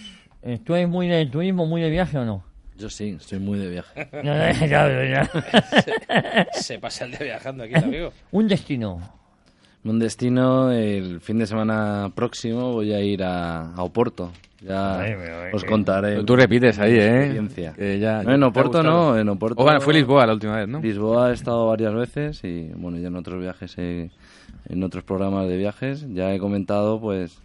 ¿tú 0.64 0.74
eres 0.74 0.88
muy 0.88 1.08
de 1.08 1.24
turismo, 1.26 1.66
muy 1.66 1.80
de 1.80 1.88
viaje 1.90 2.18
o 2.18 2.24
no? 2.24 2.44
Yo 2.76 2.90
sí, 2.90 3.16
estoy 3.18 3.38
muy 3.38 3.58
de 3.58 3.68
viaje. 3.70 4.08
No, 4.22 4.34
no, 4.34 4.66
ya, 4.66 5.30
ya. 5.32 6.48
Se 6.52 6.78
pasa 6.78 7.04
el 7.04 7.12
día 7.12 7.20
viajando 7.20 7.64
aquí, 7.64 7.74
amigo. 7.76 8.12
Un 8.32 8.48
destino. 8.48 9.00
Un 9.84 9.98
destino, 9.98 10.72
el 10.72 11.20
fin 11.20 11.38
de 11.38 11.46
semana 11.46 12.10
próximo 12.14 12.72
voy 12.72 12.92
a 12.92 13.00
ir 13.00 13.22
a, 13.22 13.72
a 13.74 13.82
Oporto. 13.82 14.32
Ya 14.64 15.00
Ay, 15.00 15.14
os 15.52 15.64
contaré. 15.64 16.22
Tú 16.24 16.36
repites 16.36 16.78
ahí, 16.78 16.92
mi 16.92 16.98
¿eh? 16.98 17.48
Que 17.76 17.98
ya- 17.98 18.22
no, 18.24 18.32
en 18.32 18.42
Oporto 18.42 18.82
no, 18.82 19.18
en 19.18 19.28
Oporto. 19.28 19.60
O 19.60 19.64
bueno, 19.64 19.80
fue 19.80 19.92
Lisboa 19.94 20.26
la 20.26 20.32
última 20.32 20.56
vez, 20.56 20.68
¿no? 20.68 20.80
Lisboa 20.80 21.30
he 21.30 21.34
estado 21.34 21.66
varias 21.68 21.92
veces 21.92 22.42
y 22.44 22.70
bueno, 22.74 22.98
ya 22.98 23.08
en 23.08 23.16
otros 23.16 23.40
viajes, 23.40 23.76
he- 23.78 24.10
en 24.68 24.82
otros 24.82 25.04
programas 25.04 25.46
de 25.48 25.58
viajes, 25.58 26.06
ya 26.14 26.32
he 26.34 26.38
comentado, 26.38 26.98
pues 26.98 27.38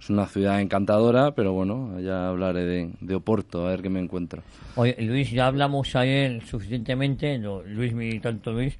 es 0.00 0.10
una 0.10 0.26
ciudad 0.26 0.60
encantadora, 0.60 1.30
pero 1.34 1.52
bueno, 1.54 1.98
ya 2.00 2.28
hablaré 2.28 2.64
de, 2.66 2.90
de 3.00 3.14
Oporto, 3.14 3.66
a 3.66 3.70
ver 3.70 3.80
qué 3.80 3.88
me 3.88 4.00
encuentro. 4.00 4.42
Oye, 4.76 4.94
Luis, 5.00 5.30
ya 5.30 5.46
hablamos 5.46 5.96
ayer 5.96 6.42
suficientemente, 6.44 7.38
no, 7.38 7.62
Luis 7.62 7.94
y 7.98 8.20
tanto 8.20 8.52
Luis, 8.52 8.78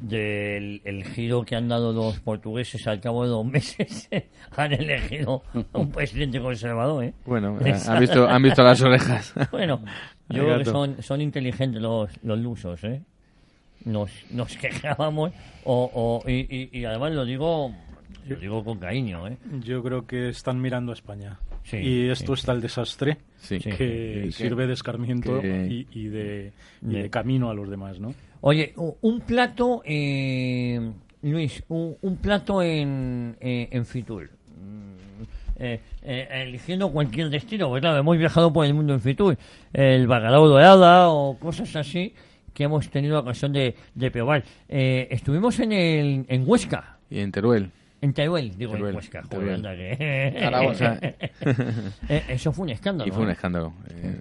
del 0.00 0.80
el 0.84 1.04
giro 1.04 1.42
que 1.44 1.56
han 1.56 1.68
dado 1.68 1.92
los 1.92 2.20
portugueses 2.20 2.86
al 2.86 3.00
cabo 3.00 3.24
de 3.24 3.30
dos 3.30 3.44
meses. 3.46 4.08
han 4.56 4.72
elegido 4.72 5.42
a 5.72 5.78
un 5.78 5.90
presidente 5.90 6.40
conservador, 6.40 7.04
¿eh? 7.04 7.14
Bueno, 7.26 7.58
eh, 7.64 7.74
han 7.86 8.00
visto, 8.00 8.28
han 8.28 8.42
visto 8.42 8.62
las 8.62 8.80
orejas. 8.82 9.34
Bueno, 9.50 9.80
yo 10.28 10.44
creo 10.44 10.58
que 10.58 10.64
son, 10.66 11.02
son 11.02 11.20
inteligentes 11.20 11.80
los, 11.80 12.10
los 12.22 12.38
lusos, 12.38 12.82
¿eh? 12.84 13.00
Nos, 13.84 14.10
nos 14.30 14.56
quejábamos, 14.56 15.32
o, 15.64 15.90
o, 16.24 16.28
y, 16.30 16.46
y, 16.72 16.80
y 16.80 16.84
además 16.84 17.12
lo 17.12 17.24
digo, 17.24 17.72
lo 18.26 18.36
digo 18.36 18.64
con 18.64 18.78
cariño, 18.78 19.26
¿eh? 19.28 19.36
Yo 19.64 19.82
creo 19.82 20.06
que 20.06 20.28
están 20.30 20.60
mirando 20.60 20.92
a 20.92 20.94
España. 20.94 21.38
Sí, 21.62 21.76
y 21.76 22.08
esto 22.08 22.34
sí, 22.34 22.40
está 22.40 22.52
el 22.52 22.60
desastre 22.62 23.18
Sí. 23.40 23.58
Que 23.58 24.24
Sí. 24.30 24.32
sirve 24.32 24.66
de 24.66 24.72
escarmiento 24.72 25.40
Que- 25.40 25.66
y, 25.68 25.86
y 25.92 26.08
de, 26.08 26.52
y 26.82 26.86
De- 26.94 27.02
de 27.02 27.10
camino 27.10 27.50
a 27.50 27.54
los 27.54 27.68
demás, 27.70 28.00
¿no? 28.00 28.14
Oye, 28.40 28.72
un 28.76 29.20
plato, 29.20 29.82
eh, 29.84 30.92
Luis, 31.22 31.62
un, 31.68 31.96
un 32.00 32.16
plato 32.16 32.62
en, 32.62 33.36
eh, 33.40 33.68
en 33.72 33.84
Fitur. 33.84 34.30
Mm, 34.56 35.22
eh, 35.58 35.80
eh, 36.02 36.28
eligiendo 36.46 36.90
cualquier 36.90 37.30
destino, 37.30 37.68
porque 37.68 37.80
claro, 37.80 37.98
hemos 37.98 38.16
viajado 38.16 38.52
por 38.52 38.64
el 38.64 38.74
mundo 38.74 38.94
en 38.94 39.00
Fitur. 39.00 39.36
El 39.72 40.06
bacalao 40.06 40.46
dorada 40.46 41.08
o 41.08 41.36
cosas 41.38 41.74
así 41.76 42.14
que 42.54 42.64
hemos 42.64 42.88
tenido 42.90 43.20
ocasión 43.20 43.52
de, 43.52 43.76
de 43.94 44.10
probar. 44.10 44.42
Eh, 44.68 45.06
estuvimos 45.10 45.58
en, 45.60 45.72
el, 45.72 46.24
en 46.28 46.44
Huesca. 46.44 46.98
Y 47.08 47.20
en 47.20 47.30
Teruel. 47.30 47.70
En 48.00 48.12
Teruel, 48.12 48.56
digo 48.56 48.74
Teruel, 48.74 49.54
anda 49.54 49.74
que... 49.74 50.36
Zaragoza. 50.38 50.98
Eh, 52.08 52.24
eso 52.28 52.52
fue 52.52 52.64
un 52.64 52.70
escándalo. 52.70 53.08
Y 53.08 53.12
fue 53.12 53.24
un 53.24 53.28
¿eh? 53.30 53.32
escándalo. 53.32 53.72
Eh, 53.90 54.16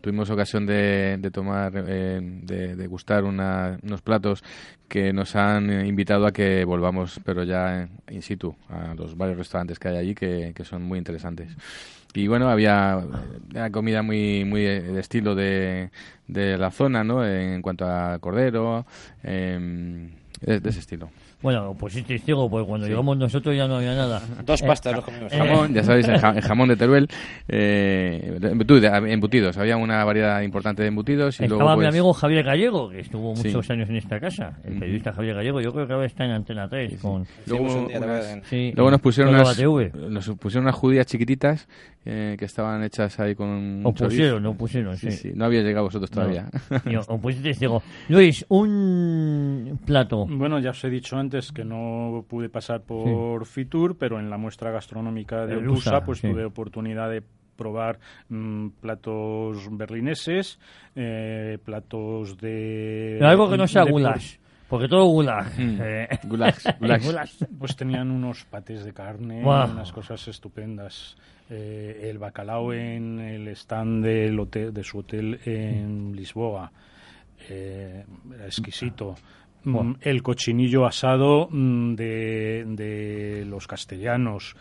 tuvimos 0.00 0.28
ocasión 0.30 0.66
de, 0.66 1.16
de 1.18 1.30
tomar, 1.30 1.72
eh, 1.86 2.20
de, 2.22 2.74
de 2.76 2.86
gustar 2.86 3.24
una- 3.24 3.78
unos 3.82 4.02
platos 4.02 4.42
que 4.88 5.12
nos 5.12 5.36
han 5.36 5.70
eh, 5.70 5.86
invitado 5.86 6.26
a 6.26 6.32
que 6.32 6.64
volvamos, 6.64 7.20
pero 7.24 7.44
ya 7.44 7.88
in 8.10 8.22
situ, 8.22 8.54
a 8.68 8.94
los 8.94 9.16
varios 9.16 9.38
restaurantes 9.38 9.78
que 9.78 9.88
hay 9.88 9.96
allí 9.96 10.14
que, 10.14 10.52
que 10.54 10.64
son 10.64 10.82
muy 10.82 10.98
interesantes. 10.98 11.48
Y 12.14 12.26
bueno, 12.26 12.48
había 12.50 13.00
una 13.54 13.70
comida 13.70 14.02
muy 14.02 14.44
muy 14.44 14.62
de 14.62 14.98
estilo 15.00 15.36
de, 15.36 15.90
de 16.26 16.58
la 16.58 16.72
zona, 16.72 17.04
¿no? 17.04 17.24
En 17.24 17.62
cuanto 17.62 17.86
a 17.86 18.18
cordero, 18.18 18.84
em, 19.22 20.10
de, 20.40 20.58
de 20.60 20.68
ese 20.70 20.80
estilo. 20.80 21.10
Bueno, 21.42 21.74
pues 21.78 21.94
sí, 21.94 22.02
testigo, 22.02 22.50
porque 22.50 22.66
cuando 22.68 22.86
Sí. 22.86 22.90
llegamos 22.92 23.16
nosotros 23.16 23.56
ya 23.56 23.66
no 23.66 23.76
había 23.76 23.94
nada. 23.94 24.20
Dos 24.44 24.60
Eh, 24.62 24.66
pastas 24.66 24.94
nos 24.96 25.04
comimos. 25.04 25.32
eh, 25.32 25.38
Jamón, 25.38 25.72
ya 25.72 25.82
sabéis, 25.82 26.06
el, 26.08 26.18
ja- 26.18 26.30
el 26.36 26.42
jamón 26.42 26.68
de 26.68 26.76
Teruel, 26.76 27.08
eh, 27.48 28.38
embutidos. 29.08 29.56
Había 29.56 29.76
una 29.76 30.04
variedad 30.04 30.40
importante 30.42 30.82
de 30.82 30.88
embutidos 30.88 31.40
y 31.40 31.44
Estaba 31.44 31.60
luego 31.62 31.76
mi 31.76 31.84
pues, 31.84 31.88
amigo 31.94 32.12
Javier 32.12 32.44
Gallego, 32.44 32.90
que 32.90 33.00
estuvo 33.00 33.34
Sí. 33.36 33.48
muchos 33.48 33.70
años 33.70 33.88
en 33.88 33.96
esta 33.96 34.20
casa. 34.20 34.58
El 34.64 34.78
periodista 34.78 35.12
Javier 35.12 35.34
Gallego, 35.36 35.60
yo 35.60 35.72
creo 35.72 35.86
que 35.86 35.92
ahora 35.94 36.06
está 36.06 36.24
en 36.24 36.32
Antena 36.32 36.68
3. 36.68 37.00
Con, 37.00 37.26
Luego, 37.46 37.88
luego 38.74 38.90
nos 38.90 39.00
pusieron 39.00 39.34
unas, 39.34 39.56
TV. 39.56 39.92
nos 40.10 40.28
pusieron 40.38 40.64
unas 40.64 40.74
judías 40.74 41.06
chiquititas 41.06 41.68
eh, 42.06 42.36
que 42.38 42.46
estaban 42.46 42.82
hechas 42.82 43.20
ahí 43.20 43.34
con 43.34 43.82
O 43.84 43.92
pusieron, 43.92 44.42
no 44.42 44.54
pusieron, 44.54 44.96
sí. 44.96 45.10
Sí, 45.10 45.16
sí, 45.18 45.32
no 45.34 45.44
había 45.44 45.60
llegado 45.62 45.84
vosotros 45.84 46.10
todavía. 46.10 46.46
No. 46.84 46.92
Y 46.92 46.96
o- 46.96 47.04
o 47.08 47.18
pusiste 47.20 47.50
testigo. 47.50 47.82
Luis, 48.08 48.44
un 48.48 49.78
plato. 49.84 50.26
Bueno, 50.26 50.58
ya 50.60 50.70
os 50.70 50.82
he 50.84 50.90
dicho 50.90 51.16
antes 51.18 51.29
que 51.54 51.64
no 51.64 52.24
pude 52.28 52.48
pasar 52.48 52.82
por 52.82 53.46
Fitur, 53.46 53.96
pero 53.96 54.18
en 54.18 54.30
la 54.30 54.36
muestra 54.36 54.70
gastronómica 54.70 55.46
de 55.46 55.54
El 55.54 55.68
Otusa 55.68 55.90
USA, 55.90 56.04
pues 56.04 56.18
sí. 56.18 56.28
tuve 56.28 56.44
oportunidad 56.44 57.10
de 57.10 57.22
probar 57.56 57.98
mm, 58.28 58.68
platos 58.80 59.68
berlineses, 59.70 60.58
eh, 60.96 61.58
platos 61.64 62.38
de... 62.38 63.16
Pero 63.18 63.30
algo 63.30 63.50
que 63.50 63.56
no 63.56 63.66
sea 63.66 63.84
goulash. 63.84 64.36
Porque 64.70 64.86
todo 64.86 65.04
goulash. 65.06 65.58
Mm. 65.58 65.78
eh, 65.82 66.08
Gulags, 66.24 66.64
gulags. 66.80 67.46
Pues 67.58 67.74
tenían 67.74 68.10
unos 68.10 68.44
patés 68.44 68.84
de 68.84 68.92
carne, 68.92 69.44
unas 69.44 69.90
cosas 69.92 70.26
estupendas. 70.28 71.16
Eh, 71.50 72.08
el 72.08 72.18
bacalao 72.18 72.72
en 72.72 73.18
el 73.18 73.48
stand 73.48 74.04
del 74.04 74.38
hotel, 74.38 74.72
de 74.72 74.84
su 74.84 74.98
hotel 74.98 75.40
en 75.44 76.14
Lisboa. 76.14 76.70
Eh, 77.48 78.04
era 78.32 78.46
exquisito. 78.46 79.16
Mm. 79.64 79.92
El 80.00 80.22
cochinillo 80.22 80.86
asado 80.86 81.48
mm, 81.50 81.94
de, 81.94 82.64
de 82.68 83.44
los 83.46 83.66
castellanos. 83.66 84.56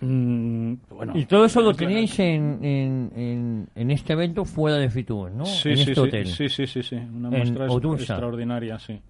Mm, 0.00 0.74
bueno, 0.90 1.12
Y 1.16 1.24
todo 1.26 1.44
eso 1.46 1.60
lo 1.60 1.72
teníais 1.74 2.18
en, 2.18 2.64
en, 2.64 3.10
en, 3.16 3.68
en 3.74 3.90
este 3.90 4.12
evento 4.12 4.44
fuera 4.44 4.76
de 4.76 4.90
Fitur, 4.90 5.30
¿no? 5.30 5.46
Sí, 5.46 5.70
en 5.70 5.76
sí, 5.76 5.82
este 5.82 5.94
sí, 5.94 6.00
hotel. 6.00 6.26
sí, 6.26 6.48
sí, 6.48 6.66
sí, 6.66 6.82
sí, 6.82 6.96
Una 6.96 7.30
muestra 7.30 7.66
extraordinaria, 7.66 8.78
sí. 8.78 9.00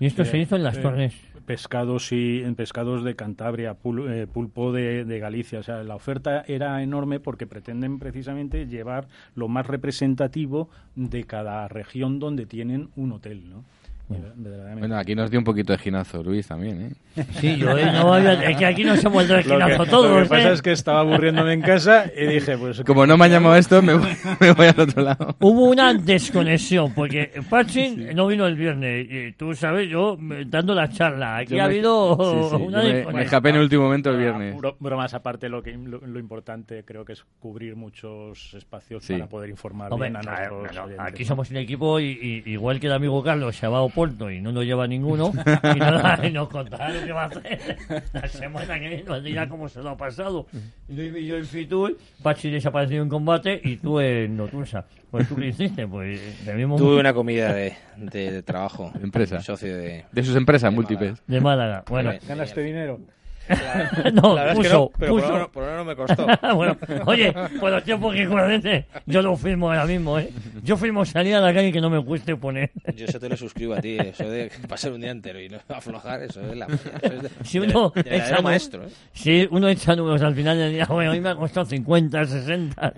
Y 0.00 0.06
esto 0.06 0.24
se 0.24 0.36
Eh, 0.38 0.42
hizo 0.42 0.54
en 0.56 0.62
las 0.62 0.76
eh, 0.78 0.80
torres. 0.82 1.14
pescados 1.44 2.12
y 2.12 2.42
en 2.42 2.54
pescados 2.54 3.02
de 3.02 3.16
Cantabria, 3.16 3.74
pul- 3.82 4.08
eh, 4.08 4.26
pulpo 4.26 4.70
de, 4.72 5.04
de 5.04 5.18
Galicia. 5.18 5.58
O 5.58 5.62
sea, 5.62 5.82
la 5.82 5.96
oferta 5.96 6.44
era 6.46 6.82
enorme 6.82 7.18
porque 7.20 7.46
pretenden 7.46 7.98
precisamente 7.98 8.66
llevar 8.66 9.08
lo 9.34 9.48
más 9.48 9.66
representativo 9.66 10.68
de 10.94 11.24
cada 11.24 11.66
región 11.68 12.20
donde 12.20 12.46
tienen 12.46 12.90
un 12.96 13.12
hotel, 13.12 13.50
¿no? 13.50 13.64
Bueno, 14.08 14.96
aquí 14.96 15.14
nos 15.14 15.30
dio 15.30 15.38
un 15.40 15.44
poquito 15.44 15.72
de 15.72 15.78
ginazo 15.78 16.22
Luis 16.22 16.46
también, 16.46 16.80
¿eh? 17.16 17.24
Sí, 17.40 17.56
yo 17.56 17.76
eh, 17.76 17.84
no 17.92 18.14
había- 18.14 18.44
es 18.48 18.56
que 18.56 18.64
aquí 18.66 18.84
nos 18.84 19.04
hemos 19.04 19.26
dado 19.28 19.40
el 19.40 19.48
lo 19.48 19.56
que, 19.56 19.62
esquinazo 19.72 19.84
lo 19.84 19.90
todos. 19.90 20.22
que 20.22 20.28
pasa 20.28 20.50
¿eh? 20.50 20.52
es 20.52 20.62
que 20.62 20.72
estaba 20.72 21.00
aburriéndome 21.00 21.52
en 21.52 21.60
casa 21.62 22.04
y 22.16 22.26
dije, 22.26 22.56
pues... 22.56 22.80
Como 22.86 23.04
no 23.06 23.18
me 23.18 23.24
han 23.26 23.32
llamado 23.32 23.56
esto, 23.56 23.82
me 23.82 23.94
voy, 23.94 24.08
me 24.40 24.52
voy 24.52 24.66
al 24.68 24.80
otro 24.80 25.02
lado. 25.02 25.36
Hubo 25.40 25.64
una 25.70 25.92
desconexión, 25.94 26.92
porque 26.94 27.30
Patching 27.50 28.14
no 28.14 28.28
vino 28.28 28.46
el 28.46 28.54
viernes. 28.54 29.06
Y 29.10 29.32
tú 29.32 29.52
sabes, 29.54 29.88
yo 29.90 30.16
me- 30.16 30.44
dando 30.44 30.74
la 30.74 30.88
charla. 30.88 31.38
Aquí 31.38 31.56
Yo 31.56 31.62
ha 31.62 31.66
me- 31.66 31.74
habido 31.74 32.16
sí, 32.16 32.56
sí, 32.56 32.62
una 32.62 32.78
yo 32.82 32.88
me- 32.88 32.92
me, 32.92 32.94
desconexión. 32.94 33.20
escapé 33.24 33.48
en 33.50 33.56
el 33.56 33.62
último 33.62 33.82
momento 33.84 34.10
el 34.10 34.16
viernes. 34.18 34.56
bro- 34.56 34.76
bromas 34.78 35.12
aparte, 35.14 35.48
lo, 35.48 35.62
que, 35.62 35.72
lo, 35.76 35.98
lo 36.00 36.18
importante 36.18 36.84
creo 36.84 37.04
que 37.04 37.14
es 37.14 37.24
cubrir 37.40 37.74
muchos 37.76 38.54
espacios 38.54 39.04
Sí. 39.04 39.14
para 39.14 39.26
poder 39.26 39.50
informar 39.50 39.92
Hombre, 39.92 40.08
bien 40.10 40.16
a 40.16 40.22
nuestros 40.22 40.68
claro, 40.70 40.88
aquí 40.98 41.24
somos 41.24 41.50
un 41.50 41.56
equipo 41.56 41.98
y, 42.00 42.42
y- 42.46 42.50
igual 42.52 42.78
que 42.80 42.86
el 42.86 42.92
amigo 42.92 43.22
Carlos 43.22 43.56
se 43.56 43.66
va 43.66 43.78
a 43.78 43.82
Y 44.30 44.40
no 44.40 44.52
nos 44.52 44.64
lleva 44.64 44.86
ninguno 44.86 45.32
y, 45.74 45.78
no- 45.78 46.24
y 46.26 46.30
nos 46.30 46.48
contará 46.48 46.90
lo 46.90 47.04
que 47.04 47.12
va 47.12 47.24
a 47.24 47.26
hacer 47.26 47.76
la 48.12 48.28
semana 48.28 48.74
que 48.78 48.88
viene 48.88 49.02
nos 49.04 49.24
dirá 49.24 49.48
cómo 49.48 49.68
se 49.68 49.82
lo 49.82 49.90
ha 49.90 49.96
pasado 49.96 50.46
Luis 50.88 51.12
y 51.16 51.26
yo 51.26 51.36
en 51.36 51.44
Fitur 51.44 51.96
Pachi 52.22 52.50
desapareció 52.50 53.02
en 53.02 53.08
combate 53.08 53.60
y 53.64 53.76
tú 53.76 53.98
en 54.00 54.36
Notursa 54.36 54.84
pues 55.10 55.28
tú 55.28 55.34
qué 55.36 55.48
hiciste 55.48 55.86
pues 55.88 56.44
debimos 56.46 56.80
Tuve 56.80 57.00
una 57.00 57.12
comida 57.12 57.52
de, 57.52 57.74
de, 57.96 58.30
de 58.30 58.42
trabajo. 58.42 58.92
De 58.94 59.02
empresa. 59.04 59.40
Socio 59.40 59.76
de... 59.76 60.04
De 60.12 60.22
sus 60.22 60.36
empresas 60.36 60.70
de 60.70 60.76
múltiples. 60.76 61.22
de 61.26 61.40
Málaga 61.40 61.82
bueno. 61.88 62.12
¿Ganaste 62.28 62.60
dinero? 62.62 63.00
no 64.12 64.34
La 64.34 64.44
verdad 64.44 64.52
es 64.52 64.58
que 64.58 64.68
puso 64.68 64.74
no, 64.74 64.90
pero 64.98 65.12
por 65.12 65.20
puso. 65.22 65.32
ahora, 65.32 65.48
por 65.48 65.62
ahora 65.64 65.76
no 65.78 65.84
me 65.84 65.96
costó. 65.96 66.26
bueno, 66.54 66.76
oye, 67.06 67.32
por 67.60 67.70
los 67.70 67.84
tiempos 67.84 68.14
que 68.14 68.26
corren, 68.26 68.62
yo 69.06 69.22
lo 69.22 69.36
firmo 69.36 69.68
ahora 69.70 69.86
mismo, 69.86 70.18
¿eh? 70.18 70.30
Yo 70.62 70.76
firmo 70.76 71.04
salir 71.04 71.34
a 71.34 71.40
la 71.40 71.52
calle 71.54 71.72
que 71.72 71.80
no 71.80 71.88
me 71.90 72.02
cueste 72.04 72.36
poner. 72.36 72.70
Yo 72.94 73.06
eso 73.06 73.18
te 73.18 73.28
lo 73.28 73.36
suscribo 73.36 73.74
a 73.74 73.80
ti, 73.80 73.96
eso 73.98 74.28
de 74.28 74.50
pasar 74.68 74.92
un 74.92 75.00
día 75.00 75.10
entero 75.10 75.40
y 75.40 75.48
no 75.48 75.58
aflojar, 75.68 76.22
eso 76.22 76.40
es 76.42 76.56
la 76.56 76.66
eso 77.02 77.14
es 77.14 77.22
de, 77.22 77.30
Si 77.44 77.58
de- 77.58 77.66
uno 77.66 77.90
de 77.94 78.02
verdadero 78.02 78.24
echa 78.26 78.36
nu- 78.36 78.42
maestro, 78.42 78.84
¿eh? 78.84 78.88
Si 79.12 79.48
uno 79.50 79.68
echa 79.68 79.96
números 79.96 80.22
al 80.22 80.34
final 80.34 80.58
del 80.58 80.72
día, 80.72 80.86
bueno, 80.86 81.12
hoy 81.12 81.20
me 81.20 81.30
ha 81.30 81.34
costado 81.36 81.66
50, 81.66 82.24
60. 82.24 82.92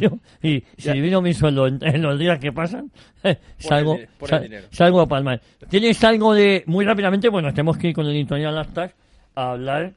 Yo- 0.00 0.18
y 0.42 0.62
si 0.78 0.92
divino 0.92 1.20
mi 1.22 1.34
sueldo 1.34 1.66
en, 1.66 1.78
en 1.82 2.02
los 2.02 2.18
días 2.18 2.38
que 2.38 2.52
pasan, 2.52 2.90
eh, 3.24 3.36
salgo, 3.58 3.96
el 3.96 4.08
sal- 4.26 4.50
salgo 4.70 5.00
a 5.00 5.06
palmar. 5.08 5.40
¿Tienes 5.68 6.02
algo 6.04 6.34
de, 6.34 6.64
muy 6.66 6.84
rápidamente, 6.84 7.28
bueno, 7.28 7.50
tenemos 7.52 7.76
que 7.78 7.88
ir 7.88 7.94
con 7.94 8.06
el 8.06 8.12
editorial 8.12 8.56
Actas 8.58 8.92
a 9.34 9.52
hablar, 9.52 9.92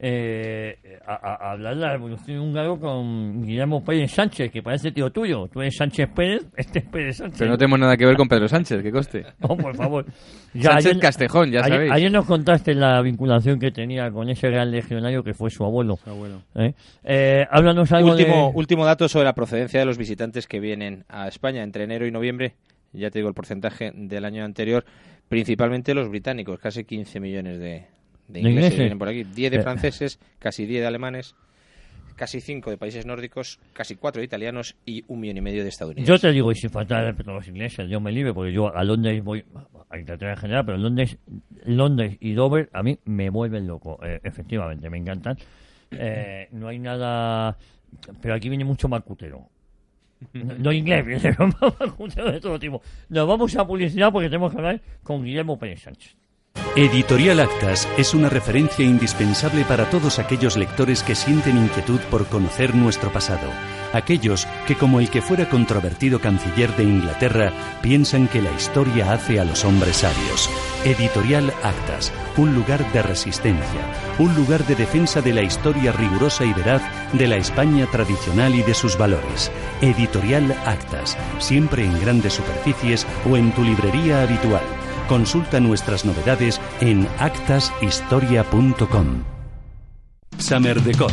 eh, 0.00 0.78
a, 1.06 1.14
a- 1.14 1.52
hablar 1.52 1.74
de 1.74 1.80
la 1.80 1.92
revolución 1.92 2.38
húngaro 2.38 2.78
con 2.78 3.44
Guillermo 3.44 3.84
Pérez 3.84 4.12
Sánchez, 4.12 4.50
que 4.52 4.62
parece 4.62 4.92
tío 4.92 5.10
tuyo. 5.10 5.48
Tú 5.48 5.60
eres 5.60 5.76
Sánchez 5.76 6.08
Pérez, 6.14 6.46
este 6.56 6.78
es 6.80 6.84
Pérez 6.86 7.16
Sánchez. 7.16 7.38
Pero 7.38 7.50
no 7.50 7.58
tenemos 7.58 7.78
nada 7.80 7.96
que 7.96 8.06
ver 8.06 8.16
con 8.16 8.28
Pedro 8.28 8.48
Sánchez, 8.48 8.82
que 8.82 8.92
coste. 8.92 9.24
No, 9.40 9.56
por 9.56 9.74
favor. 9.74 10.06
Sánchez 10.60 10.98
Castejón, 10.98 11.50
ya 11.50 11.60
ayer, 11.60 11.72
sabéis. 11.72 11.92
Ayer 11.92 12.12
nos 12.12 12.24
contaste 12.26 12.74
la 12.74 13.00
vinculación 13.02 13.58
que 13.58 13.70
tenía 13.70 14.10
con 14.10 14.28
ese 14.30 14.48
gran 14.50 14.70
legionario 14.70 15.22
que 15.24 15.34
fue 15.34 15.50
su 15.50 15.64
abuelo. 15.64 15.98
abuelo. 16.06 16.42
¿Eh? 16.54 16.72
Eh, 17.04 17.46
háblanos 17.50 17.90
algo 17.92 18.12
Último, 18.12 18.50
de... 18.52 18.58
último 18.58 18.84
dato 18.86 19.08
sobre 19.08 19.24
la 19.24 19.34
procedencia 19.34 19.80
de 19.80 19.86
los 19.86 19.98
visitantes 19.98 20.46
que 20.46 20.60
vienen 20.60 21.04
a 21.08 21.28
España 21.28 21.62
entre 21.62 21.84
enero 21.84 22.06
y 22.06 22.10
noviembre. 22.10 22.54
Ya 22.92 23.10
te 23.10 23.18
digo 23.18 23.28
el 23.28 23.34
porcentaje 23.34 23.92
del 23.94 24.24
año 24.24 24.44
anterior. 24.44 24.84
Principalmente 25.28 25.92
los 25.92 26.08
británicos, 26.08 26.58
casi 26.58 26.84
15 26.84 27.20
millones 27.20 27.58
de, 27.58 27.84
de 28.28 28.40
ingleses 28.40 28.56
ingleses? 28.56 28.78
vienen 28.78 28.98
por 28.98 29.08
aquí. 29.08 29.24
10 29.24 29.50
de 29.50 29.56
Eh. 29.58 29.62
franceses, 29.62 30.18
casi 30.38 30.66
10 30.66 30.82
de 30.82 30.86
alemanes, 30.86 31.34
casi 32.16 32.40
5 32.40 32.70
de 32.70 32.76
países 32.78 33.06
nórdicos, 33.06 33.60
casi 33.72 33.94
4 33.96 34.20
de 34.20 34.24
italianos 34.26 34.76
y 34.84 35.04
un 35.08 35.20
millón 35.20 35.36
y 35.36 35.40
medio 35.40 35.62
de 35.62 35.68
estadounidenses. 35.68 36.08
Yo 36.14 36.18
te 36.20 36.32
digo, 36.32 36.50
y 36.52 36.54
sin 36.56 36.70
faltar 36.70 37.04
a 37.04 37.32
los 37.32 37.46
ingleses, 37.48 37.88
yo 37.88 38.00
me 38.00 38.10
libre, 38.12 38.34
porque 38.34 38.52
yo 38.52 38.74
a 38.74 38.82
Londres 38.84 39.22
voy, 39.22 39.44
a 39.90 39.98
Inglaterra 39.98 40.32
en 40.32 40.38
general, 40.38 40.64
pero 40.66 40.78
Londres, 40.78 41.16
Londres 41.64 42.16
y 42.20 42.32
Dover 42.32 42.68
a 42.72 42.82
mí 42.82 42.98
me 43.04 43.30
vuelven 43.30 43.66
loco, 43.66 43.98
eh, 44.04 44.20
efectivamente, 44.24 44.90
me 44.90 44.98
encantan. 44.98 45.36
Eh, 45.90 46.48
no 46.52 46.68
hay 46.68 46.78
nada, 46.78 47.56
pero 48.20 48.34
aquí 48.34 48.48
viene 48.48 48.64
mucho 48.64 48.88
macutero. 48.88 49.48
No, 50.32 50.54
no 50.58 50.72
inglés, 50.72 51.06
viene 51.06 51.36
macutero 51.38 52.32
de 52.32 52.40
todo 52.40 52.58
tipo. 52.58 52.82
Nos 53.08 53.28
vamos 53.28 53.54
a 53.56 53.64
publicidad 53.66 54.10
porque 54.12 54.28
tenemos 54.28 54.50
que 54.50 54.58
hablar 54.58 54.82
con 55.04 55.22
Guillermo 55.24 55.56
Pérez 55.58 55.82
Sánchez. 55.82 56.16
Editorial 56.76 57.40
Actas 57.40 57.88
es 57.96 58.14
una 58.14 58.28
referencia 58.28 58.84
indispensable 58.84 59.64
para 59.64 59.90
todos 59.90 60.18
aquellos 60.18 60.56
lectores 60.56 61.02
que 61.02 61.16
sienten 61.16 61.58
inquietud 61.58 61.98
por 62.10 62.26
conocer 62.26 62.74
nuestro 62.74 63.12
pasado. 63.12 63.48
Aquellos 63.92 64.46
que, 64.66 64.76
como 64.76 65.00
el 65.00 65.10
que 65.10 65.22
fuera 65.22 65.48
controvertido 65.48 66.20
canciller 66.20 66.76
de 66.76 66.84
Inglaterra, 66.84 67.52
piensan 67.82 68.28
que 68.28 68.42
la 68.42 68.52
historia 68.52 69.12
hace 69.12 69.40
a 69.40 69.44
los 69.44 69.64
hombres 69.64 69.96
sabios. 69.96 70.48
Editorial 70.84 71.52
Actas, 71.64 72.12
un 72.36 72.54
lugar 72.54 72.92
de 72.92 73.02
resistencia, 73.02 73.80
un 74.18 74.34
lugar 74.36 74.64
de 74.66 74.76
defensa 74.76 75.20
de 75.20 75.32
la 75.32 75.42
historia 75.42 75.90
rigurosa 75.90 76.44
y 76.44 76.52
veraz 76.52 76.82
de 77.12 77.26
la 77.26 77.36
España 77.38 77.86
tradicional 77.90 78.54
y 78.54 78.62
de 78.62 78.74
sus 78.74 78.96
valores. 78.96 79.50
Editorial 79.80 80.52
Actas, 80.64 81.16
siempre 81.38 81.84
en 81.84 81.98
grandes 82.00 82.34
superficies 82.34 83.06
o 83.28 83.36
en 83.36 83.52
tu 83.52 83.64
librería 83.64 84.22
habitual. 84.22 84.77
Consulta 85.08 85.58
nuestras 85.58 86.04
novedades 86.04 86.60
en 86.80 87.08
actashistoria.com. 87.18 89.24
Summer 90.36 90.82
Decor. 90.82 91.12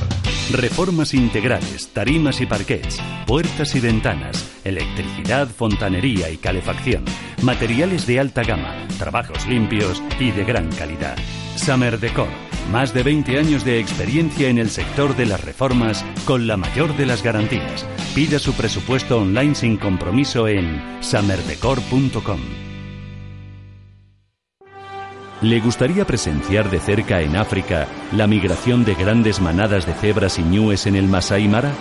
Reformas 0.52 1.14
integrales, 1.14 1.88
tarimas 1.94 2.42
y 2.42 2.46
parquets, 2.46 3.02
puertas 3.26 3.74
y 3.74 3.80
ventanas, 3.80 4.52
electricidad, 4.64 5.48
fontanería 5.48 6.30
y 6.30 6.38
calefacción, 6.38 7.06
materiales 7.42 8.06
de 8.06 8.20
alta 8.20 8.44
gama, 8.44 8.86
trabajos 9.00 9.48
limpios 9.48 10.04
y 10.20 10.32
de 10.32 10.44
gran 10.44 10.70
calidad. 10.74 11.18
Summer 11.56 11.98
Decor, 11.98 12.28
más 12.70 12.94
de 12.94 13.02
20 13.02 13.40
años 13.40 13.64
de 13.64 13.80
experiencia 13.80 14.50
en 14.50 14.60
el 14.60 14.70
sector 14.70 15.16
de 15.16 15.26
las 15.26 15.42
reformas 15.44 16.06
con 16.26 16.48
la 16.48 16.58
mayor 16.58 16.96
de 16.98 17.06
las 17.06 17.24
garantías. 17.24 17.88
Pida 18.14 18.40
su 18.40 18.54
presupuesto 18.54 19.20
online 19.20 19.56
sin 19.56 19.78
compromiso 19.78 20.50
en 20.50 20.82
summerdecor.com. 21.02 22.42
¿Le 25.46 25.60
gustaría 25.60 26.06
presenciar 26.06 26.72
de 26.72 26.80
cerca 26.80 27.22
en 27.22 27.36
África 27.36 27.88
la 28.12 28.26
migración 28.26 28.84
de 28.84 28.96
grandes 28.96 29.40
manadas 29.40 29.86
de 29.86 29.94
cebras 29.94 30.40
y 30.40 30.42
ñúes 30.42 30.88
en 30.88 30.96
el 30.96 31.08
Masai 31.08 31.48
Mara? 31.48 31.72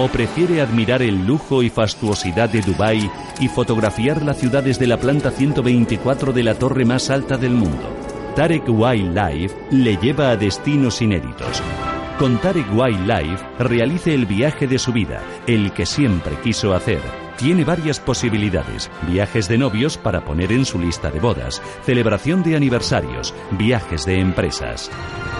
¿O 0.00 0.08
prefiere 0.08 0.60
admirar 0.60 1.02
el 1.02 1.24
lujo 1.24 1.62
y 1.62 1.70
fastuosidad 1.70 2.50
de 2.50 2.62
Dubái 2.62 3.08
y 3.38 3.46
fotografiar 3.46 4.22
la 4.22 4.34
ciudad 4.34 4.64
desde 4.64 4.88
la 4.88 4.96
planta 4.96 5.30
124 5.30 6.32
de 6.32 6.42
la 6.42 6.54
torre 6.54 6.84
más 6.84 7.08
alta 7.08 7.36
del 7.36 7.52
mundo? 7.52 7.96
Tarek 8.34 8.64
Wildlife 8.66 9.54
le 9.70 9.96
lleva 9.98 10.30
a 10.30 10.36
destinos 10.36 11.00
inéditos. 11.00 11.62
Con 12.18 12.38
Tarek 12.38 12.66
Wildlife 12.74 13.46
realice 13.60 14.14
el 14.14 14.26
viaje 14.26 14.66
de 14.66 14.80
su 14.80 14.92
vida, 14.92 15.22
el 15.46 15.70
que 15.70 15.86
siempre 15.86 16.34
quiso 16.42 16.74
hacer 16.74 17.25
tiene 17.36 17.64
varias 17.64 18.00
posibilidades. 18.00 18.90
Viajes 19.08 19.48
de 19.48 19.58
novios 19.58 19.98
para 19.98 20.24
poner 20.24 20.52
en 20.52 20.64
su 20.64 20.78
lista 20.78 21.10
de 21.10 21.20
bodas, 21.20 21.62
celebración 21.84 22.42
de 22.42 22.56
aniversarios, 22.56 23.34
viajes 23.52 24.04
de 24.04 24.20
empresas. 24.20 24.90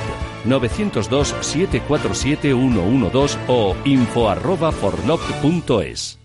902-747-112 0.47 3.38
o 3.49 3.74
info 3.84 4.32
forloved.es. 4.72 6.20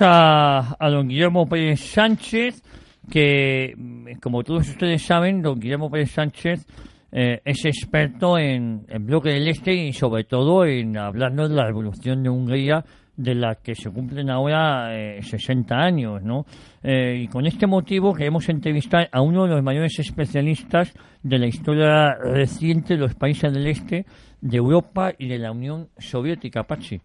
A, 0.00 0.76
a 0.78 0.90
don 0.90 1.08
Guillermo 1.08 1.46
Pérez 1.46 1.80
Sánchez, 1.80 2.62
que, 3.10 3.72
mm, 3.76 4.18
como 4.20 4.42
todos 4.42 4.68
ustedes 4.68 5.02
saben, 5.02 5.42
don 5.42 5.60
Guillermo 5.60 5.90
Pérez 5.90 6.10
Sánchez 6.10 6.66
eh, 7.12 7.40
es 7.44 7.64
experto 7.64 8.36
en, 8.36 8.84
en 8.88 9.06
bloque 9.06 9.30
del 9.30 9.48
este 9.48 9.72
y 9.72 9.92
sobre 9.92 10.24
todo 10.24 10.64
en 10.64 10.98
hablarnos 10.98 11.48
de 11.50 11.56
la 11.56 11.66
revolución 11.66 12.22
de 12.22 12.28
Hungría 12.28 12.84
de 13.16 13.34
la 13.34 13.54
que 13.54 13.74
se 13.74 13.90
cumplen 13.90 14.28
ahora 14.28 14.94
eh, 14.94 15.22
60 15.22 15.74
años, 15.74 16.22
¿no? 16.22 16.44
Eh, 16.82 17.22
y 17.22 17.28
con 17.28 17.46
este 17.46 17.66
motivo 17.66 18.12
queremos 18.12 18.48
entrevistar 18.48 19.08
a 19.10 19.22
uno 19.22 19.44
de 19.44 19.54
los 19.54 19.62
mayores 19.62 19.98
especialistas 19.98 20.92
de 21.22 21.38
la 21.38 21.46
historia 21.46 22.14
reciente 22.14 22.94
de 22.94 23.00
los 23.00 23.14
países 23.14 23.52
del 23.52 23.66
este, 23.68 24.04
de 24.40 24.56
Europa 24.58 25.12
y 25.16 25.28
de 25.28 25.38
la 25.38 25.52
Unión 25.52 25.88
Soviética, 25.98 26.64
Pachi. 26.64 27.00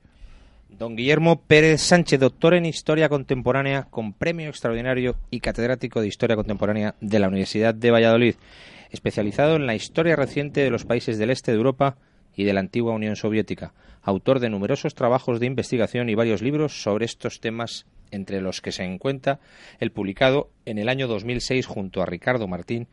Don 0.81 0.95
Guillermo 0.95 1.43
Pérez 1.43 1.79
Sánchez, 1.79 2.19
doctor 2.19 2.55
en 2.55 2.65
Historia 2.65 3.07
Contemporánea 3.07 3.83
con 3.91 4.13
premio 4.13 4.49
extraordinario 4.49 5.15
y 5.29 5.39
catedrático 5.39 6.01
de 6.01 6.07
Historia 6.07 6.35
Contemporánea 6.35 6.95
de 6.99 7.19
la 7.19 7.27
Universidad 7.27 7.75
de 7.75 7.91
Valladolid, 7.91 8.33
especializado 8.89 9.57
en 9.57 9.67
la 9.67 9.75
historia 9.75 10.15
reciente 10.15 10.61
de 10.61 10.71
los 10.71 10.85
países 10.85 11.19
del 11.19 11.29
este 11.29 11.51
de 11.51 11.57
Europa 11.57 11.97
y 12.35 12.45
de 12.45 12.53
la 12.53 12.61
antigua 12.61 12.95
Unión 12.95 13.15
Soviética, 13.15 13.75
autor 14.01 14.39
de 14.39 14.49
numerosos 14.49 14.95
trabajos 14.95 15.39
de 15.39 15.45
investigación 15.45 16.09
y 16.09 16.15
varios 16.15 16.41
libros 16.41 16.81
sobre 16.81 17.05
estos 17.05 17.41
temas, 17.41 17.85
entre 18.09 18.41
los 18.41 18.59
que 18.59 18.71
se 18.71 18.83
encuentra 18.83 19.39
el 19.79 19.91
publicado 19.91 20.49
en 20.65 20.79
el 20.79 20.89
año 20.89 21.07
2006 21.07 21.67
junto 21.67 22.01
a 22.01 22.07
Ricardo 22.07 22.47
Martín 22.47 22.87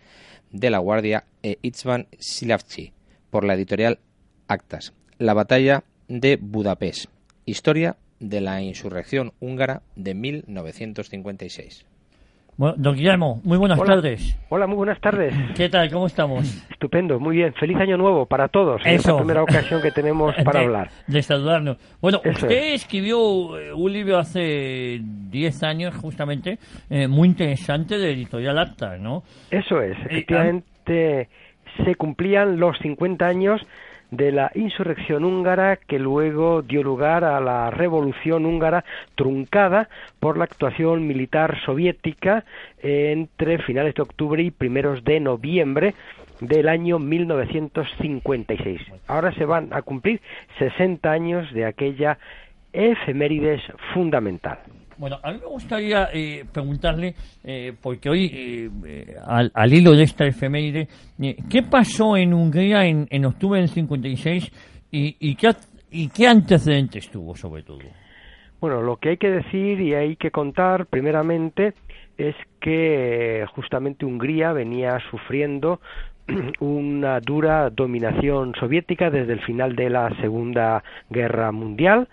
de 0.50 0.68
la 0.68 0.76
Guardia 0.76 1.24
e 1.42 1.56
Itzvan 1.62 2.06
Silavci 2.18 2.92
por 3.30 3.44
la 3.44 3.54
editorial 3.54 3.98
Actas, 4.46 4.92
La 5.16 5.32
batalla 5.32 5.84
de 6.06 6.36
Budapest, 6.36 7.06
historia 7.48 7.96
de 8.20 8.40
la 8.40 8.60
insurrección 8.62 9.32
húngara 9.40 9.82
de 9.96 10.14
1956. 10.14 11.86
Bueno, 12.56 12.74
don 12.76 12.96
Guillermo, 12.96 13.40
muy 13.44 13.56
buenas 13.56 13.78
Hola. 13.78 13.94
tardes. 13.94 14.36
Hola, 14.48 14.66
muy 14.66 14.76
buenas 14.76 15.00
tardes. 15.00 15.32
¿Qué 15.54 15.68
tal? 15.68 15.88
¿Cómo 15.92 16.08
estamos? 16.08 16.66
Estupendo, 16.68 17.20
muy 17.20 17.36
bien. 17.36 17.54
Feliz 17.54 17.76
año 17.76 17.96
nuevo 17.96 18.26
para 18.26 18.48
todos. 18.48 18.80
Eso. 18.84 18.96
esta 18.96 19.16
primera 19.16 19.44
ocasión 19.44 19.80
que 19.80 19.92
tenemos 19.92 20.34
para 20.44 20.58
de, 20.58 20.66
hablar. 20.66 20.90
De 21.06 21.22
saludarnos. 21.22 21.76
Bueno, 22.00 22.20
Eso 22.24 22.46
usted 22.46 22.74
escribió 22.74 23.56
eh, 23.56 23.72
un 23.72 23.92
libro 23.92 24.18
hace 24.18 25.00
10 25.00 25.62
años, 25.62 25.94
justamente, 25.94 26.58
eh, 26.90 27.06
muy 27.06 27.28
interesante, 27.28 27.96
de 27.96 28.10
Editorial 28.10 28.58
Acta, 28.58 28.96
¿no? 28.98 29.22
Eso 29.52 29.80
es, 29.80 29.96
efectivamente 30.06 31.28
se 31.84 31.94
cumplían 31.94 32.58
los 32.58 32.76
50 32.78 33.24
años 33.24 33.60
de 34.10 34.32
la 34.32 34.50
insurrección 34.54 35.24
húngara 35.24 35.76
que 35.76 35.98
luego 35.98 36.62
dio 36.62 36.82
lugar 36.82 37.24
a 37.24 37.40
la 37.40 37.70
revolución 37.70 38.46
húngara 38.46 38.84
truncada 39.14 39.88
por 40.20 40.38
la 40.38 40.44
actuación 40.44 41.06
militar 41.06 41.58
soviética 41.64 42.44
entre 42.82 43.58
finales 43.58 43.94
de 43.94 44.02
octubre 44.02 44.42
y 44.42 44.50
primeros 44.50 45.04
de 45.04 45.20
noviembre 45.20 45.94
del 46.40 46.68
año 46.68 46.98
1956. 46.98 48.80
Ahora 49.06 49.32
se 49.32 49.44
van 49.44 49.68
a 49.72 49.82
cumplir 49.82 50.20
60 50.58 51.10
años 51.10 51.52
de 51.52 51.66
aquella 51.66 52.18
efemérides 52.72 53.62
fundamental. 53.92 54.58
Bueno, 54.98 55.16
a 55.22 55.30
mí 55.30 55.38
me 55.38 55.46
gustaría 55.46 56.08
eh, 56.12 56.44
preguntarle, 56.52 57.14
eh, 57.44 57.72
porque 57.80 58.10
hoy, 58.10 58.26
eh, 58.26 58.70
eh, 58.84 59.14
al, 59.24 59.50
al 59.54 59.72
hilo 59.72 59.92
de 59.92 60.02
esta 60.02 60.26
efeméride, 60.26 60.88
eh, 61.22 61.36
¿qué 61.48 61.62
pasó 61.62 62.16
en 62.16 62.34
Hungría 62.34 62.84
en, 62.84 63.06
en 63.08 63.24
octubre 63.24 63.60
del 63.60 63.68
56 63.68 64.50
y, 64.90 65.16
y, 65.20 65.36
qué, 65.36 65.50
y 65.92 66.08
qué 66.08 66.26
antecedentes 66.26 67.08
tuvo, 67.10 67.36
sobre 67.36 67.62
todo? 67.62 67.78
Bueno, 68.60 68.82
lo 68.82 68.96
que 68.96 69.10
hay 69.10 69.16
que 69.18 69.30
decir 69.30 69.80
y 69.80 69.94
hay 69.94 70.16
que 70.16 70.32
contar 70.32 70.86
primeramente 70.86 71.74
es 72.16 72.34
que 72.60 73.46
justamente 73.54 74.04
Hungría 74.04 74.52
venía 74.52 74.98
sufriendo 75.12 75.80
una 76.58 77.20
dura 77.20 77.70
dominación 77.70 78.52
soviética 78.58 79.10
desde 79.10 79.32
el 79.32 79.40
final 79.44 79.76
de 79.76 79.90
la 79.90 80.10
Segunda 80.20 80.82
Guerra 81.08 81.52
Mundial. 81.52 82.08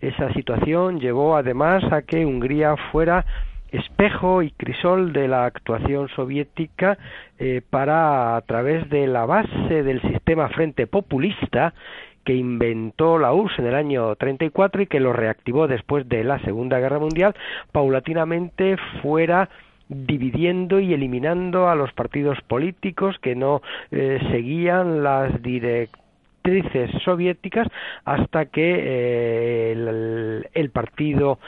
Esa 0.00 0.32
situación 0.32 1.00
llevó 1.00 1.36
además 1.36 1.82
a 1.92 2.02
que 2.02 2.24
Hungría 2.24 2.76
fuera 2.92 3.24
espejo 3.70 4.42
y 4.42 4.50
crisol 4.52 5.12
de 5.12 5.28
la 5.28 5.44
actuación 5.44 6.08
soviética 6.08 6.98
eh, 7.38 7.60
para 7.68 8.36
a 8.36 8.40
través 8.42 8.88
de 8.88 9.06
la 9.06 9.26
base 9.26 9.82
del 9.82 10.00
sistema 10.02 10.48
frente 10.48 10.86
populista 10.86 11.74
que 12.24 12.34
inventó 12.34 13.18
la 13.18 13.32
URSS 13.32 13.58
en 13.60 13.66
el 13.66 13.74
año 13.74 14.14
34 14.16 14.82
y 14.82 14.86
que 14.86 15.00
lo 15.00 15.12
reactivó 15.12 15.66
después 15.66 16.08
de 16.08 16.24
la 16.24 16.38
Segunda 16.40 16.78
Guerra 16.78 16.98
Mundial, 16.98 17.34
paulatinamente 17.72 18.76
fuera 19.02 19.48
dividiendo 19.88 20.80
y 20.80 20.92
eliminando 20.92 21.68
a 21.68 21.74
los 21.74 21.92
partidos 21.94 22.38
políticos 22.42 23.16
que 23.22 23.34
no 23.34 23.62
eh, 23.90 24.18
seguían 24.30 25.02
las 25.02 25.40
soviéticas 27.04 27.68
hasta 28.04 28.46
que 28.46 28.76
eh, 28.78 30.44
el, 30.54 30.70
partido 30.70 31.38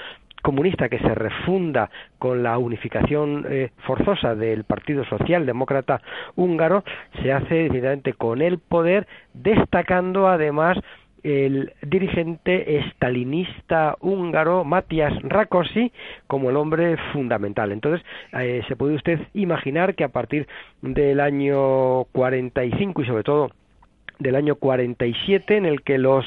comunista 0.42 0.88
que 0.88 0.98
se 0.98 1.14
refunda 1.14 1.90
con 2.18 2.42
la 2.42 2.56
unificación 2.58 3.46
eh, 3.48 3.70
forzosa 3.86 4.34
del 4.34 4.64
Partido 4.64 5.04
Socialdemócrata 5.04 6.00
húngaro 6.36 6.82
se 7.22 7.32
hace 7.32 7.54
definitivamente 7.54 8.14
con 8.14 8.40
el 8.40 8.58
poder, 8.58 9.06
destacando 9.34 10.28
además 10.28 10.78
el 11.22 11.72
dirigente 11.82 12.78
estalinista 12.78 13.96
húngaro 14.00 14.64
Matías 14.64 15.12
Rákosi 15.22 15.92
como 16.26 16.50
el 16.50 16.56
hombre 16.56 16.96
fundamental. 17.12 17.72
Entonces, 17.72 18.04
eh, 18.32 18.62
se 18.68 18.76
puede 18.76 18.94
usted 18.94 19.20
imaginar 19.34 19.94
que 19.94 20.04
a 20.04 20.08
partir 20.08 20.46
del 20.82 21.20
año 21.20 22.04
45 22.12 23.02
y 23.02 23.06
sobre 23.06 23.24
todo 23.24 23.50
del 24.20 24.36
año 24.36 24.54
47 24.54 25.56
en 25.56 25.66
el 25.66 25.82
que 25.82 25.98
los 25.98 26.24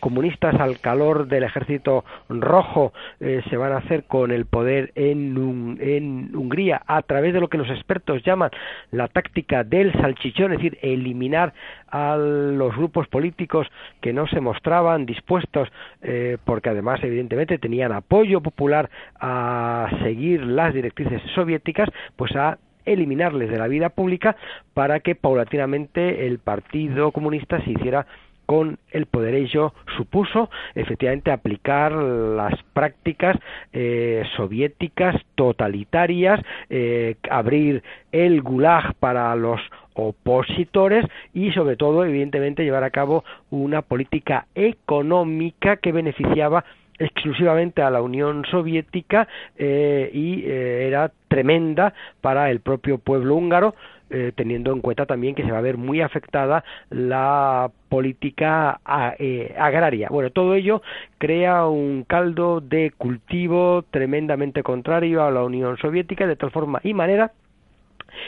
comunistas 0.00 0.54
al 0.60 0.78
calor 0.80 1.26
del 1.26 1.42
ejército 1.42 2.04
rojo 2.28 2.92
eh, 3.20 3.42
se 3.48 3.56
van 3.56 3.72
a 3.72 3.78
hacer 3.78 4.04
con 4.04 4.30
el 4.30 4.46
poder 4.46 4.92
en, 4.94 5.78
en, 5.80 6.36
Hungría 6.36 6.82
a 6.86 7.02
través 7.02 7.34
de 7.34 7.40
lo 7.40 7.48
que 7.48 7.58
los 7.58 7.68
expertos 7.68 8.22
llaman 8.22 8.50
la 8.90 9.08
táctica 9.08 9.64
del 9.64 9.92
salchichón, 9.92 10.52
es 10.52 10.58
decir, 10.58 10.78
eliminar 10.82 11.52
a 11.88 12.16
los 12.16 12.76
grupos 12.76 13.08
políticos 13.08 13.66
que 14.00 14.12
no 14.12 14.26
se 14.28 14.40
mostraban 14.40 15.06
dispuestos, 15.06 15.68
eh, 16.02 16.38
porque 16.44 16.70
además 16.70 17.00
evidentemente 17.02 17.58
tenían 17.58 17.92
apoyo 17.92 18.40
popular 18.40 18.90
a 19.20 19.88
seguir 20.02 20.44
las 20.44 20.74
directrices 20.74 21.22
soviéticas, 21.34 21.88
pues 22.16 22.34
a 22.36 22.58
eliminarles 22.92 23.50
de 23.50 23.58
la 23.58 23.68
vida 23.68 23.90
pública 23.90 24.36
para 24.74 25.00
que 25.00 25.14
paulatinamente 25.14 26.26
el 26.26 26.38
Partido 26.38 27.12
Comunista 27.12 27.62
se 27.62 27.72
hiciera 27.72 28.06
con 28.48 28.78
el 28.92 29.04
poder. 29.04 29.34
Ello 29.34 29.74
supuso 29.98 30.48
efectivamente 30.74 31.30
aplicar 31.30 31.92
las 31.92 32.54
prácticas 32.72 33.36
eh, 33.74 34.24
soviéticas 34.36 35.16
totalitarias, 35.34 36.40
eh, 36.70 37.16
abrir 37.28 37.82
el 38.10 38.40
gulag 38.40 38.94
para 38.94 39.36
los 39.36 39.60
opositores 39.92 41.04
y 41.34 41.52
sobre 41.52 41.76
todo 41.76 42.06
evidentemente 42.06 42.64
llevar 42.64 42.84
a 42.84 42.90
cabo 42.90 43.22
una 43.50 43.82
política 43.82 44.46
económica 44.54 45.76
que 45.76 45.92
beneficiaba 45.92 46.64
exclusivamente 46.98 47.82
a 47.82 47.90
la 47.90 48.02
Unión 48.02 48.44
Soviética 48.50 49.28
eh, 49.56 50.10
y 50.12 50.44
era 50.46 51.12
tremenda 51.28 51.94
para 52.20 52.50
el 52.50 52.60
propio 52.60 52.98
pueblo 52.98 53.34
húngaro 53.36 53.74
eh, 54.10 54.32
teniendo 54.34 54.72
en 54.72 54.80
cuenta 54.80 55.04
también 55.04 55.34
que 55.34 55.42
se 55.44 55.52
va 55.52 55.58
a 55.58 55.62
ver 55.62 55.76
muy 55.76 56.00
afectada 56.00 56.64
la 56.88 57.70
política 57.90 58.80
eh, 59.18 59.54
agraria. 59.58 60.08
Bueno, 60.08 60.30
todo 60.30 60.54
ello 60.54 60.80
crea 61.18 61.66
un 61.66 62.04
caldo 62.04 62.62
de 62.62 62.90
cultivo 62.96 63.84
tremendamente 63.90 64.62
contrario 64.62 65.22
a 65.24 65.30
la 65.30 65.44
Unión 65.44 65.76
Soviética 65.76 66.26
de 66.26 66.36
tal 66.36 66.50
forma 66.50 66.80
y 66.82 66.94
manera 66.94 67.32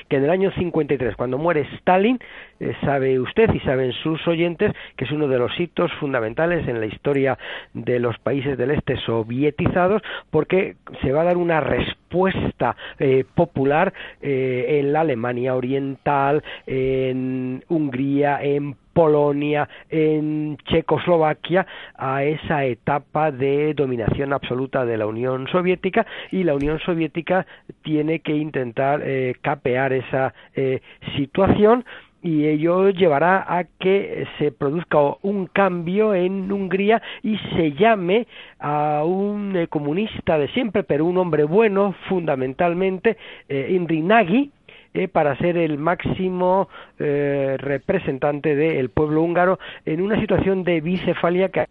que 0.08 0.16
en 0.16 0.24
el 0.24 0.30
año 0.30 0.50
53, 0.52 1.16
cuando 1.16 1.38
muere 1.38 1.66
Stalin, 1.76 2.18
eh, 2.58 2.74
sabe 2.82 3.18
usted 3.18 3.52
y 3.54 3.60
saben 3.60 3.92
sus 3.92 4.26
oyentes 4.28 4.72
que 4.96 5.04
es 5.04 5.10
uno 5.10 5.28
de 5.28 5.38
los 5.38 5.58
hitos 5.58 5.92
fundamentales 5.94 6.66
en 6.68 6.80
la 6.80 6.86
historia 6.86 7.38
de 7.74 7.98
los 7.98 8.18
países 8.18 8.56
del 8.58 8.70
este 8.72 8.96
sovietizados, 8.98 10.02
porque 10.30 10.76
se 11.02 11.12
va 11.12 11.22
a 11.22 11.24
dar 11.24 11.36
una 11.36 11.60
respuesta 11.60 12.76
eh, 12.98 13.24
popular 13.34 13.92
eh, 14.20 14.80
en 14.80 14.92
la 14.92 15.00
Alemania 15.00 15.54
Oriental, 15.54 16.42
en 16.66 17.64
Hungría, 17.68 18.42
en 18.42 18.76
Polonia, 19.00 19.66
en 19.88 20.58
Checoslovaquia, 20.68 21.66
a 21.96 22.22
esa 22.22 22.66
etapa 22.66 23.30
de 23.30 23.72
dominación 23.72 24.34
absoluta 24.34 24.84
de 24.84 24.98
la 24.98 25.06
Unión 25.06 25.48
Soviética 25.48 26.04
y 26.30 26.44
la 26.44 26.54
Unión 26.54 26.78
Soviética 26.80 27.46
tiene 27.82 28.18
que 28.18 28.36
intentar 28.36 29.00
eh, 29.02 29.36
capear 29.40 29.94
esa 29.94 30.34
eh, 30.54 30.82
situación 31.16 31.82
y 32.22 32.46
ello 32.46 32.90
llevará 32.90 33.44
a 33.48 33.64
que 33.64 34.26
se 34.38 34.52
produzca 34.52 34.98
un 35.22 35.46
cambio 35.46 36.14
en 36.14 36.52
Hungría 36.52 37.00
y 37.22 37.38
se 37.56 37.72
llame 37.72 38.26
a 38.58 39.02
un 39.04 39.56
eh, 39.56 39.68
comunista 39.68 40.36
de 40.38 40.48
siempre, 40.48 40.82
pero 40.82 41.06
un 41.06 41.16
hombre 41.16 41.44
bueno 41.44 41.94
fundamentalmente, 42.08 43.16
eh, 43.48 43.78
Nagy, 44.02 44.50
eh, 44.94 45.08
para 45.08 45.36
ser 45.38 45.56
el 45.56 45.78
máximo 45.78 46.68
eh, 46.98 47.56
representante 47.58 48.56
del 48.56 48.90
pueblo 48.90 49.22
húngaro 49.22 49.58
en 49.84 50.00
una 50.00 50.18
situación 50.20 50.64
de 50.64 50.80
bicefalia 50.80 51.48
que 51.50 51.66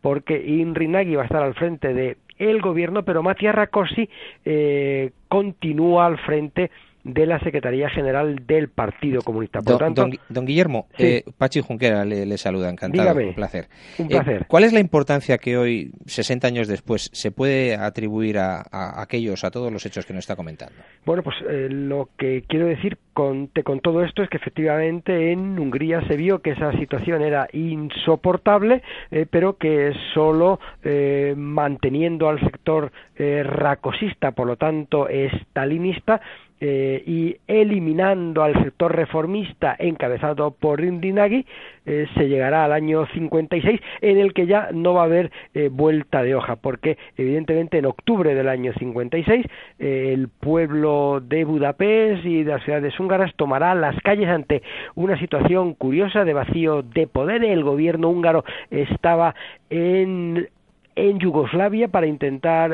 porque 0.00 0.42
Inri 0.42 0.88
Nagy 0.88 1.14
va 1.14 1.22
a 1.22 1.26
estar 1.26 1.42
al 1.42 1.54
frente 1.54 1.92
de 1.92 2.16
el 2.38 2.60
gobierno, 2.60 3.04
pero 3.04 3.22
Matías 3.22 3.54
Rakosi 3.54 4.08
eh, 4.44 5.12
continúa 5.28 6.06
al 6.06 6.18
frente 6.18 6.70
la 7.04 7.38
Secretaría 7.40 7.88
General 7.90 8.46
del 8.46 8.68
Partido 8.68 9.22
Comunista. 9.22 9.60
Por 9.60 9.78
don, 9.78 9.94
tanto, 9.94 10.16
don, 10.28 10.46
Guillermo, 10.46 10.86
eh, 10.98 11.24
Pachi 11.36 11.60
Junquera 11.60 12.04
le, 12.04 12.38
saluda, 12.38 12.70
encantado, 12.70 13.18
un 13.18 13.34
placer. 13.34 13.68
Un 13.98 14.08
placer. 14.08 14.42
Eh, 14.42 14.44
¿Cuál 14.46 14.64
es 14.64 14.72
la 14.72 14.80
importancia 14.80 15.38
que 15.38 15.56
hoy, 15.56 15.92
60 16.06 16.46
años 16.46 16.68
después, 16.68 17.10
se 17.12 17.30
puede 17.32 17.76
atribuir 17.76 18.38
a, 18.38 18.62
aquellos, 19.00 19.44
a 19.44 19.50
todos 19.50 19.72
los 19.72 19.84
hechos 19.84 20.06
que 20.06 20.12
nos 20.12 20.20
está 20.20 20.36
comentando? 20.36 20.74
Bueno, 21.04 21.22
pues 21.22 21.36
eh, 21.48 21.68
lo 21.70 22.10
que 22.16 22.44
quiero 22.46 22.66
decir 22.66 22.98
con, 23.12 23.48
con 23.64 23.80
todo 23.80 24.04
esto 24.04 24.22
es 24.22 24.30
que 24.30 24.36
efectivamente 24.36 25.32
en 25.32 25.58
Hungría 25.58 26.06
se 26.06 26.16
vio 26.16 26.40
que 26.40 26.50
esa 26.50 26.72
situación 26.72 27.22
era 27.22 27.48
insoportable, 27.52 28.82
pero 29.30 29.58
que 29.58 29.92
solo 30.14 30.60
manteniendo 31.36 32.28
al 32.28 32.40
sector 32.40 32.90
racosista, 33.18 34.32
por 34.32 34.46
lo 34.46 34.56
tanto 34.56 35.08
estalinista, 35.08 36.20
eh, 36.64 37.02
y 37.04 37.38
eliminando 37.48 38.44
al 38.44 38.54
sector 38.62 38.94
reformista 38.94 39.74
encabezado 39.80 40.52
por 40.52 40.80
Indinagui, 40.80 41.44
eh, 41.86 42.06
se 42.14 42.28
llegará 42.28 42.64
al 42.64 42.70
año 42.70 43.04
56 43.06 43.80
en 44.00 44.18
el 44.18 44.32
que 44.32 44.46
ya 44.46 44.68
no 44.72 44.94
va 44.94 45.00
a 45.00 45.06
haber 45.06 45.32
eh, 45.54 45.70
vuelta 45.72 46.22
de 46.22 46.36
hoja, 46.36 46.54
porque 46.54 46.98
evidentemente 47.16 47.78
en 47.78 47.86
octubre 47.86 48.36
del 48.36 48.48
año 48.48 48.72
56 48.78 49.44
el 49.80 50.28
pueblo 50.28 51.20
de 51.20 51.44
Budapest 51.44 52.24
y 52.24 52.44
de 52.44 52.52
las 52.52 52.62
ciudades 52.62 52.98
húngaras 53.00 53.34
tomará 53.34 53.74
las 53.74 53.96
calles 54.00 54.28
ante 54.28 54.62
una 54.94 55.18
situación 55.18 55.74
curiosa 55.74 56.24
de 56.24 56.32
vacío 56.32 56.82
de 56.82 57.08
poder. 57.08 57.42
El 57.42 57.64
gobierno 57.64 58.08
húngaro 58.08 58.44
estaba 58.70 59.34
en 59.68 60.48
en 60.94 61.18
Yugoslavia 61.18 61.88
para 61.88 62.06
intentar 62.06 62.70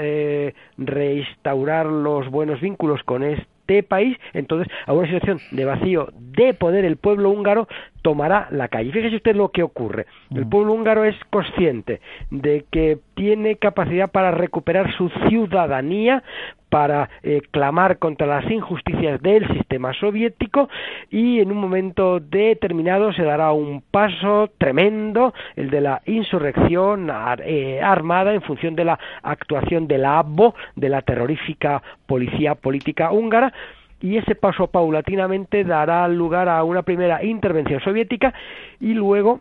restaurar 0.76 1.86
los 1.86 2.28
buenos 2.28 2.60
vínculos 2.60 3.00
con 3.04 3.22
este 3.22 3.57
este 3.68 3.82
país, 3.82 4.16
entonces 4.32 4.72
a 4.86 4.94
una 4.94 5.06
situación 5.06 5.40
de 5.50 5.64
vacío 5.64 6.08
de 6.18 6.54
poder 6.54 6.86
el 6.86 6.96
pueblo 6.96 7.30
húngaro 7.30 7.68
tomará 8.02 8.48
la 8.50 8.68
calle. 8.68 8.92
Fíjese 8.92 9.16
usted 9.16 9.36
lo 9.36 9.50
que 9.50 9.62
ocurre. 9.62 10.06
El 10.34 10.46
mm. 10.46 10.50
pueblo 10.50 10.72
húngaro 10.72 11.04
es 11.04 11.16
consciente 11.30 12.00
de 12.30 12.64
que 12.70 12.98
tiene 13.14 13.56
capacidad 13.56 14.10
para 14.10 14.30
recuperar 14.30 14.94
su 14.96 15.10
ciudadanía, 15.28 16.22
para 16.68 17.08
eh, 17.22 17.40
clamar 17.50 17.98
contra 17.98 18.26
las 18.26 18.50
injusticias 18.50 19.20
del 19.22 19.46
sistema 19.48 19.92
soviético 19.94 20.68
y 21.10 21.40
en 21.40 21.50
un 21.50 21.58
momento 21.58 22.20
determinado 22.20 23.12
se 23.12 23.22
dará 23.22 23.52
un 23.52 23.82
paso 23.90 24.50
tremendo, 24.58 25.32
el 25.56 25.70
de 25.70 25.80
la 25.80 26.02
insurrección 26.06 27.10
eh, 27.44 27.80
armada 27.82 28.34
en 28.34 28.42
función 28.42 28.76
de 28.76 28.84
la 28.84 28.98
actuación 29.22 29.88
de 29.88 29.98
la 29.98 30.18
ABO, 30.18 30.54
de 30.76 30.88
la 30.88 31.02
terrorífica 31.02 31.82
policía 32.06 32.54
política 32.54 33.12
húngara, 33.12 33.52
y 34.00 34.16
ese 34.16 34.34
paso 34.34 34.68
paulatinamente 34.68 35.64
dará 35.64 36.06
lugar 36.08 36.48
a 36.48 36.62
una 36.64 36.82
primera 36.82 37.24
intervención 37.24 37.80
soviética 37.80 38.32
y 38.80 38.94
luego 38.94 39.40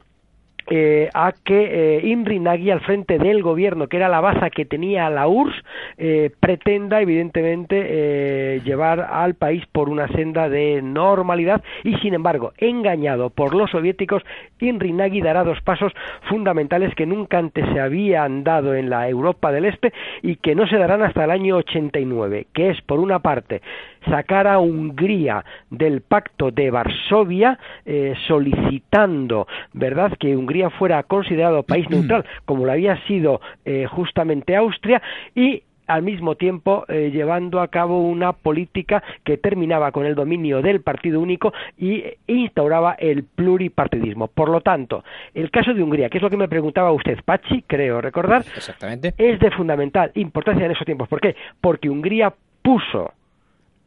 eh, 0.70 1.10
a 1.14 1.34
que 1.44 2.02
eh, 2.02 2.40
Nagy 2.40 2.72
al 2.72 2.82
frente 2.82 3.18
del 3.18 3.42
gobierno, 3.42 3.88
que 3.88 3.98
era 3.98 4.10
la 4.10 4.20
base 4.20 4.52
que 4.52 4.66
tenía 4.66 5.10
la 5.10 5.28
URSS, 5.28 5.64
eh, 5.98 6.32
pretenda 6.40 7.02
evidentemente 7.02 7.86
eh, 7.88 8.62
llevar 8.64 9.00
al 9.00 9.36
país 9.36 9.64
por 9.72 9.90
una 9.90 10.08
senda 10.10 10.50
de 10.50 10.82
normalidad 10.82 11.64
y 11.84 11.96
sin 11.98 12.14
embargo, 12.14 12.54
engañado 12.58 13.30
por 13.30 13.56
los 13.56 13.72
soviéticos, 13.72 14.24
Imri 14.60 14.92
Nagy 14.92 15.22
dará 15.22 15.44
dos 15.44 15.62
pasos 15.62 15.94
fundamentales 16.30 16.94
que 16.96 17.06
nunca 17.06 17.38
antes 17.38 17.66
se 17.74 17.80
habían 17.80 18.44
dado 18.44 18.76
en 18.76 18.90
la 18.90 19.08
Europa 19.10 19.52
del 19.52 19.66
Este 19.66 19.94
y 20.22 20.36
que 20.36 20.56
no 20.56 20.68
se 20.68 20.78
darán 20.78 21.02
hasta 21.02 21.24
el 21.24 21.32
año 21.32 21.58
89, 21.58 22.48
que 22.54 22.72
es 22.72 22.82
por 22.82 23.00
una 23.00 23.20
parte 23.20 23.62
sacar 24.10 24.48
a 24.48 24.60
Hungría 24.60 25.44
del 25.70 26.02
pacto 26.02 26.52
de 26.52 26.72
Varsovia 26.72 27.60
eh, 27.86 28.14
solicitando, 28.28 29.48
¿verdad?, 29.74 30.14
que 30.20 30.36
Hungría 30.36 30.70
fuera 30.70 31.04
considerado 31.04 31.64
país 31.64 31.90
neutral, 31.90 32.26
como 32.46 32.66
lo 32.66 32.72
había 32.72 32.98
sido 33.06 33.42
eh, 33.66 33.86
justamente 33.86 34.56
Austria, 34.56 35.02
y 35.36 35.64
al 35.88 36.04
mismo 36.04 36.36
tiempo 36.36 36.86
eh, 36.88 37.10
llevando 37.12 37.62
a 37.62 37.70
cabo 37.70 38.02
una 38.02 38.34
política 38.34 39.02
que 39.24 39.38
terminaba 39.38 39.92
con 39.92 40.06
el 40.06 40.16
dominio 40.16 40.62
del 40.62 40.82
partido 40.82 41.20
único 41.20 41.54
y 41.78 42.04
instauraba 42.28 42.94
el 42.94 43.24
pluripartidismo. 43.24 44.28
Por 44.28 44.50
lo 44.50 44.62
tanto, 44.62 45.04
el 45.34 45.50
caso 45.50 45.74
de 45.74 45.82
Hungría, 45.82 46.10
que 46.10 46.18
es 46.18 46.22
lo 46.22 46.30
que 46.30 46.38
me 46.38 46.48
preguntaba 46.48 46.92
usted, 46.92 47.18
Pachi, 47.24 47.64
creo 47.66 48.02
recordar, 48.02 48.44
Exactamente. 48.56 49.14
es 49.18 49.40
de 49.40 49.52
fundamental 49.52 50.12
importancia 50.16 50.66
en 50.66 50.72
esos 50.72 50.86
tiempos. 50.86 51.08
¿Por 51.08 51.22
qué? 51.22 51.36
Porque 51.62 51.90
Hungría 51.90 52.34
puso 52.62 53.14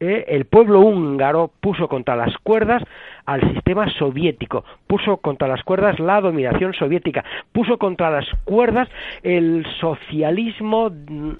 eh, 0.01 0.25
el 0.29 0.47
pueblo 0.47 0.81
húngaro 0.81 1.51
puso 1.61 1.87
contra 1.87 2.17
las 2.17 2.35
cuerdas 2.39 2.83
al 3.27 3.43
sistema 3.53 3.87
soviético, 3.99 4.65
puso 4.87 5.19
contra 5.19 5.47
las 5.47 5.63
cuerdas 5.63 6.01
la 6.01 6.23
dominación 6.23 6.73
soviética, 6.73 7.23
puso 7.53 7.77
contra 7.77 8.11
las 8.11 8.27
cuerdas 8.45 8.89
el 9.23 9.67
socialismo 9.79 10.91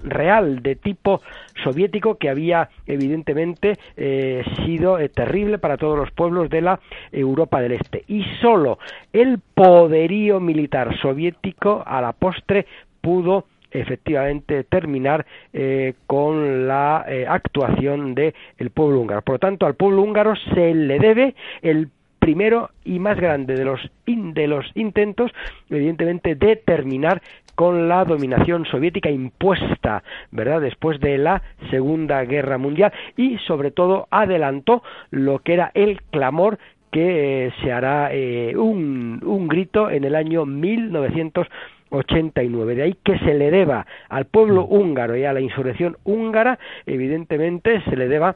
real 0.03 0.61
de 0.61 0.75
tipo 0.75 1.21
soviético 1.63 2.15
que 2.15 2.29
había 2.29 2.69
evidentemente 2.85 3.79
eh, 3.97 4.43
sido 4.63 4.99
eh, 4.99 5.09
terrible 5.09 5.57
para 5.57 5.77
todos 5.77 5.97
los 5.97 6.11
pueblos 6.11 6.49
de 6.51 6.61
la 6.61 6.79
Europa 7.11 7.61
del 7.61 7.73
Este. 7.73 8.03
Y 8.07 8.23
solo 8.41 8.77
el 9.11 9.39
poderío 9.39 10.39
militar 10.39 10.95
soviético 11.01 11.83
a 11.85 11.99
la 11.99 12.13
postre 12.13 12.67
pudo 13.01 13.45
efectivamente 13.71 14.63
terminar 14.63 15.25
eh, 15.53 15.93
con 16.07 16.67
la 16.67 17.05
eh, 17.07 17.25
actuación 17.27 18.13
del 18.15 18.33
pueblo 18.73 18.99
húngaro. 18.99 19.21
Por 19.21 19.35
lo 19.35 19.39
tanto, 19.39 19.65
al 19.65 19.75
pueblo 19.75 20.01
húngaro 20.01 20.35
se 20.53 20.73
le 20.73 20.99
debe 20.99 21.35
el 21.61 21.89
primero 22.19 22.69
y 22.85 22.99
más 22.99 23.17
grande 23.17 23.55
de 23.55 23.65
los, 23.65 23.79
de 24.05 24.47
los 24.47 24.65
intentos, 24.75 25.31
evidentemente, 25.69 26.35
de 26.35 26.55
terminar 26.55 27.21
con 27.55 27.89
la 27.89 28.05
dominación 28.05 28.65
soviética 28.65 29.09
impuesta, 29.09 30.03
¿verdad?, 30.31 30.61
después 30.61 30.99
de 30.99 31.17
la 31.17 31.41
Segunda 31.69 32.23
Guerra 32.23 32.57
Mundial 32.57 32.93
y, 33.17 33.37
sobre 33.39 33.71
todo, 33.71 34.07
adelantó 34.11 34.83
lo 35.09 35.39
que 35.39 35.53
era 35.53 35.71
el 35.73 36.01
clamor 36.11 36.59
que 36.91 37.47
eh, 37.47 37.53
se 37.63 37.71
hará 37.71 38.11
un, 38.55 39.21
un 39.23 39.47
grito 39.47 39.89
en 39.89 40.03
el 40.03 40.15
año 40.15 40.45
1900 40.45 41.47
89. 41.91 42.75
De 42.75 42.83
ahí 42.83 42.97
que 43.03 43.17
se 43.19 43.33
le 43.33 43.51
deba 43.51 43.85
al 44.09 44.25
pueblo 44.25 44.65
húngaro 44.65 45.15
y 45.15 45.25
a 45.25 45.33
la 45.33 45.41
insurrección 45.41 45.97
húngara, 46.03 46.57
evidentemente 46.85 47.81
se 47.83 47.95
le 47.95 48.07
deba 48.07 48.35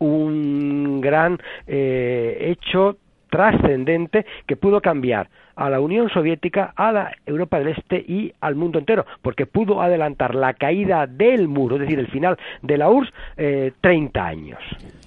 un 0.00 1.00
gran 1.00 1.38
eh, 1.66 2.36
hecho 2.40 2.96
trascendente 3.30 4.26
que 4.46 4.56
pudo 4.56 4.80
cambiar 4.80 5.28
a 5.56 5.70
la 5.70 5.80
Unión 5.80 6.08
Soviética, 6.10 6.72
a 6.76 6.92
la 6.92 7.12
Europa 7.26 7.58
del 7.58 7.68
Este 7.68 7.96
y 7.96 8.32
al 8.40 8.54
mundo 8.56 8.78
entero, 8.78 9.06
porque 9.22 9.46
pudo 9.46 9.82
adelantar 9.82 10.34
la 10.34 10.54
caída 10.54 11.06
del 11.06 11.48
muro, 11.48 11.76
es 11.76 11.82
decir, 11.82 11.98
el 11.98 12.08
final 12.08 12.36
de 12.62 12.78
la 12.78 12.90
URSS, 12.90 13.12
eh, 13.36 13.72
30 13.80 14.24
años. 14.24 14.58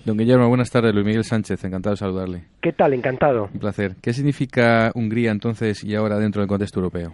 Don 0.06 0.18
Guillermo, 0.18 0.48
buenas 0.48 0.70
tardes. 0.70 0.94
Luis 0.94 1.06
Miguel 1.06 1.24
Sánchez, 1.24 1.64
encantado 1.64 1.94
de 1.94 1.98
saludarle. 1.98 2.44
¿Qué 2.62 2.74
tal? 2.74 2.94
Encantado. 2.94 3.50
Un 3.54 3.60
placer. 3.60 3.94
¿Qué 4.02 4.14
significa 4.14 4.92
Hungría 4.94 5.32
entonces 5.32 5.84
y 5.84 5.96
ahora 5.96 6.18
dentro 6.18 6.42
del 6.42 6.48
contexto 6.48 6.80
europeo? 6.80 7.14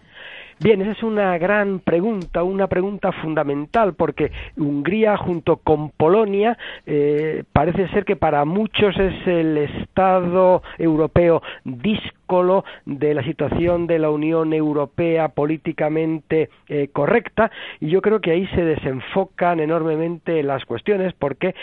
Bien, 0.64 0.80
esa 0.80 0.91
es 0.91 1.01
una 1.01 1.39
gran 1.39 1.80
pregunta, 1.80 2.43
una 2.43 2.68
pregunta 2.68 3.12
fundamental, 3.12 3.95
porque 3.95 4.32
Hungría 4.55 5.18
junto 5.18 5.57
con 5.57 5.89
Polonia 5.89 6.55
eh, 6.86 7.43
parece 7.51 7.88
ser 7.88 8.05
que 8.05 8.16
para 8.16 8.45
muchos 8.45 8.95
es 8.95 9.26
el 9.26 9.57
Estado 9.57 10.62
europeo 10.78 11.41
díscolo 11.64 12.64
de 12.86 13.16
la 13.16 13.24
situación 13.24 13.88
de 13.88 13.97
la 13.97 14.12
Unión 14.12 14.53
Europea 14.53 15.30
políticamente 15.30 16.51
eh, 16.68 16.89
correcta, 16.93 17.49
y 17.80 17.89
yo 17.89 18.03
creo 18.03 18.22
que 18.22 18.30
ahí 18.30 18.45
se 18.49 18.64
desenfocan 18.64 19.62
enormemente 19.62 20.43
las 20.43 20.64
cuestiones, 20.66 21.12
porque, 21.14 21.55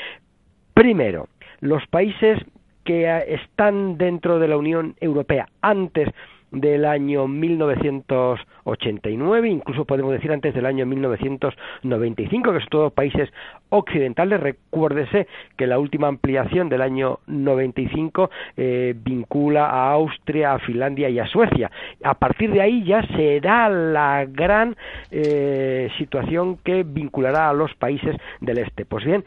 primero, 0.74 1.28
los 1.61 1.86
países 1.86 2.40
que 2.82 3.07
están 3.28 3.96
dentro 3.96 4.40
de 4.40 4.49
la 4.49 4.57
Unión 4.57 4.96
Europea 5.01 5.49
antes 5.61 6.09
del 6.51 6.84
año 6.84 7.28
1989, 7.28 9.49
incluso 9.49 9.84
podemos 9.84 10.11
decir 10.12 10.32
antes 10.32 10.53
del 10.55 10.66
año 10.66 10.86
1995, 10.86 12.53
que 12.53 12.61
son 12.61 12.68
todos 12.68 12.92
países 12.92 13.30
occidentales. 13.68 14.40
Recuérdese 14.40 15.28
que 15.57 15.66
la 15.66 15.78
última 15.78 16.09
ampliación 16.09 16.68
del 16.68 16.82
año 16.82 17.20
95 17.26 18.30
eh, 18.57 18.94
vincula 18.96 19.66
a 19.66 19.92
Austria, 19.92 20.55
a 20.55 20.59
Finlandia 20.59 21.09
y 21.09 21.18
a 21.18 21.26
Suecia. 21.26 21.70
A 22.03 22.14
partir 22.14 22.53
de 22.53 22.62
ahí 22.62 22.84
ya 22.84 23.03
será 23.16 23.68
la 23.68 24.24
gran 24.26 24.76
eh, 25.11 25.90
situación 25.99 26.59
que 26.64 26.82
vinculará 26.82 27.51
a 27.51 27.53
los 27.53 27.74
países 27.74 28.16
del 28.40 28.59
este. 28.59 28.84
Pues 28.84 29.05
bien, 29.05 29.24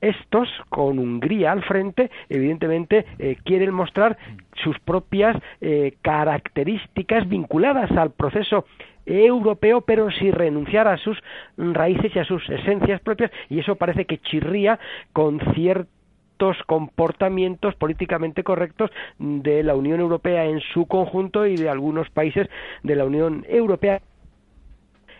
estos, 0.00 0.48
con 0.68 0.98
Hungría 0.98 1.52
al 1.52 1.62
frente, 1.62 2.10
evidentemente 2.28 3.04
eh, 3.18 3.36
quieren 3.44 3.72
mostrar 3.72 4.16
sus 4.62 4.78
propias 4.80 5.36
eh, 5.60 5.94
características 6.02 7.28
vinculadas 7.28 7.90
al 7.92 8.10
proceso 8.10 8.64
europeo, 9.06 9.80
pero 9.82 10.10
sin 10.10 10.32
renunciar 10.32 10.86
a 10.88 10.96
sus 10.96 11.18
raíces 11.56 12.14
y 12.14 12.18
a 12.18 12.24
sus 12.24 12.48
esencias 12.48 13.00
propias, 13.00 13.30
y 13.48 13.58
eso 13.58 13.76
parece 13.76 14.04
que 14.04 14.18
chirría 14.18 14.78
con 15.12 15.40
ciertos 15.54 16.56
comportamientos 16.66 17.74
políticamente 17.74 18.42
correctos 18.42 18.90
de 19.18 19.62
la 19.62 19.74
Unión 19.74 20.00
Europea 20.00 20.46
en 20.46 20.60
su 20.60 20.86
conjunto 20.86 21.46
y 21.46 21.56
de 21.56 21.68
algunos 21.68 22.08
países 22.10 22.48
de 22.82 22.96
la 22.96 23.04
Unión 23.04 23.44
Europea. 23.48 24.00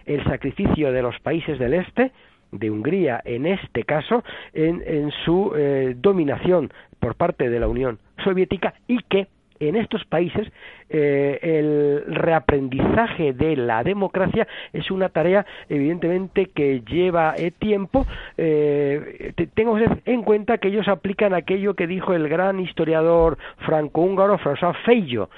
El 0.07 0.25
sacrificio 0.25 0.93
de 0.93 1.03
los 1.03 1.19
países 1.21 1.59
del 1.59 1.75
Este, 1.75 2.13
de 2.53 2.71
Hungría 2.71 3.21
en 3.25 3.47
este 3.47 3.85
caso 3.85 4.25
en, 4.53 5.11
su 5.25 5.53
eh, 5.57 5.95
dominación 5.97 6.73
por 6.99 7.15
parte 7.15 7.49
de 7.49 7.61
la 7.61 7.69
Unión 7.69 7.99
Soviética 8.25 8.75
y 8.87 9.03
que 9.05 9.29
en 9.61 9.77
estos 9.77 10.05
países 10.07 10.51
eh, 10.89 11.39
el 11.43 12.15
reaprendizaje 12.15 13.35
de 13.35 13.57
la 13.57 13.85
democracia 13.85 14.49
es 14.73 14.91
una 14.91 15.11
tarea 15.11 15.47
evidentemente 15.69 16.47
que 16.47 16.81
lleva 16.81 17.35
eh, 17.37 17.51
tiempo. 17.51 18.07
Eh, 18.39 19.33
tengo 19.55 19.79
en 19.79 20.23
cuenta 20.23 20.59
que 20.59 20.69
ellos 20.69 20.89
aplican 20.89 21.35
aquello 21.35 21.75
que 21.75 21.87
dijo 21.87 22.15
el 22.15 22.29
gran 22.29 22.59
historiador 22.59 23.37
franco-húngaro 23.59 24.39
François 24.39 24.75
Feillo. 24.85 25.29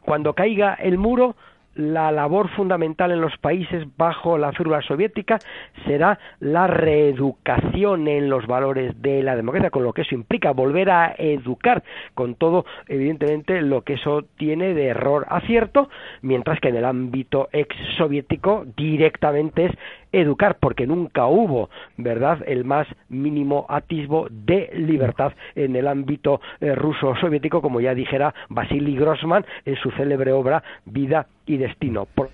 cuando 0.00 0.32
caiga 0.32 0.74
el 0.74 0.96
muro, 0.96 1.36
la 1.78 2.10
labor 2.10 2.48
fundamental 2.50 3.12
en 3.12 3.20
los 3.20 3.38
países 3.38 3.86
bajo 3.96 4.36
la 4.36 4.52
figura 4.52 4.82
soviética 4.82 5.38
será 5.86 6.18
la 6.40 6.66
reeducación 6.66 8.08
en 8.08 8.28
los 8.28 8.46
valores 8.48 9.00
de 9.00 9.22
la 9.22 9.36
democracia, 9.36 9.70
con 9.70 9.84
lo 9.84 9.92
que 9.92 10.02
eso 10.02 10.16
implica 10.16 10.50
volver 10.50 10.90
a 10.90 11.14
educar 11.16 11.84
con 12.14 12.34
todo, 12.34 12.66
evidentemente, 12.88 13.62
lo 13.62 13.82
que 13.82 13.94
eso 13.94 14.24
tiene 14.36 14.74
de 14.74 14.86
error 14.86 15.26
acierto, 15.28 15.88
mientras 16.20 16.58
que 16.58 16.68
en 16.68 16.76
el 16.76 16.84
ámbito 16.84 17.48
ex 17.52 17.76
soviético 17.96 18.66
directamente 18.76 19.66
es 19.66 19.72
educar, 20.12 20.58
porque 20.60 20.86
nunca 20.86 21.26
hubo, 21.26 21.70
¿verdad?, 21.96 22.38
el 22.46 22.64
más 22.64 22.86
mínimo 23.08 23.66
atisbo 23.68 24.28
de 24.30 24.70
libertad 24.74 25.32
en 25.54 25.76
el 25.76 25.86
ámbito 25.86 26.40
eh, 26.60 26.74
ruso-soviético, 26.74 27.62
como 27.62 27.80
ya 27.80 27.94
dijera 27.94 28.34
Vasily 28.48 28.96
Grossman 28.96 29.44
en 29.64 29.76
su 29.76 29.90
célebre 29.92 30.32
obra 30.32 30.62
Vida 30.84 31.26
y 31.46 31.56
Destino. 31.56 32.06
Por 32.06 32.30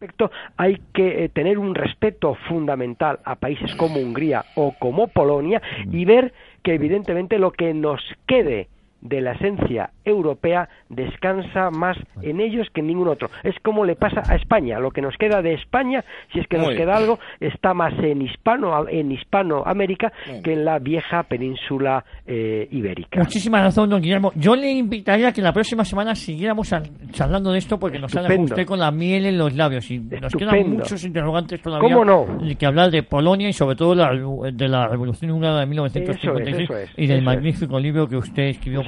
respecto, 0.00 0.30
hay 0.56 0.80
que 0.92 1.24
eh, 1.24 1.28
tener 1.28 1.58
un 1.58 1.74
respeto 1.74 2.36
fundamental 2.48 3.18
a 3.24 3.34
países 3.34 3.74
como 3.74 3.98
Hungría 3.98 4.44
o 4.54 4.74
como 4.78 5.08
Polonia 5.08 5.60
y 5.90 6.04
ver 6.04 6.32
que 6.62 6.74
evidentemente 6.74 7.38
lo 7.38 7.50
que 7.50 7.74
nos 7.74 8.00
quede 8.26 8.68
de 9.00 9.20
la 9.20 9.32
esencia 9.32 9.90
europea 10.04 10.68
descansa 10.88 11.70
más 11.70 11.96
en 12.22 12.40
ellos 12.40 12.66
que 12.72 12.80
en 12.80 12.88
ningún 12.88 13.08
otro. 13.08 13.30
Es 13.44 13.54
como 13.62 13.84
le 13.84 13.96
pasa 13.96 14.22
a 14.28 14.36
España. 14.36 14.78
Lo 14.78 14.90
que 14.90 15.02
nos 15.02 15.16
queda 15.16 15.42
de 15.42 15.54
España, 15.54 16.04
si 16.32 16.40
es 16.40 16.46
que 16.48 16.58
nos 16.58 16.70
queda 16.70 16.96
algo, 16.96 17.18
está 17.40 17.74
más 17.74 17.92
en 18.02 18.22
hispano 18.22 18.88
en 18.88 19.12
Hispanoamérica 19.12 20.12
que 20.42 20.52
en 20.52 20.64
la 20.64 20.78
vieja 20.78 21.22
península 21.24 22.04
eh, 22.26 22.68
ibérica. 22.70 23.20
Muchísimas 23.20 23.62
gracias, 23.62 23.88
don 23.88 24.00
Guillermo. 24.00 24.32
Yo 24.34 24.54
le 24.54 24.70
invitaría 24.70 25.28
a 25.28 25.32
que 25.32 25.42
la 25.42 25.52
próxima 25.52 25.84
semana 25.84 26.14
siguiéramos 26.14 26.72
charlando 27.10 27.52
de 27.52 27.58
esto 27.58 27.78
porque 27.78 27.98
nos 27.98 28.14
ha 28.16 28.22
usted 28.22 28.66
con 28.66 28.78
la 28.78 28.90
miel 28.90 29.26
en 29.26 29.38
los 29.38 29.54
labios 29.54 29.90
y 29.90 29.98
nos 29.98 30.32
quedan 30.34 30.70
muchos 30.70 31.04
interrogantes 31.04 31.60
todavía 31.60 31.88
¿Cómo 31.88 32.04
no? 32.04 32.26
que 32.58 32.66
hablar 32.66 32.90
de 32.90 33.02
Polonia 33.02 33.48
y 33.48 33.52
sobre 33.52 33.76
todo 33.76 33.94
de 33.94 34.68
la 34.68 34.88
Revolución 34.88 35.30
Húngara 35.30 35.60
de 35.60 35.66
1956 35.66 36.90
y 36.96 37.06
del 37.06 37.22
magnífico 37.22 37.78
libro 37.78 38.08
que 38.08 38.16
usted 38.16 38.44
escribió 38.44 38.82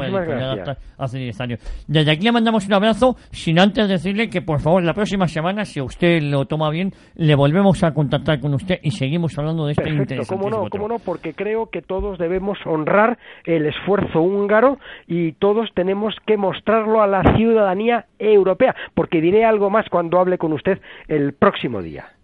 hace 0.98 1.18
10 1.18 1.40
años. 1.40 1.84
Desde 1.86 2.12
aquí 2.12 2.24
le 2.24 2.32
mandamos 2.32 2.66
un 2.66 2.74
abrazo, 2.74 3.16
sin 3.30 3.58
antes 3.58 3.88
decirle 3.88 4.28
que 4.28 4.42
por 4.42 4.60
favor 4.60 4.82
la 4.82 4.94
próxima 4.94 5.26
semana, 5.26 5.64
si 5.64 5.80
usted 5.80 6.22
lo 6.22 6.44
toma 6.46 6.70
bien, 6.70 6.92
le 7.16 7.34
volvemos 7.34 7.82
a 7.84 7.92
contactar 7.92 8.40
con 8.40 8.54
usted 8.54 8.78
y 8.82 8.90
seguimos 8.90 9.38
hablando 9.38 9.66
de 9.66 9.72
este 9.72 9.84
Perfecto, 9.84 10.22
cómo 10.28 10.50
no, 10.50 10.68
cómo 10.70 10.88
no, 10.88 10.98
porque 10.98 11.34
creo 11.34 11.66
que 11.66 11.82
todos 11.82 12.18
debemos 12.18 12.58
honrar 12.64 13.18
el 13.44 13.66
esfuerzo 13.66 14.20
húngaro 14.20 14.78
y 15.06 15.32
todos 15.32 15.68
tenemos 15.74 16.14
que 16.26 16.36
mostrarlo 16.36 17.02
a 17.02 17.06
la 17.06 17.36
ciudadanía 17.36 18.06
europea, 18.18 18.74
porque 18.94 19.20
diré 19.20 19.44
algo 19.44 19.70
más 19.70 19.88
cuando 19.88 20.18
hable 20.18 20.38
con 20.38 20.52
usted 20.52 20.80
el 21.08 21.32
próximo 21.32 21.82
día. 21.82 22.19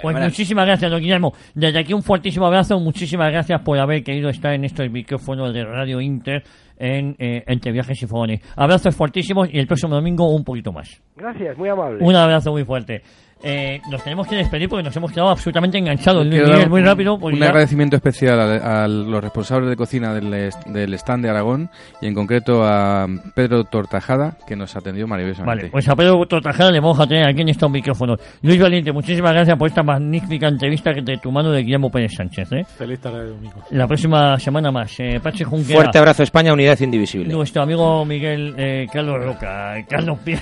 Pues 0.00 0.16
muchísimas 0.16 0.66
gracias, 0.66 0.90
don 0.90 1.00
Guillermo. 1.00 1.32
Desde 1.54 1.80
aquí 1.80 1.92
un 1.92 2.02
fuertísimo 2.02 2.46
abrazo. 2.46 2.78
Muchísimas 2.78 3.30
gracias 3.30 3.60
por 3.62 3.78
haber 3.78 4.02
querido 4.02 4.28
estar 4.28 4.52
en 4.52 4.64
estos 4.64 4.90
micrófonos 4.90 5.52
de 5.52 5.64
Radio 5.64 6.00
Inter 6.00 6.42
en 6.78 7.16
eh, 7.18 7.42
Entre 7.46 7.72
Viajes 7.72 8.02
y 8.02 8.06
Fogones. 8.06 8.40
Abrazos 8.56 8.94
fuertísimos 8.94 9.48
y 9.52 9.58
el 9.58 9.66
próximo 9.66 9.94
domingo 9.94 10.32
un 10.32 10.44
poquito 10.44 10.72
más. 10.72 11.02
Gracias, 11.16 11.58
muy 11.58 11.68
amable. 11.68 12.04
Un 12.04 12.14
abrazo 12.14 12.52
muy 12.52 12.64
fuerte. 12.64 13.02
Eh, 13.42 13.80
nos 13.90 14.02
tenemos 14.02 14.26
que 14.26 14.34
despedir 14.36 14.68
porque 14.68 14.82
nos 14.82 14.96
hemos 14.96 15.12
quedado 15.12 15.28
absolutamente 15.30 15.78
enganchados. 15.78 16.26
Miguel, 16.26 16.68
muy 16.68 16.80
un- 16.80 16.86
rápido. 16.86 17.18
pues 17.18 17.34
un 17.34 17.40
ya- 17.40 17.46
agradecimiento 17.46 17.96
especial 17.96 18.40
a, 18.40 18.84
a 18.84 18.88
los 18.88 19.22
responsables 19.22 19.70
de 19.70 19.76
cocina 19.76 20.12
del, 20.12 20.50
del 20.66 20.94
stand 20.94 21.24
de 21.24 21.30
Aragón 21.30 21.70
y 22.00 22.06
en 22.08 22.14
concreto 22.14 22.64
a 22.64 23.06
Pedro 23.34 23.64
Tortajada, 23.64 24.36
que 24.46 24.56
nos 24.56 24.74
atendió 24.76 25.06
maravillosamente. 25.06 25.56
Vale, 25.62 25.70
pues 25.70 25.88
a 25.88 25.94
Pedro 25.94 26.26
Tortajada 26.26 26.70
le 26.72 26.80
vamos 26.80 26.98
a 26.98 27.06
tener 27.06 27.26
aquí 27.28 27.42
en 27.42 27.48
estos 27.50 27.70
micrófonos. 27.70 28.18
Luis 28.42 28.60
Valiente, 28.60 28.90
muchísimas 28.92 29.32
gracias 29.32 29.56
por 29.56 29.68
esta 29.68 29.82
magnífica 29.82 30.48
entrevista 30.48 30.92
que 30.92 31.02
de 31.02 31.18
tu 31.18 31.30
mano 31.30 31.50
de 31.52 31.62
Guillermo 31.62 31.90
Pérez 31.90 32.14
Sánchez. 32.16 32.50
¿eh? 32.52 32.64
Feliz 32.76 32.98
tarde 33.00 33.22
de 33.24 33.30
domingo. 33.30 33.62
La 33.70 33.86
próxima 33.86 34.38
semana 34.40 34.72
más. 34.72 34.98
Eh, 34.98 35.20
Pachi 35.22 35.44
Junquera. 35.44 35.80
Fuerte 35.80 35.98
abrazo 35.98 36.22
España, 36.24 36.52
unidad 36.52 36.78
indivisible. 36.80 37.32
Nuestro 37.32 37.62
amigo 37.62 38.04
Miguel 38.04 38.54
eh, 38.58 38.86
Carlos 38.92 39.24
Roca. 39.24 39.78
eh, 39.78 39.86
Carlos 39.88 40.18
Pie. 40.24 40.38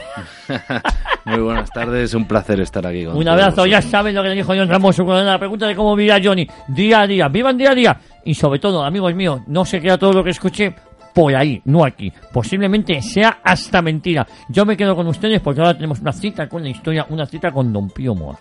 Muy 1.26 1.40
buenas 1.40 1.72
tardes, 1.72 2.14
un 2.14 2.24
placer 2.24 2.60
estar 2.60 2.86
aquí 2.86 3.04
con 3.04 3.16
Un 3.16 3.24
todos 3.24 3.40
abrazo, 3.40 3.66
ya 3.66 3.82
saben 3.82 4.14
lo 4.14 4.22
que 4.22 4.28
le 4.28 4.36
dijo 4.36 4.54
John 4.56 4.68
Ramos 4.68 4.96
con 4.96 5.26
la 5.26 5.38
pregunta 5.40 5.66
de 5.66 5.74
cómo 5.74 5.96
vivía 5.96 6.20
Johnny. 6.22 6.46
Día 6.68 7.00
a 7.00 7.06
día, 7.08 7.26
vivan 7.26 7.58
día 7.58 7.72
a 7.72 7.74
día. 7.74 8.00
Y 8.24 8.32
sobre 8.34 8.60
todo, 8.60 8.84
amigos 8.84 9.12
míos, 9.12 9.40
no 9.48 9.64
se 9.64 9.80
queda 9.80 9.98
todo 9.98 10.12
lo 10.12 10.22
que 10.22 10.30
escuché 10.30 10.72
por 11.12 11.34
ahí, 11.34 11.60
no 11.64 11.84
aquí. 11.84 12.12
Posiblemente 12.32 13.02
sea 13.02 13.40
hasta 13.42 13.82
mentira. 13.82 14.24
Yo 14.48 14.64
me 14.64 14.76
quedo 14.76 14.94
con 14.94 15.08
ustedes 15.08 15.40
porque 15.40 15.60
ahora 15.60 15.74
tenemos 15.74 15.98
una 15.98 16.12
cita 16.12 16.48
con 16.48 16.62
la 16.62 16.68
historia, 16.68 17.06
una 17.08 17.26
cita 17.26 17.50
con 17.50 17.72
Don 17.72 17.90
Pío 17.90 18.14
Moa. 18.14 18.38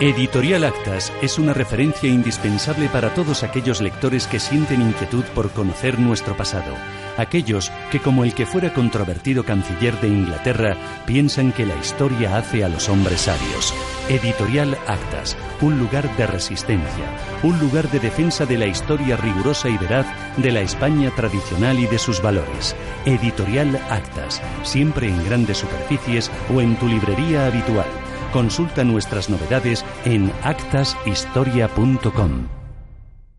Editorial 0.00 0.64
Actas 0.64 1.12
es 1.22 1.38
una 1.38 1.54
referencia 1.54 2.10
indispensable 2.10 2.88
para 2.88 3.14
todos 3.14 3.44
aquellos 3.44 3.80
lectores 3.80 4.26
que 4.26 4.40
sienten 4.40 4.82
inquietud 4.82 5.24
por 5.36 5.52
conocer 5.52 6.00
nuestro 6.00 6.36
pasado. 6.36 6.74
Aquellos 7.16 7.72
que, 7.90 8.00
como 8.00 8.24
el 8.24 8.34
que 8.34 8.46
fuera 8.46 8.72
controvertido 8.72 9.44
canciller 9.44 10.00
de 10.00 10.08
Inglaterra, 10.08 10.76
piensan 11.06 11.52
que 11.52 11.66
la 11.66 11.76
historia 11.76 12.36
hace 12.36 12.64
a 12.64 12.68
los 12.68 12.88
hombres 12.88 13.22
sabios. 13.22 13.74
Editorial 14.08 14.76
Actas, 14.86 15.36
un 15.60 15.78
lugar 15.78 16.16
de 16.16 16.26
resistencia, 16.26 17.04
un 17.42 17.58
lugar 17.58 17.90
de 17.90 18.00
defensa 18.00 18.46
de 18.46 18.58
la 18.58 18.66
historia 18.66 19.16
rigurosa 19.16 19.68
y 19.68 19.76
veraz 19.78 20.06
de 20.36 20.52
la 20.52 20.60
España 20.60 21.10
tradicional 21.16 21.78
y 21.78 21.86
de 21.86 21.98
sus 21.98 22.20
valores. 22.22 22.76
Editorial 23.04 23.76
Actas, 23.90 24.40
siempre 24.62 25.08
en 25.08 25.24
grandes 25.24 25.58
superficies 25.58 26.30
o 26.54 26.60
en 26.60 26.76
tu 26.76 26.86
librería 26.88 27.46
habitual. 27.46 27.88
Consulta 28.32 28.84
nuestras 28.84 29.28
novedades 29.30 29.84
en 30.04 30.32
actashistoria.com. 30.42 32.55